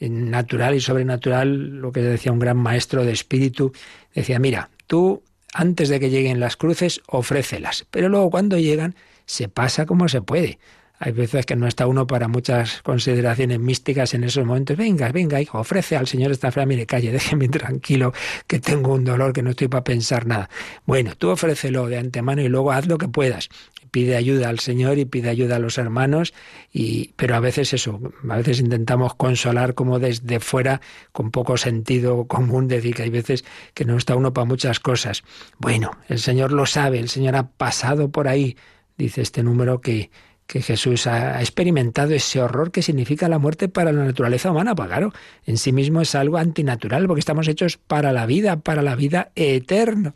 natural 0.00 0.74
y 0.74 0.80
sobrenatural, 0.80 1.80
lo 1.80 1.92
que 1.92 2.00
decía 2.00 2.32
un 2.32 2.38
gran 2.38 2.56
maestro 2.56 3.04
de 3.04 3.12
espíritu. 3.12 3.72
Decía, 4.14 4.38
mira, 4.38 4.70
tú 4.86 5.22
antes 5.52 5.88
de 5.88 6.00
que 6.00 6.10
lleguen 6.10 6.40
las 6.40 6.56
cruces, 6.56 7.00
ofrécelas, 7.06 7.86
pero 7.90 8.08
luego 8.08 8.28
cuando 8.30 8.58
llegan, 8.58 8.96
se 9.24 9.48
pasa 9.48 9.86
como 9.86 10.08
se 10.08 10.20
puede. 10.20 10.58
Hay 11.04 11.12
veces 11.12 11.44
que 11.44 11.54
no 11.54 11.66
está 11.66 11.86
uno 11.86 12.06
para 12.06 12.28
muchas 12.28 12.80
consideraciones 12.80 13.60
místicas 13.60 14.14
en 14.14 14.24
esos 14.24 14.46
momentos. 14.46 14.74
Venga, 14.74 15.12
venga, 15.12 15.38
hijo, 15.38 15.58
ofrece 15.58 15.98
al 15.98 16.06
Señor 16.06 16.32
esta 16.32 16.46
enfermedad. 16.46 16.68
Mire, 16.68 16.86
calle, 16.86 17.12
déjeme 17.12 17.46
tranquilo, 17.50 18.14
que 18.46 18.58
tengo 18.58 18.94
un 18.94 19.04
dolor, 19.04 19.34
que 19.34 19.42
no 19.42 19.50
estoy 19.50 19.68
para 19.68 19.84
pensar 19.84 20.26
nada. 20.26 20.48
Bueno, 20.86 21.12
tú 21.14 21.28
ofrécelo 21.28 21.88
de 21.88 21.98
antemano 21.98 22.40
y 22.40 22.48
luego 22.48 22.72
haz 22.72 22.86
lo 22.86 22.96
que 22.96 23.06
puedas 23.08 23.50
pide 23.90 24.16
ayuda 24.16 24.48
al 24.48 24.60
Señor 24.60 24.98
y 24.98 25.04
pide 25.04 25.28
ayuda 25.28 25.54
a 25.54 25.58
los 25.60 25.78
hermanos, 25.78 26.34
y, 26.72 27.12
pero 27.14 27.36
a 27.36 27.40
veces 27.40 27.72
eso, 27.74 28.00
a 28.28 28.36
veces 28.38 28.58
intentamos 28.58 29.14
consolar 29.14 29.74
como 29.74 30.00
desde 30.00 30.40
fuera, 30.40 30.80
con 31.12 31.30
poco 31.30 31.56
sentido 31.56 32.24
común, 32.26 32.66
decir 32.66 32.96
que 32.96 33.02
hay 33.04 33.10
veces 33.10 33.44
que 33.72 33.84
no 33.84 33.96
está 33.96 34.16
uno 34.16 34.32
para 34.32 34.46
muchas 34.46 34.80
cosas. 34.80 35.22
Bueno, 35.58 35.92
el 36.08 36.18
Señor 36.18 36.50
lo 36.50 36.66
sabe, 36.66 36.98
el 36.98 37.08
Señor 37.08 37.36
ha 37.36 37.50
pasado 37.50 38.10
por 38.10 38.26
ahí, 38.26 38.56
dice 38.96 39.22
este 39.22 39.44
número 39.44 39.80
que, 39.80 40.10
que 40.46 40.62
Jesús 40.62 41.06
ha 41.06 41.40
experimentado 41.40 42.12
ese 42.12 42.40
horror 42.40 42.70
que 42.70 42.82
significa 42.82 43.28
la 43.28 43.38
muerte 43.38 43.68
para 43.68 43.92
la 43.92 44.04
naturaleza 44.04 44.50
humana. 44.50 44.74
Pues 44.74 44.88
claro, 44.88 45.12
en 45.46 45.56
sí 45.56 45.72
mismo 45.72 46.00
es 46.00 46.14
algo 46.14 46.38
antinatural 46.38 47.06
porque 47.06 47.20
estamos 47.20 47.48
hechos 47.48 47.76
para 47.78 48.12
la 48.12 48.26
vida, 48.26 48.56
para 48.56 48.82
la 48.82 48.94
vida 48.94 49.30
eterna. 49.34 50.14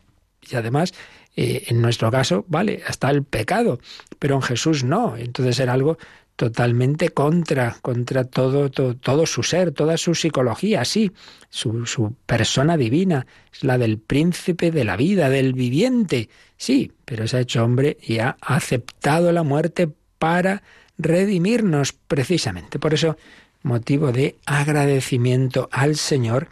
Y 0.49 0.55
además, 0.55 0.93
eh, 1.35 1.65
en 1.67 1.81
nuestro 1.81 2.11
caso, 2.11 2.45
vale, 2.47 2.83
hasta 2.87 3.09
el 3.09 3.23
pecado, 3.23 3.79
pero 4.19 4.35
en 4.35 4.41
Jesús 4.41 4.83
no. 4.83 5.17
Entonces 5.17 5.59
era 5.59 5.73
algo 5.73 5.97
totalmente 6.39 7.09
contra, 7.09 7.75
contra 7.81 8.23
todo, 8.23 8.69
todo, 8.71 9.25
su 9.25 9.43
ser, 9.43 9.73
toda 9.73 9.97
su 9.97 10.15
psicología, 10.15 10.85
sí, 10.85 11.11
su, 11.49 11.85
su 11.85 12.15
persona 12.25 12.77
divina, 12.77 13.27
es 13.53 13.65
la 13.65 13.77
del 13.77 13.97
príncipe 13.97 14.71
de 14.71 14.85
la 14.85 14.95
vida, 14.95 15.29
del 15.29 15.51
viviente, 15.51 16.29
sí, 16.55 16.93
pero 17.03 17.27
se 17.27 17.35
ha 17.35 17.39
hecho 17.41 17.61
hombre 17.61 17.97
y 18.01 18.19
ha 18.19 18.37
aceptado 18.39 19.33
la 19.33 19.43
muerte 19.43 19.89
para 20.19 20.61
redimirnos 20.97 21.93
precisamente. 21.93 22.77
Por 22.77 22.93
eso, 22.93 23.17
motivo 23.63 24.11
de 24.11 24.37
agradecimiento 24.45 25.69
al 25.71 25.95
Señor 25.95 26.49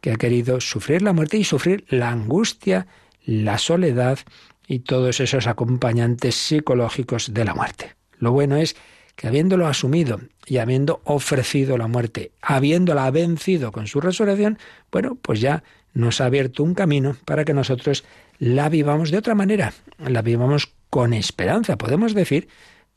que 0.00 0.10
ha 0.12 0.16
querido 0.16 0.60
sufrir 0.60 1.02
la 1.02 1.12
muerte 1.12 1.36
y 1.36 1.44
sufrir 1.44 1.84
la 1.88 2.10
angustia, 2.10 2.86
la 3.24 3.58
soledad 3.58 4.18
y 4.66 4.80
todos 4.80 5.20
esos 5.20 5.46
acompañantes 5.46 6.34
psicológicos 6.34 7.34
de 7.34 7.44
la 7.44 7.54
muerte. 7.54 7.94
Lo 8.18 8.32
bueno 8.32 8.56
es 8.56 8.76
que 9.16 9.28
habiéndolo 9.28 9.66
asumido 9.66 10.20
y 10.46 10.58
habiendo 10.58 11.02
ofrecido 11.04 11.76
la 11.76 11.88
muerte, 11.88 12.32
habiéndola 12.40 13.10
vencido 13.10 13.72
con 13.72 13.86
su 13.86 14.00
resurrección, 14.00 14.58
bueno, 14.90 15.18
pues 15.20 15.40
ya 15.40 15.62
nos 15.92 16.20
ha 16.20 16.26
abierto 16.26 16.62
un 16.62 16.74
camino 16.74 17.16
para 17.24 17.44
que 17.44 17.52
nosotros 17.52 18.04
la 18.38 18.68
vivamos 18.68 19.10
de 19.10 19.18
otra 19.18 19.34
manera, 19.34 19.74
la 19.98 20.22
vivamos 20.22 20.72
con 20.88 21.12
esperanza. 21.12 21.76
Podemos 21.76 22.14
decir 22.14 22.48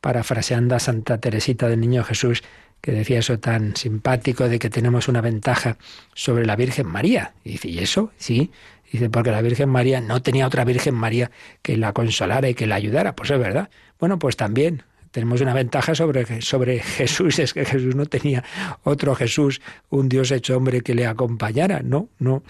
parafraseando 0.03 0.75
a 0.75 0.79
Santa 0.79 1.17
Teresita 1.17 1.69
del 1.69 1.79
Niño 1.79 2.03
Jesús, 2.03 2.43
que 2.81 2.91
decía 2.91 3.19
eso 3.19 3.39
tan 3.39 3.73
simpático 3.77 4.49
de 4.49 4.59
que 4.59 4.69
tenemos 4.69 5.07
una 5.07 5.21
ventaja 5.21 5.77
sobre 6.13 6.45
la 6.45 6.57
Virgen 6.57 6.87
María. 6.87 7.31
Y 7.45 7.51
dice, 7.51 7.69
¿y 7.69 7.79
eso? 7.79 8.11
Sí. 8.17 8.51
Dice, 8.91 9.09
porque 9.09 9.31
la 9.31 9.41
Virgen 9.41 9.69
María 9.69 10.01
no 10.01 10.21
tenía 10.21 10.45
otra 10.45 10.65
Virgen 10.65 10.93
María 10.93 11.31
que 11.61 11.77
la 11.77 11.93
consolara 11.93 12.49
y 12.49 12.53
que 12.53 12.67
la 12.67 12.75
ayudara. 12.75 13.15
Pues 13.15 13.31
es 13.31 13.39
verdad. 13.39 13.69
Bueno, 13.97 14.19
pues 14.19 14.35
también 14.35 14.83
tenemos 15.11 15.39
una 15.39 15.53
ventaja 15.53 15.95
sobre, 15.95 16.41
sobre 16.41 16.79
Jesús, 16.79 17.39
es 17.39 17.53
que 17.53 17.63
Jesús 17.63 17.95
no 17.95 18.05
tenía 18.05 18.43
otro 18.83 19.15
Jesús, 19.15 19.61
un 19.89 20.09
Dios 20.09 20.31
hecho 20.31 20.57
hombre 20.57 20.81
que 20.81 20.95
le 20.95 21.07
acompañara. 21.07 21.79
No, 21.81 22.09
no, 22.19 22.43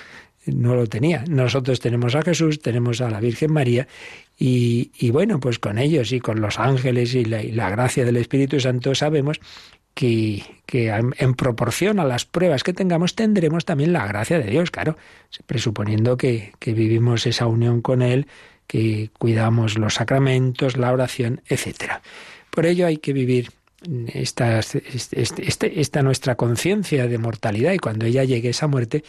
no 0.45 0.75
lo 0.75 0.87
tenía. 0.87 1.23
Nosotros 1.27 1.79
tenemos 1.79 2.15
a 2.15 2.21
Jesús, 2.21 2.59
tenemos 2.59 3.01
a 3.01 3.09
la 3.09 3.19
Virgen 3.19 3.53
María 3.53 3.87
y, 4.37 5.09
bueno, 5.11 5.39
pues 5.39 5.59
con 5.59 5.77
ellos 5.77 6.11
y 6.11 6.19
con 6.19 6.41
los 6.41 6.59
ángeles 6.59 7.15
y 7.15 7.25
la, 7.25 7.69
gracia 7.69 8.03
del 8.03 8.17
Espíritu 8.17 8.59
Santo 8.59 8.95
sabemos 8.95 9.39
que, 9.93 10.43
en, 10.67 11.33
proporción 11.35 11.99
a 11.99 12.05
las 12.05 12.25
pruebas 12.25 12.63
que 12.63 12.73
tengamos 12.73 13.15
tendremos 13.15 13.63
también 13.63 13.93
la 13.93 14.07
gracia 14.07 14.39
de 14.39 14.49
Dios, 14.49 14.71
claro, 14.71 14.97
presuponiendo 15.45 16.17
que, 16.17 16.53
vivimos 16.65 17.25
esa 17.25 17.45
unión 17.45 17.81
con 17.81 18.01
Él, 18.01 18.27
que 18.67 19.11
cuidamos 19.17 19.77
los 19.77 19.95
sacramentos, 19.95 20.77
la 20.77 20.91
oración, 20.91 21.41
etc. 21.47 22.01
Por 22.49 22.65
ello 22.65 22.87
hay 22.87 22.97
que 22.97 23.13
vivir 23.13 23.51
esta, 24.07 24.59
este, 24.59 25.79
esta 25.81 26.01
nuestra 26.01 26.35
conciencia 26.35 27.07
de 27.07 27.17
mortalidad 27.17 27.73
y 27.73 27.79
cuando 27.79 28.05
ella 28.05 28.23
llegue 28.23 28.49
esa 28.49 28.67
muerte, 28.67 29.03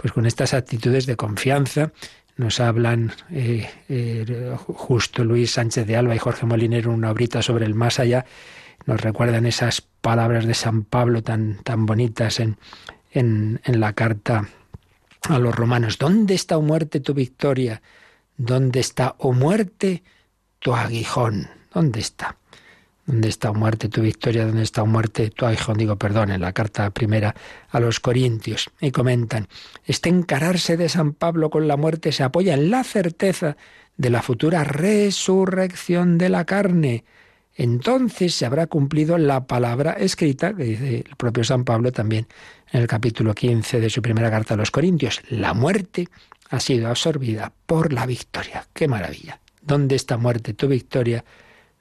pues 0.00 0.12
con 0.12 0.24
estas 0.24 0.54
actitudes 0.54 1.04
de 1.04 1.16
confianza, 1.16 1.92
nos 2.36 2.58
hablan 2.58 3.12
eh, 3.30 3.68
eh, 3.88 4.56
justo 4.56 5.24
Luis 5.24 5.50
Sánchez 5.52 5.86
de 5.86 5.96
Alba 5.96 6.14
y 6.14 6.18
Jorge 6.18 6.46
Molinero 6.46 6.90
una 6.90 7.10
obrita 7.10 7.42
sobre 7.42 7.66
el 7.66 7.74
más 7.74 7.98
allá, 7.98 8.24
nos 8.86 9.00
recuerdan 9.02 9.44
esas 9.44 9.82
palabras 9.82 10.46
de 10.46 10.54
San 10.54 10.84
Pablo 10.84 11.22
tan, 11.22 11.62
tan 11.62 11.84
bonitas 11.84 12.40
en, 12.40 12.56
en, 13.10 13.60
en 13.64 13.80
la 13.80 13.92
carta 13.92 14.48
a 15.28 15.38
los 15.38 15.54
romanos. 15.54 15.98
¿Dónde 15.98 16.34
está, 16.34 16.56
o 16.56 16.62
muerte, 16.62 17.00
tu 17.00 17.12
victoria? 17.12 17.82
¿Dónde 18.38 18.80
está, 18.80 19.16
o 19.18 19.34
muerte, 19.34 20.02
tu 20.60 20.74
aguijón? 20.74 21.50
¿Dónde 21.74 22.00
está? 22.00 22.36
¿Dónde 23.10 23.28
está 23.28 23.52
muerte 23.52 23.88
tu 23.88 24.02
victoria? 24.02 24.46
¿Dónde 24.46 24.62
está 24.62 24.84
muerte 24.84 25.30
tu 25.30 25.50
hijo? 25.50 25.74
Digo, 25.74 25.96
perdón, 25.96 26.30
en 26.30 26.40
la 26.40 26.52
carta 26.52 26.90
primera 26.90 27.34
a 27.68 27.80
los 27.80 27.98
Corintios. 27.98 28.70
Y 28.80 28.92
comentan, 28.92 29.48
este 29.84 30.08
encararse 30.08 30.76
de 30.76 30.88
San 30.88 31.14
Pablo 31.14 31.50
con 31.50 31.66
la 31.66 31.76
muerte 31.76 32.12
se 32.12 32.22
apoya 32.22 32.54
en 32.54 32.70
la 32.70 32.84
certeza 32.84 33.56
de 33.96 34.10
la 34.10 34.22
futura 34.22 34.62
resurrección 34.62 36.18
de 36.18 36.28
la 36.28 36.44
carne. 36.44 37.02
Entonces 37.56 38.32
se 38.32 38.46
habrá 38.46 38.68
cumplido 38.68 39.18
la 39.18 39.44
palabra 39.44 39.94
escrita, 39.94 40.54
que 40.54 40.62
dice 40.62 41.04
el 41.08 41.16
propio 41.16 41.42
San 41.42 41.64
Pablo 41.64 41.90
también 41.90 42.28
en 42.70 42.82
el 42.82 42.86
capítulo 42.86 43.34
15 43.34 43.80
de 43.80 43.90
su 43.90 44.02
primera 44.02 44.30
carta 44.30 44.54
a 44.54 44.56
los 44.56 44.70
Corintios. 44.70 45.20
La 45.30 45.52
muerte 45.52 46.06
ha 46.48 46.60
sido 46.60 46.86
absorbida 46.86 47.52
por 47.66 47.92
la 47.92 48.06
victoria. 48.06 48.68
¡Qué 48.72 48.86
maravilla! 48.86 49.40
¿Dónde 49.62 49.96
está 49.96 50.16
muerte 50.16 50.54
tu 50.54 50.68
victoria? 50.68 51.24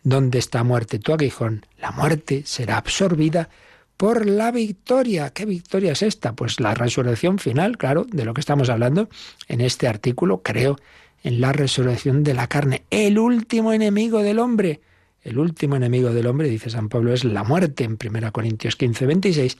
¿Dónde 0.03 0.39
está 0.39 0.63
muerte 0.63 0.99
tu 0.99 1.13
aguijón? 1.13 1.65
La 1.77 1.91
muerte 1.91 2.43
será 2.45 2.77
absorbida 2.77 3.49
por 3.97 4.25
la 4.25 4.51
victoria. 4.51 5.31
¿Qué 5.31 5.45
victoria 5.45 5.91
es 5.91 6.03
esta? 6.03 6.33
Pues 6.33 6.61
la 6.61 6.73
resurrección 6.73 7.37
final, 7.37 7.77
claro, 7.77 8.05
de 8.09 8.23
lo 8.23 8.33
que 8.33 8.39
estamos 8.39 8.69
hablando 8.69 9.09
en 9.49 9.59
este 9.59 9.87
artículo, 9.87 10.41
creo, 10.41 10.77
en 11.21 11.41
la 11.41 11.51
resurrección 11.51 12.23
de 12.23 12.33
la 12.33 12.47
carne. 12.47 12.83
El 12.89 13.19
último 13.19 13.73
enemigo 13.73 14.23
del 14.23 14.39
hombre. 14.39 14.79
El 15.21 15.37
último 15.37 15.75
enemigo 15.75 16.13
del 16.13 16.27
hombre, 16.27 16.47
dice 16.47 16.69
San 16.69 16.87
Pablo, 16.87 17.13
es 17.13 17.25
la 17.25 17.43
muerte. 17.43 17.83
En 17.83 17.97
1 18.01 18.31
Corintios 18.31 18.77
15, 18.77 19.05
26, 19.05 19.57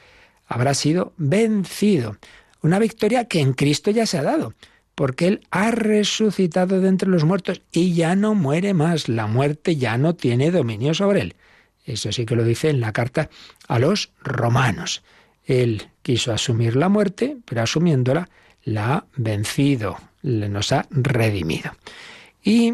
habrá 0.47 0.73
sido 0.73 1.11
vencido. 1.17 2.15
Una 2.61 2.79
victoria 2.79 3.25
que 3.25 3.41
en 3.41 3.51
Cristo 3.51 3.91
ya 3.91 4.05
se 4.05 4.17
ha 4.17 4.23
dado 4.23 4.53
porque 4.99 5.27
Él 5.27 5.47
ha 5.49 5.71
resucitado 5.71 6.81
de 6.81 6.89
entre 6.89 7.07
los 7.07 7.23
muertos 7.23 7.61
y 7.71 7.93
ya 7.93 8.17
no 8.17 8.35
muere 8.35 8.73
más. 8.73 9.07
La 9.07 9.27
muerte 9.27 9.77
ya 9.77 9.97
no 9.97 10.13
tiene 10.13 10.51
dominio 10.51 10.93
sobre 10.93 11.21
Él. 11.21 11.35
Eso 11.85 12.11
sí 12.11 12.25
que 12.25 12.35
lo 12.35 12.43
dice 12.43 12.69
en 12.69 12.81
la 12.81 12.91
carta 12.91 13.29
a 13.69 13.79
los 13.79 14.11
romanos. 14.21 15.01
Él 15.45 15.83
quiso 16.01 16.33
asumir 16.33 16.75
la 16.75 16.89
muerte, 16.89 17.37
pero 17.45 17.61
asumiéndola, 17.61 18.27
la 18.65 18.93
ha 18.93 19.05
vencido, 19.15 19.95
nos 20.21 20.73
ha 20.73 20.85
redimido. 20.89 21.71
Y 22.43 22.73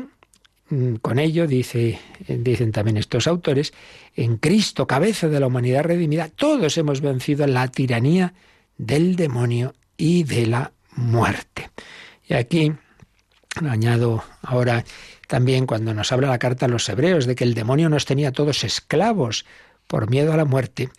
mm, 0.69 0.95
con 1.03 1.19
ello, 1.19 1.45
dice, 1.45 1.99
dicen 2.27 2.71
también 2.71 2.97
estos 2.97 3.27
autores, 3.27 3.71
en 4.15 4.37
Cristo, 4.37 4.87
cabeza 4.87 5.27
de 5.27 5.39
la 5.39 5.45
humanidad 5.45 5.83
redimida, 5.83 6.29
todos 6.29 6.75
hemos 6.79 7.01
vencido 7.01 7.45
la 7.45 7.67
tiranía 7.67 8.33
del 8.79 9.15
demonio 9.15 9.75
y 9.95 10.23
de 10.23 10.47
la 10.47 10.71
muerte. 10.95 11.69
Y 12.27 12.33
aquí, 12.33 12.73
añado 13.67 14.23
ahora 14.41 14.83
también 15.27 15.65
cuando 15.65 15.93
nos 15.93 16.11
habla 16.11 16.29
la 16.29 16.39
carta 16.39 16.65
a 16.65 16.69
los 16.69 16.87
hebreos 16.89 17.25
de 17.25 17.35
que 17.35 17.43
el 17.43 17.53
demonio 17.53 17.89
nos 17.89 18.05
tenía 18.05 18.31
todos 18.31 18.63
esclavos 18.63 19.45
por 19.87 20.09
miedo 20.09 20.33
a 20.33 20.37
la 20.37 20.45
muerte, 20.45 20.89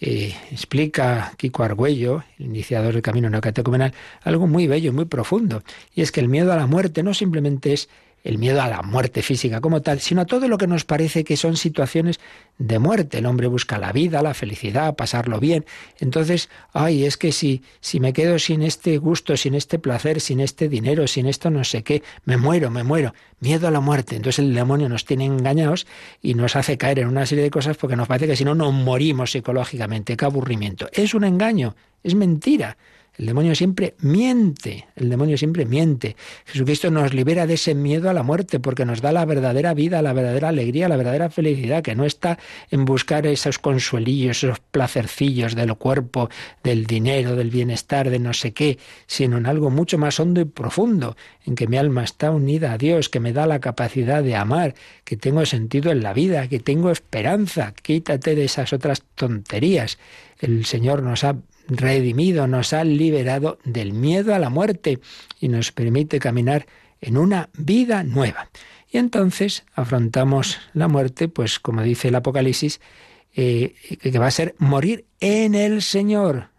explica 0.00 1.32
Kiko 1.36 1.62
Argüello, 1.62 2.24
el 2.38 2.46
iniciador 2.46 2.92
del 2.92 3.02
camino 3.02 3.30
neocatecumenal, 3.30 3.94
algo 4.22 4.46
muy 4.46 4.66
bello, 4.66 4.92
muy 4.92 5.06
profundo. 5.06 5.62
Y 5.94 6.02
es 6.02 6.12
que 6.12 6.20
el 6.20 6.28
miedo 6.28 6.52
a 6.52 6.56
la 6.56 6.66
muerte 6.66 7.02
no 7.02 7.14
simplemente 7.14 7.72
es 7.72 7.88
el 8.24 8.38
miedo 8.38 8.62
a 8.62 8.68
la 8.68 8.82
muerte 8.82 9.22
física 9.22 9.60
como 9.60 9.82
tal, 9.82 10.00
sino 10.00 10.22
a 10.22 10.24
todo 10.24 10.48
lo 10.48 10.56
que 10.56 10.66
nos 10.66 10.84
parece 10.84 11.24
que 11.24 11.36
son 11.36 11.56
situaciones 11.56 12.18
de 12.58 12.78
muerte. 12.78 13.18
El 13.18 13.26
hombre 13.26 13.46
busca 13.48 13.78
la 13.78 13.92
vida, 13.92 14.22
la 14.22 14.32
felicidad, 14.32 14.96
pasarlo 14.96 15.38
bien. 15.38 15.66
Entonces, 16.00 16.48
ay, 16.72 17.04
es 17.04 17.18
que 17.18 17.32
si, 17.32 17.62
si 17.80 18.00
me 18.00 18.14
quedo 18.14 18.38
sin 18.38 18.62
este 18.62 18.96
gusto, 18.96 19.36
sin 19.36 19.54
este 19.54 19.78
placer, 19.78 20.22
sin 20.22 20.40
este 20.40 20.70
dinero, 20.70 21.06
sin 21.06 21.26
esto 21.26 21.50
no 21.50 21.62
sé 21.64 21.82
qué, 21.82 22.02
me 22.24 22.38
muero, 22.38 22.70
me 22.70 22.82
muero. 22.82 23.12
Miedo 23.40 23.68
a 23.68 23.70
la 23.70 23.80
muerte. 23.80 24.16
Entonces 24.16 24.38
el 24.38 24.54
demonio 24.54 24.88
nos 24.88 25.04
tiene 25.04 25.26
engañados 25.26 25.86
y 26.22 26.32
nos 26.32 26.56
hace 26.56 26.78
caer 26.78 27.00
en 27.00 27.08
una 27.08 27.26
serie 27.26 27.44
de 27.44 27.50
cosas 27.50 27.76
porque 27.76 27.94
nos 27.94 28.08
parece 28.08 28.26
que 28.26 28.36
si 28.36 28.44
no, 28.44 28.54
nos 28.54 28.72
morimos 28.72 29.32
psicológicamente. 29.32 30.16
Qué 30.16 30.24
aburrimiento. 30.24 30.88
Es 30.92 31.12
un 31.12 31.24
engaño, 31.24 31.76
es 32.02 32.14
mentira. 32.14 32.78
El 33.16 33.26
demonio 33.26 33.54
siempre 33.54 33.94
miente, 34.00 34.88
el 34.96 35.08
demonio 35.08 35.38
siempre 35.38 35.64
miente. 35.66 36.16
Jesucristo 36.46 36.90
nos 36.90 37.14
libera 37.14 37.46
de 37.46 37.54
ese 37.54 37.76
miedo 37.76 38.10
a 38.10 38.12
la 38.12 38.24
muerte 38.24 38.58
porque 38.58 38.84
nos 38.84 39.02
da 39.02 39.12
la 39.12 39.24
verdadera 39.24 39.72
vida, 39.72 40.02
la 40.02 40.12
verdadera 40.12 40.48
alegría, 40.48 40.88
la 40.88 40.96
verdadera 40.96 41.30
felicidad, 41.30 41.84
que 41.84 41.94
no 41.94 42.04
está 42.04 42.40
en 42.72 42.84
buscar 42.84 43.24
esos 43.28 43.60
consuelillos, 43.60 44.42
esos 44.42 44.58
placercillos 44.58 45.54
del 45.54 45.76
cuerpo, 45.76 46.28
del 46.64 46.86
dinero, 46.86 47.36
del 47.36 47.50
bienestar, 47.50 48.10
de 48.10 48.18
no 48.18 48.32
sé 48.32 48.52
qué, 48.52 48.78
sino 49.06 49.38
en 49.38 49.46
algo 49.46 49.70
mucho 49.70 49.96
más 49.96 50.18
hondo 50.18 50.40
y 50.40 50.44
profundo, 50.44 51.16
en 51.46 51.54
que 51.54 51.68
mi 51.68 51.76
alma 51.76 52.02
está 52.02 52.32
unida 52.32 52.72
a 52.72 52.78
Dios, 52.78 53.08
que 53.08 53.20
me 53.20 53.32
da 53.32 53.46
la 53.46 53.60
capacidad 53.60 54.24
de 54.24 54.34
amar, 54.34 54.74
que 55.04 55.16
tengo 55.16 55.46
sentido 55.46 55.92
en 55.92 56.02
la 56.02 56.14
vida, 56.14 56.48
que 56.48 56.58
tengo 56.58 56.90
esperanza. 56.90 57.74
Quítate 57.80 58.34
de 58.34 58.46
esas 58.46 58.72
otras 58.72 59.04
tonterías. 59.14 59.98
El 60.40 60.64
Señor 60.64 61.04
nos 61.04 61.22
ha 61.22 61.36
redimido, 61.68 62.46
nos 62.46 62.72
ha 62.72 62.84
liberado 62.84 63.58
del 63.64 63.92
miedo 63.92 64.34
a 64.34 64.38
la 64.38 64.50
muerte 64.50 65.00
y 65.40 65.48
nos 65.48 65.72
permite 65.72 66.18
caminar 66.18 66.66
en 67.00 67.16
una 67.16 67.50
vida 67.54 68.02
nueva. 68.02 68.48
Y 68.90 68.98
entonces 68.98 69.64
afrontamos 69.74 70.58
la 70.72 70.88
muerte, 70.88 71.28
pues 71.28 71.58
como 71.58 71.82
dice 71.82 72.08
el 72.08 72.14
Apocalipsis, 72.14 72.80
eh, 73.34 73.74
que 74.00 74.18
va 74.18 74.28
a 74.28 74.30
ser 74.30 74.54
morir 74.58 75.06
en 75.20 75.54
el 75.54 75.82
Señor. 75.82 76.50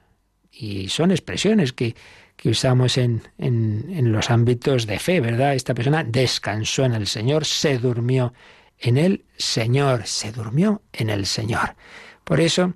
Y 0.51 0.89
son 0.89 1.11
expresiones 1.11 1.73
que, 1.73 1.95
que 2.35 2.49
usamos 2.49 2.97
en, 2.97 3.23
en, 3.37 3.85
en 3.89 4.11
los 4.11 4.29
ámbitos 4.29 4.85
de 4.85 4.99
fe, 4.99 5.21
¿verdad? 5.21 5.55
Esta 5.55 5.73
persona 5.73 6.03
descansó 6.03 6.83
en 6.85 6.93
el 6.93 7.07
Señor, 7.07 7.45
se 7.45 7.77
durmió 7.77 8.33
en 8.79 8.97
el 8.97 9.25
Señor, 9.37 10.05
se 10.05 10.31
durmió 10.31 10.81
en 10.93 11.09
el 11.09 11.25
Señor. 11.25 11.75
Por 12.23 12.41
eso, 12.41 12.73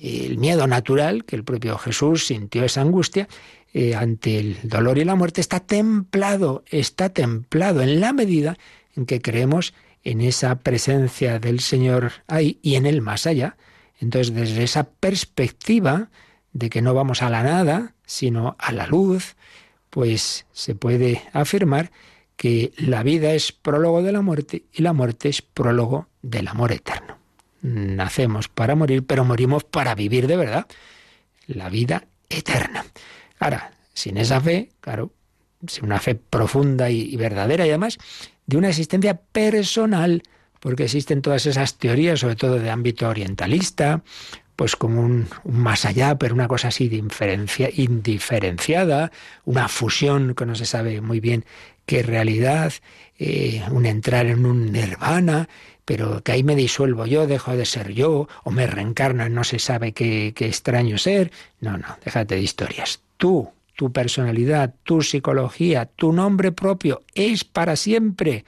el 0.00 0.38
miedo 0.38 0.66
natural, 0.66 1.24
que 1.24 1.36
el 1.36 1.44
propio 1.44 1.76
Jesús 1.78 2.26
sintió 2.26 2.64
esa 2.64 2.80
angustia, 2.80 3.28
eh, 3.74 3.94
ante 3.94 4.38
el 4.38 4.58
dolor 4.62 4.98
y 4.98 5.04
la 5.04 5.14
muerte, 5.14 5.40
está 5.40 5.60
templado, 5.60 6.64
está 6.70 7.10
templado 7.10 7.82
en 7.82 8.00
la 8.00 8.12
medida 8.12 8.56
en 8.96 9.06
que 9.06 9.20
creemos 9.20 9.74
en 10.04 10.20
esa 10.20 10.60
presencia 10.60 11.38
del 11.38 11.60
Señor 11.60 12.12
ahí 12.26 12.58
y 12.62 12.76
en 12.76 12.86
el 12.86 13.02
más 13.02 13.26
allá. 13.26 13.56
Entonces, 14.00 14.34
desde 14.34 14.62
esa 14.62 14.84
perspectiva 14.84 16.10
de 16.52 16.70
que 16.70 16.80
no 16.80 16.94
vamos 16.94 17.22
a 17.22 17.30
la 17.30 17.42
nada, 17.42 17.94
sino 18.06 18.56
a 18.58 18.72
la 18.72 18.86
luz, 18.86 19.36
pues 19.90 20.46
se 20.52 20.74
puede 20.74 21.22
afirmar 21.32 21.90
que 22.36 22.72
la 22.76 23.02
vida 23.02 23.34
es 23.34 23.52
prólogo 23.52 24.02
de 24.02 24.12
la 24.12 24.22
muerte 24.22 24.64
y 24.72 24.82
la 24.82 24.92
muerte 24.92 25.28
es 25.28 25.42
prólogo 25.42 26.08
del 26.22 26.48
amor 26.48 26.72
eterno 26.72 27.17
nacemos 27.62 28.48
para 28.48 28.74
morir, 28.74 29.04
pero 29.04 29.24
morimos 29.24 29.64
para 29.64 29.94
vivir 29.94 30.26
de 30.26 30.36
verdad 30.36 30.66
la 31.46 31.68
vida 31.68 32.04
eterna. 32.28 32.84
Ahora, 33.38 33.72
sin 33.94 34.16
esa 34.16 34.40
fe, 34.40 34.70
claro, 34.80 35.12
sin 35.66 35.86
una 35.86 35.98
fe 35.98 36.14
profunda 36.14 36.90
y, 36.90 37.16
verdadera 37.16 37.66
y 37.66 37.70
además 37.70 37.98
de 38.46 38.56
una 38.56 38.68
existencia 38.68 39.14
personal, 39.14 40.22
porque 40.60 40.84
existen 40.84 41.22
todas 41.22 41.46
esas 41.46 41.78
teorías, 41.78 42.20
sobre 42.20 42.36
todo 42.36 42.58
de 42.58 42.70
ámbito 42.70 43.08
orientalista, 43.08 44.02
pues 44.56 44.74
como 44.74 45.00
un, 45.02 45.28
más 45.44 45.84
allá, 45.84 46.16
pero 46.18 46.34
una 46.34 46.48
cosa 46.48 46.68
así 46.68 46.88
de 46.88 46.96
indiferenciada, 47.76 49.12
una 49.44 49.68
fusión 49.68 50.34
que 50.34 50.46
no 50.46 50.54
se 50.54 50.66
sabe 50.66 51.00
muy 51.00 51.20
bien 51.20 51.44
qué 51.86 52.02
realidad, 52.02 52.72
eh, 53.18 53.62
un 53.70 53.86
entrar 53.86 54.26
en 54.26 54.44
un 54.44 54.72
nirvana, 54.72 55.48
pero 55.88 56.22
que 56.22 56.32
ahí 56.32 56.42
me 56.42 56.54
disuelvo 56.54 57.06
yo, 57.06 57.26
dejo 57.26 57.56
de 57.56 57.64
ser 57.64 57.94
yo, 57.94 58.28
o 58.44 58.50
me 58.50 58.66
reencarno 58.66 59.26
y 59.26 59.30
no 59.30 59.42
se 59.42 59.58
sabe 59.58 59.92
qué, 59.92 60.34
qué 60.36 60.44
extraño 60.44 60.98
ser. 60.98 61.32
No, 61.62 61.78
no, 61.78 61.86
déjate 62.04 62.34
de 62.34 62.42
historias. 62.42 63.00
Tú, 63.16 63.50
tu 63.74 63.90
personalidad, 63.90 64.74
tu 64.82 65.00
psicología, 65.00 65.86
tu 65.86 66.12
nombre 66.12 66.52
propio 66.52 67.00
es 67.14 67.42
para 67.44 67.74
siempre. 67.74 68.44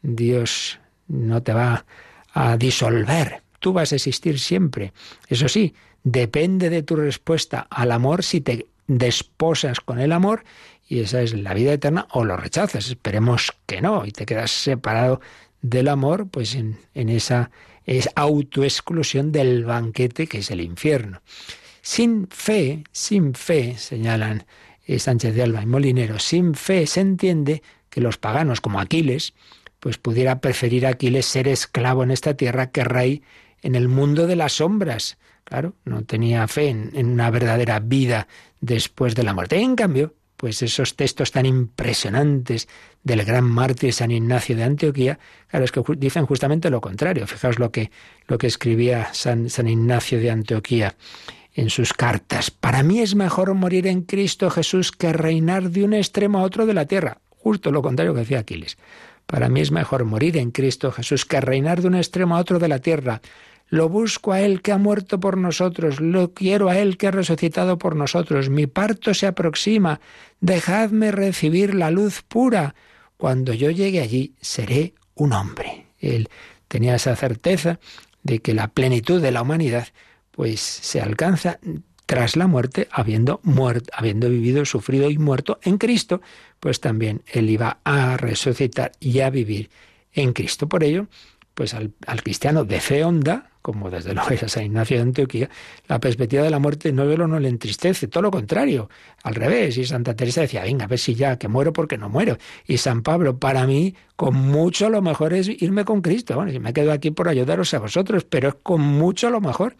Dios 0.00 0.78
no 1.08 1.42
te 1.42 1.54
va 1.54 1.84
a 2.32 2.56
disolver. 2.56 3.42
Tú 3.58 3.72
vas 3.72 3.90
a 3.90 3.96
existir 3.96 4.38
siempre. 4.38 4.92
Eso 5.26 5.48
sí, 5.48 5.74
depende 6.04 6.70
de 6.70 6.84
tu 6.84 6.94
respuesta 6.94 7.66
al 7.68 7.90
amor 7.90 8.22
si 8.22 8.42
te 8.42 8.66
desposas 8.86 9.80
con 9.80 9.98
el 9.98 10.12
amor 10.12 10.44
y 10.88 11.00
esa 11.00 11.20
es 11.20 11.34
la 11.34 11.52
vida 11.52 11.72
eterna 11.72 12.06
o 12.12 12.24
lo 12.24 12.36
rechazas. 12.36 12.86
Esperemos 12.88 13.52
que 13.66 13.80
no 13.80 14.06
y 14.06 14.12
te 14.12 14.24
quedas 14.24 14.52
separado 14.52 15.20
del 15.62 15.88
amor, 15.88 16.28
pues 16.28 16.54
en, 16.54 16.78
esa 16.94 17.50
es 17.84 18.08
autoexclusión 18.14 19.32
del 19.32 19.64
banquete 19.64 20.26
que 20.26 20.38
es 20.38 20.50
el 20.50 20.60
infierno. 20.60 21.22
Sin 21.82 22.28
fe, 22.28 22.84
sin 22.92 23.34
fe, 23.34 23.76
señalan 23.78 24.44
eh, 24.86 24.98
Sánchez 24.98 25.34
de 25.34 25.42
Alba 25.42 25.62
y 25.62 25.66
Molinero, 25.66 26.18
sin 26.18 26.54
fe 26.54 26.86
se 26.86 27.00
entiende 27.00 27.62
que 27.90 28.00
los 28.00 28.18
paganos 28.18 28.60
como 28.60 28.80
Aquiles, 28.80 29.34
pues 29.80 29.98
pudiera 29.98 30.40
preferir 30.40 30.86
Aquiles 30.86 31.26
ser 31.26 31.48
esclavo 31.48 32.02
en 32.02 32.10
esta 32.10 32.34
tierra 32.34 32.70
que 32.70 32.84
rey 32.84 33.22
en 33.62 33.74
el 33.74 33.88
mundo 33.88 34.26
de 34.26 34.36
las 34.36 34.54
sombras. 34.54 35.18
Claro, 35.44 35.74
no 35.84 36.04
tenía 36.04 36.48
fe 36.48 36.68
en, 36.68 36.90
en 36.94 37.06
una 37.06 37.30
verdadera 37.30 37.78
vida 37.78 38.26
después 38.60 39.14
de 39.14 39.22
la 39.22 39.32
muerte. 39.32 39.60
En 39.60 39.76
cambio, 39.76 40.14
pues 40.36 40.62
esos 40.62 40.96
textos 40.96 41.32
tan 41.32 41.46
impresionantes 41.46 42.68
del 43.02 43.24
gran 43.24 43.44
mártir 43.44 43.92
San 43.92 44.10
Ignacio 44.10 44.56
de 44.56 44.64
Antioquía, 44.64 45.18
claro, 45.48 45.64
es 45.64 45.72
que 45.72 45.82
dicen 45.96 46.26
justamente 46.26 46.70
lo 46.70 46.80
contrario. 46.80 47.26
Fijaos 47.26 47.58
lo 47.58 47.70
que, 47.70 47.90
lo 48.26 48.38
que 48.38 48.46
escribía 48.46 49.12
San, 49.14 49.50
San 49.50 49.68
Ignacio 49.68 50.18
de 50.18 50.30
Antioquía 50.30 50.96
en 51.54 51.70
sus 51.70 51.94
cartas. 51.94 52.50
Para 52.50 52.82
mí 52.82 53.00
es 53.00 53.14
mejor 53.14 53.54
morir 53.54 53.86
en 53.86 54.02
Cristo 54.02 54.50
Jesús 54.50 54.92
que 54.92 55.12
reinar 55.12 55.70
de 55.70 55.84
un 55.84 55.94
extremo 55.94 56.38
a 56.38 56.42
otro 56.42 56.66
de 56.66 56.74
la 56.74 56.84
tierra. 56.84 57.18
Justo 57.30 57.70
lo 57.70 57.82
contrario 57.82 58.12
que 58.12 58.20
decía 58.20 58.40
Aquiles. 58.40 58.76
Para 59.26 59.48
mí 59.48 59.60
es 59.60 59.72
mejor 59.72 60.04
morir 60.04 60.36
en 60.36 60.50
Cristo 60.50 60.92
Jesús 60.92 61.24
que 61.24 61.40
reinar 61.40 61.80
de 61.80 61.88
un 61.88 61.94
extremo 61.94 62.36
a 62.36 62.40
otro 62.40 62.58
de 62.58 62.68
la 62.68 62.78
tierra. 62.78 63.20
Lo 63.68 63.88
busco 63.88 64.32
a 64.32 64.40
Él 64.40 64.62
que 64.62 64.72
ha 64.72 64.78
muerto 64.78 65.18
por 65.18 65.36
nosotros, 65.36 66.00
lo 66.00 66.32
quiero 66.34 66.68
a 66.68 66.78
Él 66.78 66.96
que 66.96 67.08
ha 67.08 67.10
resucitado 67.10 67.78
por 67.78 67.96
nosotros. 67.96 68.48
Mi 68.48 68.66
parto 68.66 69.12
se 69.12 69.26
aproxima, 69.26 70.00
dejadme 70.40 71.10
recibir 71.10 71.74
la 71.74 71.90
luz 71.90 72.22
pura. 72.22 72.74
Cuando 73.16 73.52
yo 73.52 73.70
llegue 73.70 74.00
allí 74.00 74.34
seré 74.40 74.94
un 75.14 75.32
hombre. 75.32 75.86
Él 75.98 76.28
tenía 76.68 76.94
esa 76.94 77.16
certeza 77.16 77.80
de 78.22 78.40
que 78.40 78.54
la 78.54 78.68
plenitud 78.68 79.20
de 79.20 79.32
la 79.32 79.42
humanidad 79.42 79.88
pues 80.30 80.60
se 80.60 81.00
alcanza 81.00 81.58
tras 82.04 82.36
la 82.36 82.46
muerte, 82.46 82.86
habiendo 82.92 83.40
muerto, 83.42 83.90
habiendo 83.96 84.28
vivido, 84.30 84.64
sufrido 84.64 85.10
y 85.10 85.18
muerto 85.18 85.58
en 85.62 85.76
Cristo, 85.76 86.20
pues 86.60 86.80
también 86.80 87.22
él 87.26 87.50
iba 87.50 87.80
a 87.82 88.16
resucitar 88.16 88.92
y 89.00 89.20
a 89.20 89.30
vivir 89.30 89.70
en 90.12 90.32
Cristo. 90.32 90.68
Por 90.68 90.84
ello, 90.84 91.08
pues 91.54 91.74
al, 91.74 91.92
al 92.06 92.22
cristiano 92.22 92.64
de 92.64 92.80
fe 92.80 93.02
honda, 93.02 93.50
como 93.66 93.90
desde 93.90 94.14
luego 94.14 94.30
es 94.30 94.52
San 94.52 94.64
Ignacio 94.64 94.96
de 94.96 95.02
Antioquía, 95.02 95.50
la 95.88 95.98
perspectiva 95.98 96.44
de 96.44 96.50
la 96.50 96.60
muerte 96.60 96.92
no 96.92 97.04
no 97.04 97.40
le 97.40 97.48
entristece, 97.48 98.06
todo 98.06 98.22
lo 98.22 98.30
contrario, 98.30 98.88
al 99.24 99.34
revés. 99.34 99.76
Y 99.76 99.84
Santa 99.84 100.14
Teresa 100.14 100.42
decía, 100.42 100.62
venga, 100.62 100.84
a 100.84 100.88
ver 100.88 101.00
si 101.00 101.16
ya, 101.16 101.36
que 101.36 101.48
muero 101.48 101.72
porque 101.72 101.98
no 101.98 102.08
muero. 102.08 102.38
Y 102.64 102.76
San 102.76 103.02
Pablo, 103.02 103.40
para 103.40 103.66
mí, 103.66 103.96
con 104.14 104.36
mucho 104.36 104.88
lo 104.88 105.02
mejor 105.02 105.32
es 105.32 105.48
irme 105.48 105.84
con 105.84 106.00
Cristo. 106.00 106.36
Bueno, 106.36 106.52
si 106.52 106.60
me 106.60 106.72
quedo 106.72 106.92
aquí 106.92 107.10
por 107.10 107.28
ayudaros 107.28 107.74
a 107.74 107.80
vosotros, 107.80 108.22
pero 108.22 108.50
es 108.50 108.54
con 108.62 108.80
mucho 108.82 109.30
lo 109.30 109.40
mejor 109.40 109.74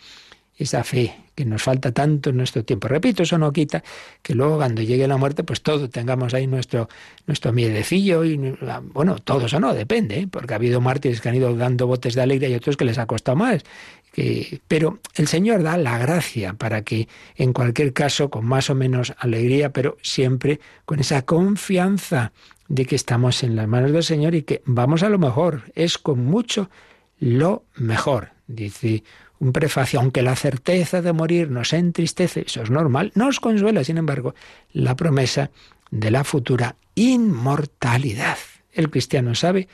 esa 0.59 0.83
fe 0.83 1.26
que 1.37 1.45
nos 1.45 1.63
falta 1.63 1.93
tanto 1.93 2.31
en 2.31 2.39
nuestro 2.39 2.65
tiempo. 2.65 2.89
Repito, 2.89 3.23
eso 3.23 3.39
no 3.39 3.53
quita 3.53 3.85
que 4.23 4.35
luego 4.35 4.57
cuando 4.57 4.83
llegue 4.83 5.07
la 5.07 5.19
muerte, 5.19 5.45
pues 5.45 5.61
todo 5.61 5.89
tengamos 5.89 6.35
ahí 6.35 6.47
nuestro, 6.47 6.89
nuestro 7.27 7.53
miedecillo 7.53 8.25
y 8.25 8.57
bueno, 8.93 9.19
todos 9.19 9.53
o 9.53 9.61
no, 9.61 9.75
depende, 9.75 10.21
¿eh? 10.21 10.29
porque 10.29 10.55
ha 10.55 10.57
habido 10.57 10.81
mártires 10.81 11.21
que 11.21 11.29
han 11.29 11.37
ido 11.37 11.55
dando 11.55 11.87
botes 11.87 12.15
de 12.15 12.23
alegría 12.23 12.49
y 12.49 12.55
otros 12.55 12.77
que 12.77 12.87
les 12.87 12.99
ha 12.99 13.07
costado 13.07 13.37
más. 13.37 13.63
Pero 14.67 14.99
el 15.15 15.29
Señor 15.29 15.63
da 15.63 15.77
la 15.77 15.99
gracia 15.99 16.55
para 16.55 16.83
que 16.83 17.07
en 17.37 17.53
cualquier 17.53 17.93
caso, 17.93 18.31
con 18.31 18.47
más 18.47 18.71
o 18.71 18.75
menos 18.75 19.15
alegría, 19.19 19.75
pero 19.75 19.99
siempre 20.01 20.59
con 20.87 21.01
esa 21.01 21.23
confianza 21.23 22.33
de 22.69 22.87
que 22.87 22.97
estamos 22.97 23.43
en 23.43 23.57
las 23.57 23.69
manos 23.69 23.93
del 23.93 24.03
Señor 24.03 24.35
y 24.35 24.43
que 24.43 24.63
vamos 24.65 25.03
a 25.03 25.11
lo 25.11 25.19
mejor, 25.19 25.65
es 25.75 25.99
con 25.99 26.25
mucho 26.25 26.71
lo 27.19 27.65
mejor. 27.77 28.31
Dice 28.47 29.03
un 29.39 29.53
prefacio, 29.53 30.01
aunque 30.01 30.23
la 30.23 30.37
certeza 30.37 31.03
de 31.03 31.13
morir 31.13 31.51
nos 31.51 31.73
entristece, 31.73 32.45
eso 32.47 32.63
es 32.63 32.71
normal, 32.71 33.13
nos 33.15 33.41
consuela, 33.41 33.85
sin 33.85 33.99
embargo, 33.99 34.35
la 34.73 34.97
promesa 34.97 35.51
de 35.91 36.11
la 36.11 36.25
futura 36.25 36.77
inmortalidad. 36.95 38.39
El 38.73 38.91
cristiano 38.91 39.35
sabe 39.35 39.69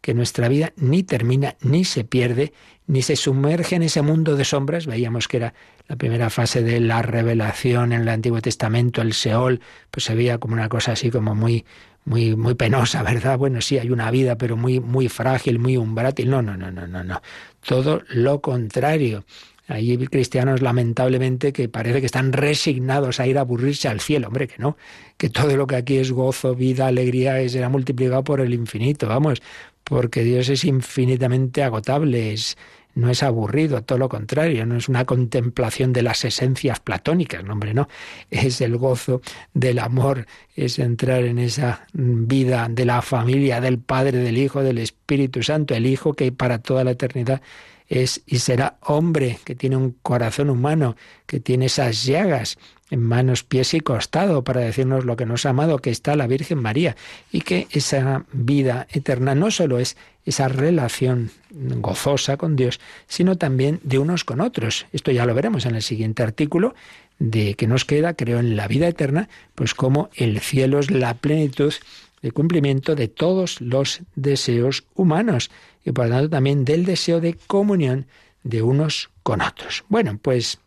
que 0.00 0.14
nuestra 0.14 0.48
vida 0.48 0.72
ni 0.76 1.02
termina, 1.02 1.56
ni 1.60 1.84
se 1.84 2.04
pierde, 2.04 2.52
ni 2.86 3.02
se 3.02 3.16
sumerge 3.16 3.76
en 3.76 3.82
ese 3.82 4.02
mundo 4.02 4.36
de 4.36 4.44
sombras. 4.44 4.86
Veíamos 4.86 5.28
que 5.28 5.38
era 5.38 5.54
la 5.88 5.96
primera 5.96 6.30
fase 6.30 6.62
de 6.62 6.80
la 6.80 7.02
revelación 7.02 7.92
en 7.92 8.02
el 8.02 8.08
Antiguo 8.08 8.40
Testamento, 8.40 9.02
el 9.02 9.12
Seol, 9.12 9.60
pues 9.90 10.04
se 10.04 10.14
veía 10.14 10.38
como 10.38 10.54
una 10.54 10.68
cosa 10.68 10.92
así 10.92 11.10
como 11.10 11.34
muy, 11.34 11.64
muy, 12.04 12.36
muy 12.36 12.54
penosa, 12.54 13.02
¿verdad? 13.02 13.38
Bueno, 13.38 13.60
sí, 13.60 13.78
hay 13.78 13.90
una 13.90 14.10
vida, 14.10 14.36
pero 14.38 14.56
muy, 14.56 14.80
muy 14.80 15.08
frágil, 15.08 15.58
muy 15.58 15.76
umbrátil. 15.76 16.30
No, 16.30 16.42
no, 16.42 16.56
no, 16.56 16.70
no, 16.70 16.86
no, 16.86 17.04
no. 17.04 17.20
Todo 17.66 18.02
lo 18.08 18.40
contrario. 18.40 19.24
Hay 19.68 19.98
cristianos, 20.06 20.62
lamentablemente, 20.62 21.52
que 21.52 21.68
parece 21.68 22.00
que 22.00 22.06
están 22.06 22.32
resignados 22.32 23.20
a 23.20 23.26
ir 23.26 23.36
a 23.36 23.42
aburrirse 23.42 23.88
al 23.88 24.00
cielo. 24.00 24.28
Hombre, 24.28 24.48
que 24.48 24.56
no, 24.58 24.78
que 25.18 25.28
todo 25.28 25.56
lo 25.58 25.66
que 25.66 25.76
aquí 25.76 25.98
es 25.98 26.10
gozo, 26.10 26.54
vida, 26.54 26.86
alegría, 26.86 27.46
será 27.50 27.68
multiplicado 27.68 28.24
por 28.24 28.40
el 28.40 28.54
infinito, 28.54 29.06
vamos, 29.08 29.42
porque 29.84 30.24
Dios 30.24 30.48
es 30.48 30.64
infinitamente 30.64 31.62
agotable, 31.62 32.32
es, 32.32 32.56
no 32.94 33.10
es 33.10 33.22
aburrido, 33.22 33.82
todo 33.82 33.98
lo 33.98 34.08
contrario, 34.08 34.66
no 34.66 34.76
es 34.76 34.88
una 34.88 35.04
contemplación 35.04 35.92
de 35.92 36.02
las 36.02 36.24
esencias 36.24 36.80
platónicas, 36.80 37.44
hombre, 37.48 37.74
no, 37.74 37.88
es 38.30 38.60
el 38.60 38.76
gozo 38.76 39.20
del 39.54 39.78
amor, 39.78 40.26
es 40.56 40.78
entrar 40.78 41.24
en 41.24 41.38
esa 41.38 41.86
vida 41.92 42.68
de 42.68 42.84
la 42.84 43.02
familia, 43.02 43.60
del 43.60 43.78
Padre, 43.78 44.18
del 44.18 44.38
Hijo, 44.38 44.62
del 44.62 44.78
Espíritu 44.78 45.42
Santo, 45.42 45.74
el 45.74 45.86
Hijo 45.86 46.14
que 46.14 46.32
para 46.32 46.58
toda 46.58 46.84
la 46.84 46.92
eternidad 46.92 47.40
es 47.88 48.22
y 48.26 48.38
será 48.40 48.76
hombre, 48.82 49.38
que 49.44 49.54
tiene 49.54 49.76
un 49.76 49.96
corazón 50.02 50.50
humano, 50.50 50.96
que 51.26 51.40
tiene 51.40 51.66
esas 51.66 52.04
llagas 52.04 52.58
en 52.90 53.02
manos, 53.02 53.44
pies 53.44 53.74
y 53.74 53.80
costado 53.80 54.44
para 54.44 54.60
decirnos 54.60 55.04
lo 55.04 55.16
que 55.16 55.26
nos 55.26 55.46
ha 55.46 55.50
amado, 55.50 55.78
que 55.78 55.90
está 55.90 56.16
la 56.16 56.26
Virgen 56.26 56.58
María, 56.58 56.96
y 57.30 57.42
que 57.42 57.66
esa 57.70 58.24
vida 58.32 58.86
eterna 58.90 59.34
no 59.34 59.50
solo 59.50 59.78
es 59.78 59.96
esa 60.24 60.48
relación 60.48 61.30
gozosa 61.50 62.36
con 62.36 62.56
Dios, 62.56 62.80
sino 63.06 63.36
también 63.36 63.80
de 63.82 63.98
unos 63.98 64.24
con 64.24 64.40
otros. 64.40 64.86
Esto 64.92 65.10
ya 65.10 65.26
lo 65.26 65.34
veremos 65.34 65.66
en 65.66 65.74
el 65.74 65.82
siguiente 65.82 66.22
artículo 66.22 66.74
de 67.18 67.54
que 67.54 67.66
nos 67.66 67.84
queda, 67.84 68.14
creo, 68.14 68.38
en 68.38 68.56
la 68.56 68.68
vida 68.68 68.88
eterna, 68.88 69.28
pues 69.54 69.74
como 69.74 70.10
el 70.14 70.40
cielo 70.40 70.78
es 70.78 70.90
la 70.90 71.14
plenitud 71.14 71.74
de 72.22 72.30
cumplimiento 72.32 72.94
de 72.94 73.08
todos 73.08 73.60
los 73.60 74.00
deseos 74.16 74.84
humanos 74.94 75.50
y 75.84 75.92
por 75.92 76.06
lo 76.06 76.16
tanto 76.16 76.30
también 76.30 76.64
del 76.64 76.84
deseo 76.84 77.20
de 77.20 77.34
comunión 77.34 78.06
de 78.42 78.62
unos 78.62 79.10
con 79.22 79.40
otros. 79.40 79.84
Bueno, 79.88 80.18
pues 80.20 80.58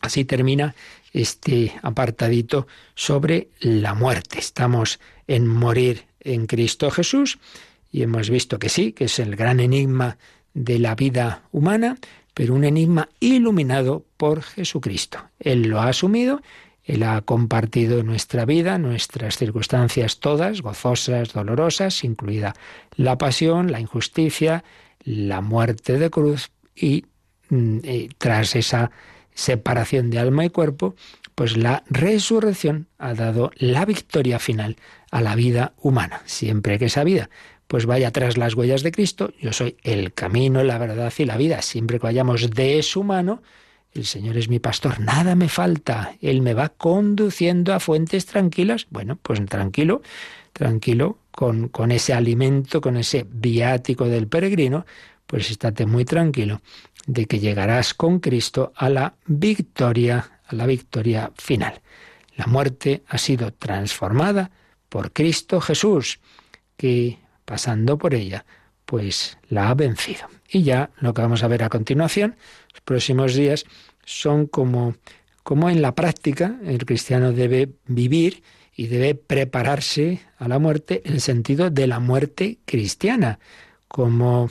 así 0.00 0.24
termina 0.24 0.74
este 1.14 1.72
apartadito 1.80 2.66
sobre 2.94 3.48
la 3.60 3.94
muerte. 3.94 4.38
Estamos 4.38 5.00
en 5.26 5.46
morir 5.46 6.04
en 6.20 6.46
Cristo 6.46 6.90
Jesús 6.90 7.38
y 7.90 8.02
hemos 8.02 8.28
visto 8.28 8.58
que 8.58 8.68
sí, 8.68 8.92
que 8.92 9.04
es 9.04 9.18
el 9.20 9.36
gran 9.36 9.60
enigma 9.60 10.18
de 10.52 10.78
la 10.78 10.94
vida 10.94 11.44
humana, 11.52 11.96
pero 12.34 12.54
un 12.54 12.64
enigma 12.64 13.08
iluminado 13.20 14.04
por 14.16 14.42
Jesucristo. 14.42 15.20
Él 15.38 15.62
lo 15.68 15.80
ha 15.80 15.88
asumido, 15.88 16.42
Él 16.82 17.04
ha 17.04 17.20
compartido 17.20 18.02
nuestra 18.02 18.44
vida, 18.44 18.76
nuestras 18.78 19.38
circunstancias 19.38 20.18
todas, 20.18 20.60
gozosas, 20.60 21.32
dolorosas, 21.32 22.02
incluida 22.02 22.54
la 22.96 23.16
pasión, 23.16 23.70
la 23.70 23.80
injusticia, 23.80 24.64
la 25.04 25.40
muerte 25.40 25.98
de 25.98 26.10
cruz 26.10 26.50
y, 26.74 27.06
mm, 27.50 27.78
y 27.84 28.08
tras 28.18 28.56
esa 28.56 28.90
separación 29.34 30.10
de 30.10 30.18
alma 30.18 30.44
y 30.44 30.50
cuerpo, 30.50 30.94
pues 31.34 31.56
la 31.56 31.82
resurrección 31.90 32.86
ha 32.98 33.14
dado 33.14 33.50
la 33.56 33.84
victoria 33.84 34.38
final 34.38 34.76
a 35.10 35.20
la 35.20 35.34
vida 35.34 35.74
humana. 35.80 36.22
Siempre 36.24 36.78
que 36.78 36.86
esa 36.86 37.04
vida 37.04 37.28
pues 37.66 37.86
vaya 37.86 38.10
tras 38.10 38.36
las 38.36 38.54
huellas 38.54 38.82
de 38.82 38.92
Cristo, 38.92 39.32
yo 39.40 39.52
soy 39.52 39.76
el 39.82 40.12
camino, 40.12 40.62
la 40.62 40.78
verdad 40.78 41.12
y 41.18 41.24
la 41.24 41.36
vida. 41.36 41.62
Siempre 41.62 41.98
que 41.98 42.06
vayamos 42.06 42.50
de 42.50 42.82
su 42.82 43.02
mano, 43.02 43.42
el 43.92 44.04
Señor 44.04 44.36
es 44.36 44.48
mi 44.48 44.58
pastor, 44.58 45.00
nada 45.00 45.34
me 45.34 45.48
falta. 45.48 46.14
Él 46.20 46.42
me 46.42 46.54
va 46.54 46.68
conduciendo 46.68 47.72
a 47.74 47.80
fuentes 47.80 48.26
tranquilas. 48.26 48.86
Bueno, 48.90 49.18
pues 49.20 49.44
tranquilo, 49.46 50.02
tranquilo, 50.52 51.18
con, 51.30 51.68
con 51.68 51.90
ese 51.90 52.12
alimento, 52.12 52.80
con 52.80 52.96
ese 52.96 53.26
viático 53.28 54.06
del 54.08 54.28
peregrino, 54.28 54.84
pues 55.26 55.50
estate 55.50 55.86
muy 55.86 56.04
tranquilo 56.04 56.60
de 57.06 57.26
que 57.26 57.38
llegarás 57.38 57.94
con 57.94 58.18
Cristo 58.20 58.72
a 58.76 58.88
la 58.88 59.14
victoria, 59.26 60.40
a 60.46 60.54
la 60.54 60.66
victoria 60.66 61.32
final. 61.36 61.80
La 62.36 62.46
muerte 62.46 63.02
ha 63.08 63.18
sido 63.18 63.52
transformada 63.52 64.50
por 64.88 65.12
Cristo 65.12 65.60
Jesús, 65.60 66.20
que 66.76 67.18
pasando 67.44 67.98
por 67.98 68.14
ella, 68.14 68.44
pues 68.84 69.38
la 69.48 69.70
ha 69.70 69.74
vencido. 69.74 70.28
Y 70.48 70.62
ya 70.62 70.90
lo 71.00 71.14
que 71.14 71.22
vamos 71.22 71.42
a 71.42 71.48
ver 71.48 71.62
a 71.62 71.68
continuación, 71.68 72.36
los 72.72 72.80
próximos 72.80 73.34
días, 73.34 73.64
son 74.04 74.46
como, 74.46 74.94
como 75.42 75.70
en 75.70 75.82
la 75.82 75.94
práctica 75.94 76.58
el 76.64 76.84
cristiano 76.84 77.32
debe 77.32 77.70
vivir 77.86 78.42
y 78.76 78.88
debe 78.88 79.14
prepararse 79.14 80.20
a 80.36 80.48
la 80.48 80.58
muerte 80.58 81.02
en 81.04 81.14
el 81.14 81.20
sentido 81.20 81.70
de 81.70 81.86
la 81.86 82.00
muerte 82.00 82.58
cristiana, 82.64 83.38
como 83.88 84.50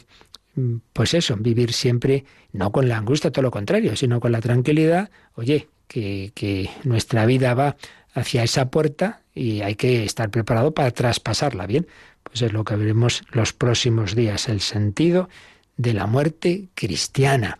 pues 0.94 1.14
eso, 1.14 1.36
vivir 1.36 1.74
siempre 1.74 2.26
no 2.54 2.72
con 2.72 2.88
la 2.88 2.98
angustia, 2.98 3.32
todo 3.32 3.44
lo 3.44 3.52
contrario, 3.52 3.96
sino 3.96 4.20
con 4.20 4.32
la 4.32 4.42
tranquilidad, 4.42 5.10
oye, 5.36 5.68
que, 5.88 6.32
que 6.34 6.70
nuestra 6.84 7.26
vida 7.26 7.54
va 7.54 7.76
hacia 8.14 8.44
esa 8.44 8.70
puerta 8.70 9.22
y 9.36 9.62
hay 9.62 9.76
que 9.76 10.06
estar 10.06 10.30
preparado 10.30 10.74
para 10.74 10.92
traspasarla 10.92 11.68
bien. 11.68 11.88
Pues 12.24 12.42
es 12.42 12.54
lo 12.54 12.64
que 12.64 12.76
veremos 12.76 13.24
los 13.32 13.54
próximos 13.54 14.16
días, 14.16 14.48
el 14.48 14.62
sentido 14.62 15.30
de 15.78 15.94
la 15.94 16.06
muerte 16.06 16.70
cristiana. 16.76 17.60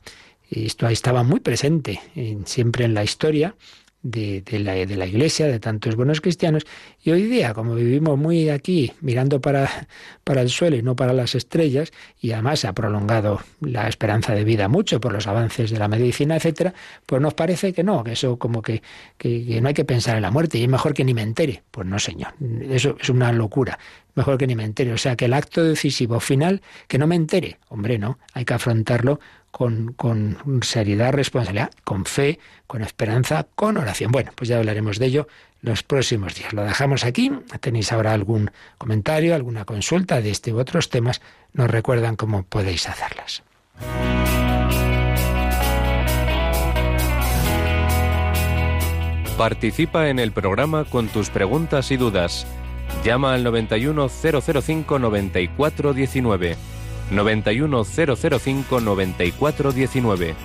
Esto 0.50 0.88
estaba 0.88 1.24
muy 1.24 1.40
presente 1.40 2.00
siempre 2.46 2.86
en 2.86 2.94
la 2.94 3.04
historia 3.04 3.56
de, 4.04 4.44
la, 4.60 4.74
de, 4.74 4.96
la, 4.96 5.08
Iglesia, 5.08 5.48
de 5.48 5.60
tantos 5.60 5.96
buenos 5.96 6.22
cristianos. 6.22 6.66
Y 7.02 7.12
hoy 7.12 7.24
día, 7.24 7.54
como 7.54 7.74
vivimos 7.76 8.20
muy 8.20 8.50
aquí, 8.50 8.92
mirando 9.02 9.42
para, 9.42 9.88
para 10.24 10.42
el 10.42 10.50
suelo 10.50 10.76
y 10.76 10.84
no 10.84 10.96
para 10.96 11.14
las 11.14 11.36
estrellas, 11.36 11.92
y 12.22 12.32
además 12.34 12.60
se 12.60 12.68
ha 12.68 12.74
prolongado 12.74 13.42
la 13.62 13.88
esperanza 13.88 14.36
de 14.36 14.44
vida 14.44 14.68
mucho 14.68 15.00
por 15.00 15.14
los 15.14 15.26
avances 15.26 15.72
de 15.72 15.80
la 15.80 15.88
medicina, 15.88 16.36
etcétera, 16.36 16.74
pues 17.06 17.22
nos 17.22 17.34
parece 17.34 17.74
que 17.74 17.84
no, 17.84 18.04
que 18.04 18.12
eso 18.12 18.38
como 18.38 18.62
que, 18.62 18.84
que, 19.18 19.46
que 19.46 19.62
no 19.62 19.70
hay 19.70 19.74
que 19.74 19.86
pensar 19.86 20.18
en 20.18 20.22
la 20.22 20.32
muerte 20.32 20.58
y 20.58 20.64
es 20.64 20.70
mejor 20.70 20.94
que 20.94 21.06
ni 21.06 21.14
me 21.14 21.22
entere. 21.22 21.64
Pues 21.72 21.88
no, 21.88 21.98
señor, 21.98 22.34
eso 22.70 22.98
es 23.00 23.10
una 23.10 23.32
locura 23.32 23.80
mejor 24.16 24.38
que 24.38 24.48
ni 24.48 24.56
me 24.56 24.64
entere. 24.64 24.94
O 24.94 24.98
sea, 24.98 25.16
que 25.16 25.26
el 25.26 25.34
acto 25.34 25.64
decisivo 25.64 26.20
final, 26.20 26.62
que 26.88 26.98
no 26.98 27.08
me 27.08 27.16
entere, 27.16 27.58
hombre, 27.70 27.98
no, 27.98 28.20
hay 28.34 28.46
que 28.46 28.54
afrontarlo 28.54 29.20
con, 29.54 30.62
seriedad, 30.64 31.14
responsabilidad, 31.14 31.70
con 31.84 32.06
fe, 32.06 32.40
con 32.66 32.82
esperanza, 32.82 33.46
con 33.56 33.78
oración. 33.78 34.12
Bueno, 34.12 34.32
pues 34.36 34.50
ya 34.50 34.58
hablaremos 34.58 34.98
de 34.98 35.06
ello 35.06 35.28
los 35.62 35.84
próximos 35.84 36.34
días. 36.34 36.54
Lo 36.54 36.64
dejamos 36.64 37.06
aquí. 37.06 37.32
¿Tenéis 37.60 37.92
ahora 37.92 38.14
algún 38.14 38.50
comentario, 38.80 39.36
alguna 39.36 39.64
consulta 39.64 40.22
de 40.22 40.32
este 40.32 40.52
u 40.54 40.58
otros 40.58 40.90
temas? 40.90 41.22
Nos 41.54 41.70
recuerdan 41.70 42.16
cómo 42.16 42.42
podéis 42.42 42.90
hacerlas. 42.90 43.44
Participa 49.38 50.10
en 50.10 50.18
el 50.18 50.32
programa 50.32 50.86
con 50.86 51.10
tus 51.10 51.30
preguntas 51.30 51.92
y 51.92 51.98
dudas. 51.98 52.48
Llama 53.04 53.36
al 53.36 53.44
91005 53.44 54.98
9419. 54.98 56.73
91005 57.14 58.80
9419. 58.82 60.36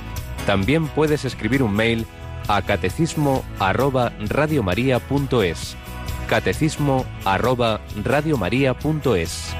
También 0.46 0.88
puedes 0.88 1.24
escribir 1.24 1.62
un 1.62 1.74
mail 1.74 2.06
a 2.48 2.62
catecismo 2.62 3.44
arroba 3.58 4.12
radiomaria.es. 4.18 5.76
Catecismo 6.28 7.04
arroba 7.24 7.80
radiomaria.es. 8.04 9.54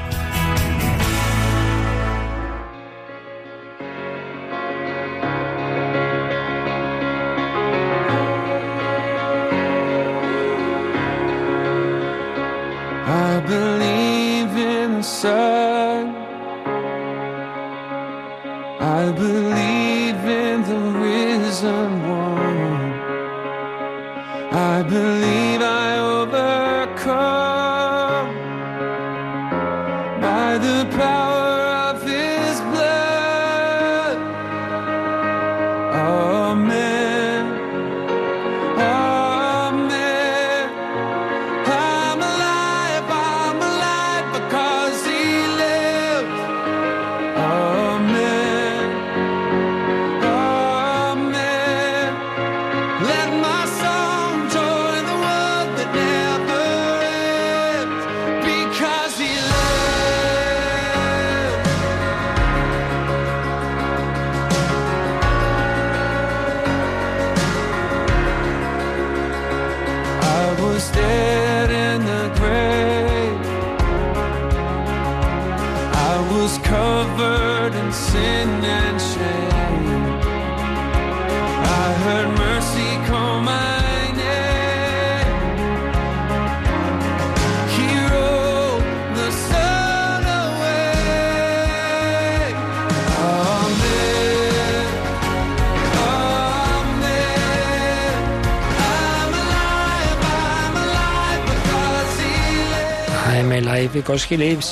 sin 78.19 78.65
and 78.65 78.98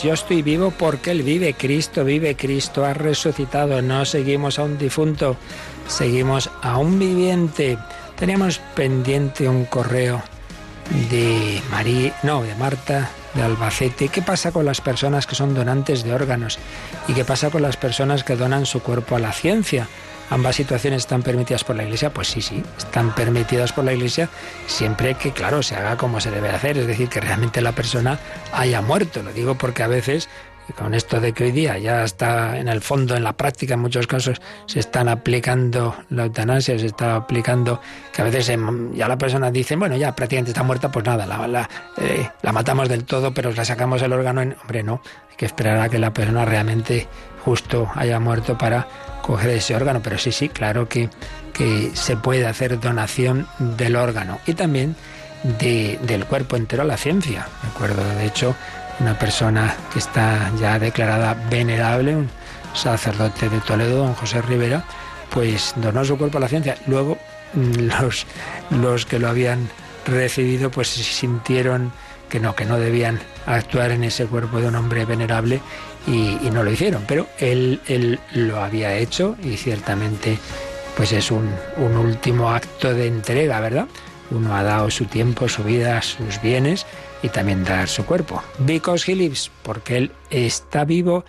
Yo 0.03 0.13
estoy 0.13 0.43
vivo 0.43 0.73
porque 0.77 1.11
Él 1.11 1.23
vive. 1.23 1.55
Cristo 1.55 2.05
vive. 2.05 2.37
Cristo 2.37 2.85
ha 2.85 2.95
resucitado. 2.95 3.81
No 3.83 4.05
seguimos 4.05 4.59
a 4.59 4.65
un 4.65 4.79
difunto, 4.79 5.37
seguimos 5.89 6.51
a 6.63 6.79
un 6.79 6.99
viviente. 6.99 7.79
Teníamos 8.19 8.59
pendiente 8.75 9.49
un 9.49 9.65
correo 9.65 10.23
de 11.11 11.61
María, 11.71 12.15
no, 12.23 12.43
de 12.43 12.55
Marta 12.57 13.11
de 13.35 13.43
Albacete. 13.43 14.09
¿Qué 14.09 14.23
pasa 14.23 14.53
con 14.53 14.65
las 14.65 14.81
personas 14.81 15.27
que 15.27 15.35
son 15.35 15.55
donantes 15.55 16.05
de 16.05 16.13
órganos? 16.13 16.59
¿Y 17.09 17.13
qué 17.13 17.25
pasa 17.25 17.51
con 17.51 17.63
las 17.63 17.77
personas 17.77 18.25
que 18.25 18.37
donan 18.37 18.67
su 18.67 18.81
cuerpo 18.81 19.17
a 19.17 19.21
la 19.21 19.33
ciencia? 19.33 19.89
Ambas 20.31 20.57
situaciones 20.57 21.03
están 21.03 21.23
permitidas 21.23 21.65
por 21.65 21.77
la 21.77 21.85
Iglesia, 21.85 22.13
pues 22.13 22.29
sí, 22.29 22.41
sí, 22.41 22.63
están 22.79 23.15
permitidas 23.15 23.73
por 23.73 23.85
la 23.85 23.93
Iglesia 23.93 24.29
siempre 24.67 25.15
que, 25.15 25.33
claro, 25.33 25.63
se 25.63 25.77
haga 25.77 25.97
como 25.97 26.21
se 26.21 26.31
debe 26.31 26.51
hacer, 26.51 26.79
es 26.79 26.87
decir, 26.87 27.09
que 27.09 27.21
realmente 27.21 27.61
la 27.61 27.73
persona 27.73 28.19
haya 28.53 28.81
muerto. 28.83 29.23
Lo 29.23 29.33
digo 29.33 29.57
porque 29.57 29.83
a 29.83 29.89
veces 29.89 30.29
con 30.75 30.95
esto 30.95 31.21
de 31.21 31.33
que 31.33 31.45
hoy 31.45 31.53
día 31.53 31.79
ya 31.79 32.03
está 32.05 32.59
en 32.59 32.69
el 32.69 32.81
fondo, 32.81 33.15
en 33.15 33.25
la 33.25 33.35
práctica, 33.35 33.75
en 33.75 33.81
muchos 33.81 34.07
casos 34.07 34.41
se 34.67 34.81
están 34.81 35.09
aplicando 35.09 35.97
la 36.11 36.25
eutanasia, 36.25 36.79
se 36.79 36.87
está 36.87 37.17
aplicando 37.17 37.81
que 38.13 38.23
a 38.23 38.25
veces 38.25 38.53
ya 38.95 39.09
la 39.09 39.19
persona 39.19 39.51
dice, 39.51 39.77
bueno, 39.77 39.97
ya 39.97 40.15
prácticamente 40.15 40.51
está 40.51 40.63
muerta, 40.63 40.91
pues 40.91 41.05
nada, 41.05 41.27
la, 41.27 41.47
la, 41.47 41.71
eh, 41.99 42.29
la 42.43 42.53
matamos 42.53 42.89
del 42.89 43.05
todo, 43.05 43.33
pero 43.33 43.53
la 43.53 43.65
sacamos 43.65 44.03
el 44.03 44.13
órgano 44.13 44.43
en... 44.43 44.57
Hombre, 44.61 44.83
no, 44.83 45.01
hay 45.31 45.37
que 45.37 45.47
esperar 45.47 45.79
a 45.81 45.89
que 45.89 45.99
la 45.99 46.13
persona 46.13 46.45
realmente 46.45 47.07
justo 47.47 47.89
haya 47.95 48.19
muerto 48.19 48.59
para 48.59 48.89
coger 49.23 49.51
ese 49.51 49.77
órgano, 49.77 50.01
pero 50.03 50.19
sí, 50.19 50.33
sí, 50.33 50.49
claro 50.49 50.89
que, 50.89 51.09
que 51.55 51.93
se 51.95 52.17
puede 52.17 52.45
hacer 52.45 52.81
donación 52.81 53.47
del 53.61 53.95
órgano 53.95 54.41
y 54.47 54.55
también 54.55 54.97
de, 55.61 55.97
del 56.03 56.27
cuerpo 56.27 56.57
entero 56.57 56.83
a 56.83 56.87
la 56.87 56.97
ciencia. 56.97 57.47
Recuerdo, 57.63 58.03
de 58.17 58.27
hecho, 58.27 58.57
una 58.99 59.17
persona 59.17 59.77
que 59.93 60.01
está 60.01 60.51
ya 60.59 60.81
declarada 60.81 61.35
venerable, 61.49 62.17
un 62.17 62.29
sacerdote 62.75 63.49
de 63.49 63.61
Toledo, 63.61 63.99
don 63.99 64.15
José 64.15 64.43
Rivera, 64.43 64.83
pues 65.31 65.73
donó 65.77 66.05
su 66.05 66.19
cuerpo 66.19 66.39
a 66.39 66.41
la 66.41 66.49
ciencia. 66.49 66.77
Luego 66.89 67.17
mm, 67.55 67.89
los, 68.01 68.27
los 68.71 69.07
que 69.07 69.21
lo 69.21 69.29
habían 69.29 69.69
recibido 70.05 70.73
pues 70.73 70.89
sintieron 70.89 71.93
que 72.29 72.41
no, 72.41 72.55
que 72.55 72.65
no 72.65 72.79
debían 72.79 73.21
actuar 73.47 73.91
en 73.91 74.05
ese 74.05 74.27
cuerpo 74.27 74.61
de 74.61 74.69
un 74.69 74.77
hombre 74.77 75.05
venerable 75.05 75.61
y, 76.07 76.39
no 76.51 76.63
lo 76.63 76.71
hicieron, 76.71 77.05
pero 77.07 77.27
él, 77.39 77.81
él 77.87 78.21
lo 78.33 78.63
había 78.63 78.97
hecho 78.97 79.37
y 79.43 79.57
ciertamente 79.57 80.39
pues 80.97 81.13
es 81.13 81.31
un, 81.31 81.51
un 81.77 81.97
último 81.97 82.51
acto 82.51 82.95
de 82.95 83.07
entrega, 83.07 83.61
¿verdad? 83.61 83.87
Uno 84.31 84.57
ha 84.57 84.63
dado 84.63 84.91
su 84.91 85.05
tiempo, 85.05 85.49
su 85.49 85.63
vida, 85.63 86.01
sus 86.03 86.41
bienes 86.41 86.87
y 87.23 87.29
también 87.29 87.65
dar 87.65 87.89
su 87.89 88.05
cuerpo. 88.05 88.43
Because 88.61 89.11
he 89.11 89.15
lives, 89.15 89.51
porque 89.63 89.97
él 89.99 90.13
está 90.31 90.85
vivo, 90.85 91.25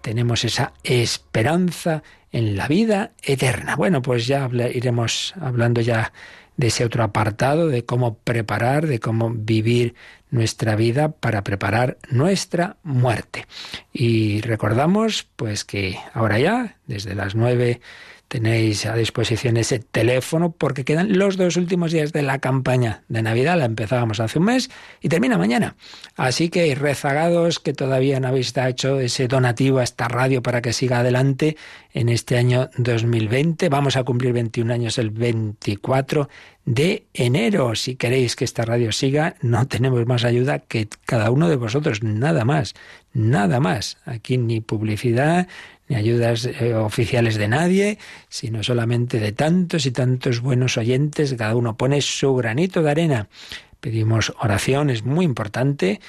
tenemos 0.00 0.44
esa 0.44 0.72
esperanza 0.82 2.02
en 2.32 2.56
la 2.56 2.68
vida 2.68 3.12
eterna. 3.22 3.76
Bueno, 3.76 4.02
pues 4.02 4.26
ya 4.26 4.48
iremos 4.72 5.34
hablando 5.40 5.80
ya 5.80 6.12
de 6.56 6.68
ese 6.68 6.84
otro 6.84 7.02
apartado, 7.02 7.68
de 7.68 7.84
cómo 7.84 8.18
preparar, 8.18 8.86
de 8.86 9.00
cómo 9.00 9.30
vivir 9.30 9.94
nuestra 10.30 10.76
vida 10.76 11.12
para 11.12 11.42
preparar 11.42 11.98
nuestra 12.10 12.76
muerte. 12.82 13.46
Y 13.92 14.40
recordamos 14.40 15.26
pues 15.36 15.64
que 15.64 15.98
ahora 16.14 16.38
ya, 16.38 16.76
desde 16.86 17.14
las 17.14 17.34
nueve 17.34 17.80
tenéis 18.30 18.86
a 18.86 18.94
disposición 18.94 19.56
ese 19.56 19.80
teléfono 19.80 20.52
porque 20.52 20.84
quedan 20.84 21.18
los 21.18 21.36
dos 21.36 21.56
últimos 21.56 21.90
días 21.90 22.12
de 22.12 22.22
la 22.22 22.38
campaña 22.38 23.02
de 23.08 23.22
Navidad. 23.22 23.58
La 23.58 23.64
empezábamos 23.64 24.20
hace 24.20 24.38
un 24.38 24.44
mes 24.44 24.70
y 25.00 25.08
termina 25.08 25.36
mañana. 25.36 25.74
Así 26.14 26.48
que 26.48 26.72
rezagados 26.76 27.58
que 27.58 27.72
todavía 27.72 28.20
no 28.20 28.28
habéis 28.28 28.56
hecho 28.56 29.00
ese 29.00 29.26
donativo 29.26 29.80
a 29.80 29.82
esta 29.82 30.06
radio 30.06 30.44
para 30.44 30.62
que 30.62 30.72
siga 30.72 31.00
adelante 31.00 31.56
en 31.92 32.08
este 32.08 32.38
año 32.38 32.70
2020. 32.78 33.68
Vamos 33.68 33.96
a 33.96 34.04
cumplir 34.04 34.32
21 34.32 34.72
años 34.74 34.98
el 34.98 35.10
24 35.10 36.28
de 36.64 37.06
enero. 37.12 37.74
Si 37.74 37.96
queréis 37.96 38.36
que 38.36 38.44
esta 38.44 38.64
radio 38.64 38.92
siga, 38.92 39.34
no 39.42 39.66
tenemos 39.66 40.06
más 40.06 40.22
ayuda 40.22 40.60
que 40.60 40.88
cada 41.04 41.32
uno 41.32 41.48
de 41.48 41.56
vosotros, 41.56 42.04
nada 42.04 42.44
más, 42.44 42.74
nada 43.12 43.58
más. 43.58 43.96
Aquí 44.04 44.38
ni 44.38 44.60
publicidad, 44.60 45.48
ni 45.90 45.96
ayudas 45.96 46.46
eh, 46.46 46.74
oficiales 46.74 47.34
de 47.34 47.48
nadie, 47.48 47.98
sino 48.28 48.62
solamente 48.62 49.18
de 49.18 49.32
tantos 49.32 49.86
y 49.86 49.90
tantos 49.90 50.40
buenos 50.40 50.78
oyentes. 50.78 51.34
Cada 51.36 51.56
uno 51.56 51.76
pone 51.76 52.00
su 52.00 52.32
granito 52.36 52.82
de 52.82 52.90
arena. 52.92 53.28
Pedimos 53.80 54.32
oración, 54.40 54.88
es 54.88 55.04
muy 55.04 55.24
importante. 55.24 56.00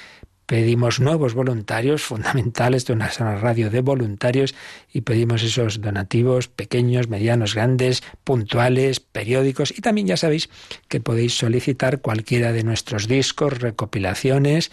Pedimos 0.46 1.00
nuevos 1.00 1.34
voluntarios 1.34 2.02
fundamentales 2.02 2.86
de 2.86 2.92
una 2.92 3.08
radio 3.08 3.70
de 3.70 3.80
voluntarios 3.80 4.54
y 4.92 5.00
pedimos 5.00 5.42
esos 5.42 5.80
donativos 5.80 6.46
pequeños, 6.46 7.08
medianos, 7.08 7.54
grandes, 7.54 8.04
puntuales, 8.22 9.00
periódicos 9.00 9.72
y 9.76 9.80
también 9.80 10.06
ya 10.06 10.16
sabéis 10.16 10.48
que 10.88 11.00
podéis 11.00 11.36
solicitar 11.36 12.02
cualquiera 12.02 12.52
de 12.52 12.62
nuestros 12.62 13.08
discos, 13.08 13.58
recopilaciones, 13.60 14.70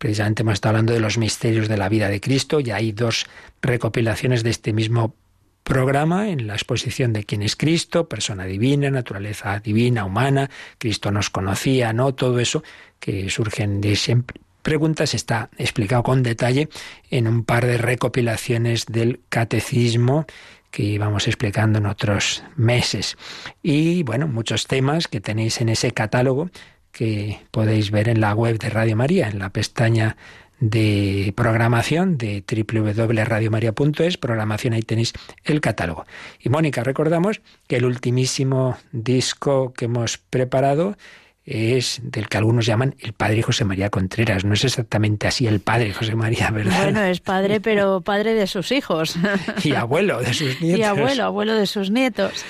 Precisamente 0.00 0.40
hemos 0.40 0.54
estado 0.54 0.70
hablando 0.70 0.94
de 0.94 1.00
los 1.00 1.18
misterios 1.18 1.68
de 1.68 1.76
la 1.76 1.90
vida 1.90 2.08
de 2.08 2.22
Cristo 2.22 2.58
y 2.60 2.70
hay 2.70 2.92
dos 2.92 3.26
recopilaciones 3.60 4.42
de 4.42 4.48
este 4.48 4.72
mismo 4.72 5.14
programa 5.62 6.30
en 6.30 6.46
la 6.46 6.54
exposición 6.54 7.12
de 7.12 7.24
quién 7.24 7.42
es 7.42 7.54
Cristo, 7.54 8.08
persona 8.08 8.46
divina, 8.46 8.90
naturaleza 8.90 9.60
divina, 9.60 10.06
humana, 10.06 10.48
Cristo 10.78 11.10
nos 11.10 11.28
conocía, 11.28 11.92
¿no? 11.92 12.14
Todo 12.14 12.40
eso 12.40 12.64
que 12.98 13.28
surgen 13.28 13.82
de 13.82 13.94
siempre 13.94 14.40
preguntas 14.62 15.12
está 15.12 15.50
explicado 15.58 16.02
con 16.02 16.22
detalle 16.22 16.70
en 17.10 17.28
un 17.28 17.44
par 17.44 17.66
de 17.66 17.76
recopilaciones 17.76 18.86
del 18.86 19.20
catecismo 19.28 20.24
que 20.70 20.82
íbamos 20.82 21.26
explicando 21.26 21.78
en 21.78 21.84
otros 21.84 22.42
meses. 22.56 23.18
Y 23.62 24.02
bueno, 24.02 24.28
muchos 24.28 24.66
temas 24.66 25.08
que 25.08 25.20
tenéis 25.20 25.60
en 25.60 25.68
ese 25.68 25.90
catálogo 25.92 26.48
que 26.92 27.40
podéis 27.50 27.90
ver 27.90 28.08
en 28.08 28.20
la 28.20 28.34
web 28.34 28.58
de 28.58 28.70
Radio 28.70 28.96
María, 28.96 29.28
en 29.28 29.38
la 29.38 29.50
pestaña 29.50 30.16
de 30.60 31.32
programación 31.36 32.18
de 32.18 32.44
www.radiomaria.es, 32.46 34.18
programación, 34.18 34.74
ahí 34.74 34.82
tenéis 34.82 35.14
el 35.44 35.60
catálogo. 35.60 36.04
Y 36.38 36.50
Mónica, 36.50 36.84
recordamos 36.84 37.40
que 37.66 37.76
el 37.76 37.86
ultimísimo 37.86 38.76
disco 38.92 39.72
que 39.72 39.86
hemos 39.86 40.18
preparado 40.18 40.96
es 41.44 42.00
del 42.02 42.28
que 42.28 42.36
algunos 42.36 42.66
llaman 42.66 42.94
el 43.00 43.12
padre 43.12 43.42
José 43.42 43.64
María 43.64 43.90
Contreras. 43.90 44.44
No 44.44 44.54
es 44.54 44.64
exactamente 44.64 45.26
así 45.26 45.46
el 45.46 45.60
padre 45.60 45.92
José 45.92 46.14
María, 46.14 46.50
¿verdad? 46.50 46.82
Bueno, 46.82 47.02
es 47.02 47.20
padre, 47.20 47.60
pero 47.62 48.00
padre 48.02 48.34
de 48.34 48.46
sus 48.46 48.72
hijos. 48.72 49.16
y 49.64 49.72
abuelo 49.74 50.20
de 50.20 50.34
sus 50.34 50.60
nietos. 50.60 50.80
Y 50.80 50.82
abuelo, 50.82 51.24
abuelo 51.24 51.54
de 51.54 51.66
sus 51.66 51.90
nietos. 51.90 52.44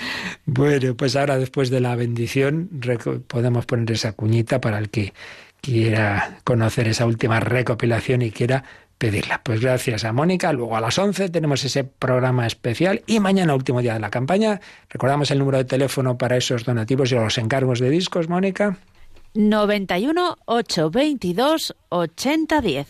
Bueno, 0.45 0.95
pues 0.95 1.17
ahora 1.17 1.39
después 1.39 1.71
de 1.71 1.81
la 1.81 1.95
bendición 1.97 2.69
podemos 3.27 3.67
poner 3.67 3.93
esa 3.93 4.13
cuñita 4.13 4.61
para 4.61 4.79
el 4.79 4.91
que 4.91 5.13
quiera 5.61 6.39
conocer 6.45 6.89
esa 6.89 7.07
última 7.07 7.41
recopilación 7.41 8.23
y 8.23 8.31
quiera 8.31 8.65
pedirla. 9.01 9.41
Pues 9.43 9.63
gracias 9.63 10.05
a 10.05 10.13
Mónica. 10.13 10.53
Luego 10.53 10.77
a 10.77 10.81
las 10.81 10.99
11 10.99 11.31
tenemos 11.31 11.65
ese 11.65 11.85
programa 11.85 12.47
especial 12.47 13.03
y 13.07 13.19
mañana, 13.19 13.55
último 13.55 13.81
día 13.81 13.95
de 13.95 14.01
la 14.01 14.11
campaña, 14.11 14.61
recordamos 14.91 15.31
el 15.31 15.39
número 15.39 15.57
de 15.57 15.65
teléfono 15.65 16.19
para 16.19 16.37
esos 16.37 16.65
donativos 16.65 17.11
y 17.11 17.15
los 17.15 17.39
encargos 17.39 17.81
de 17.81 17.89
discos, 17.89 18.29
Mónica. 18.29 18.77
91 19.33 20.37
822 20.45 21.77
8010. 21.89 22.87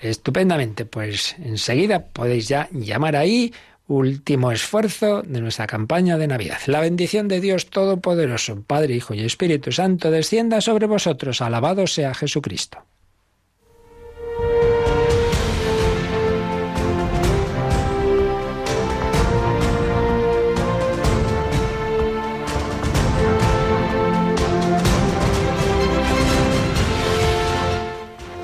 Estupendamente, 0.00 0.86
pues 0.86 1.36
enseguida 1.38 2.06
podéis 2.06 2.48
ya 2.48 2.68
llamar 2.72 3.14
ahí. 3.14 3.52
Último 3.88 4.50
esfuerzo 4.52 5.22
de 5.22 5.40
nuestra 5.42 5.66
campaña 5.66 6.16
de 6.16 6.26
Navidad. 6.26 6.58
La 6.66 6.80
bendición 6.80 7.28
de 7.28 7.40
Dios 7.40 7.66
Todopoderoso, 7.66 8.62
Padre, 8.66 8.94
Hijo 8.94 9.12
y 9.14 9.20
Espíritu 9.20 9.70
Santo, 9.70 10.10
descienda 10.10 10.60
sobre 10.62 10.86
vosotros. 10.86 11.42
Alabado 11.42 11.86
sea 11.86 12.14
Jesucristo. 12.14 12.78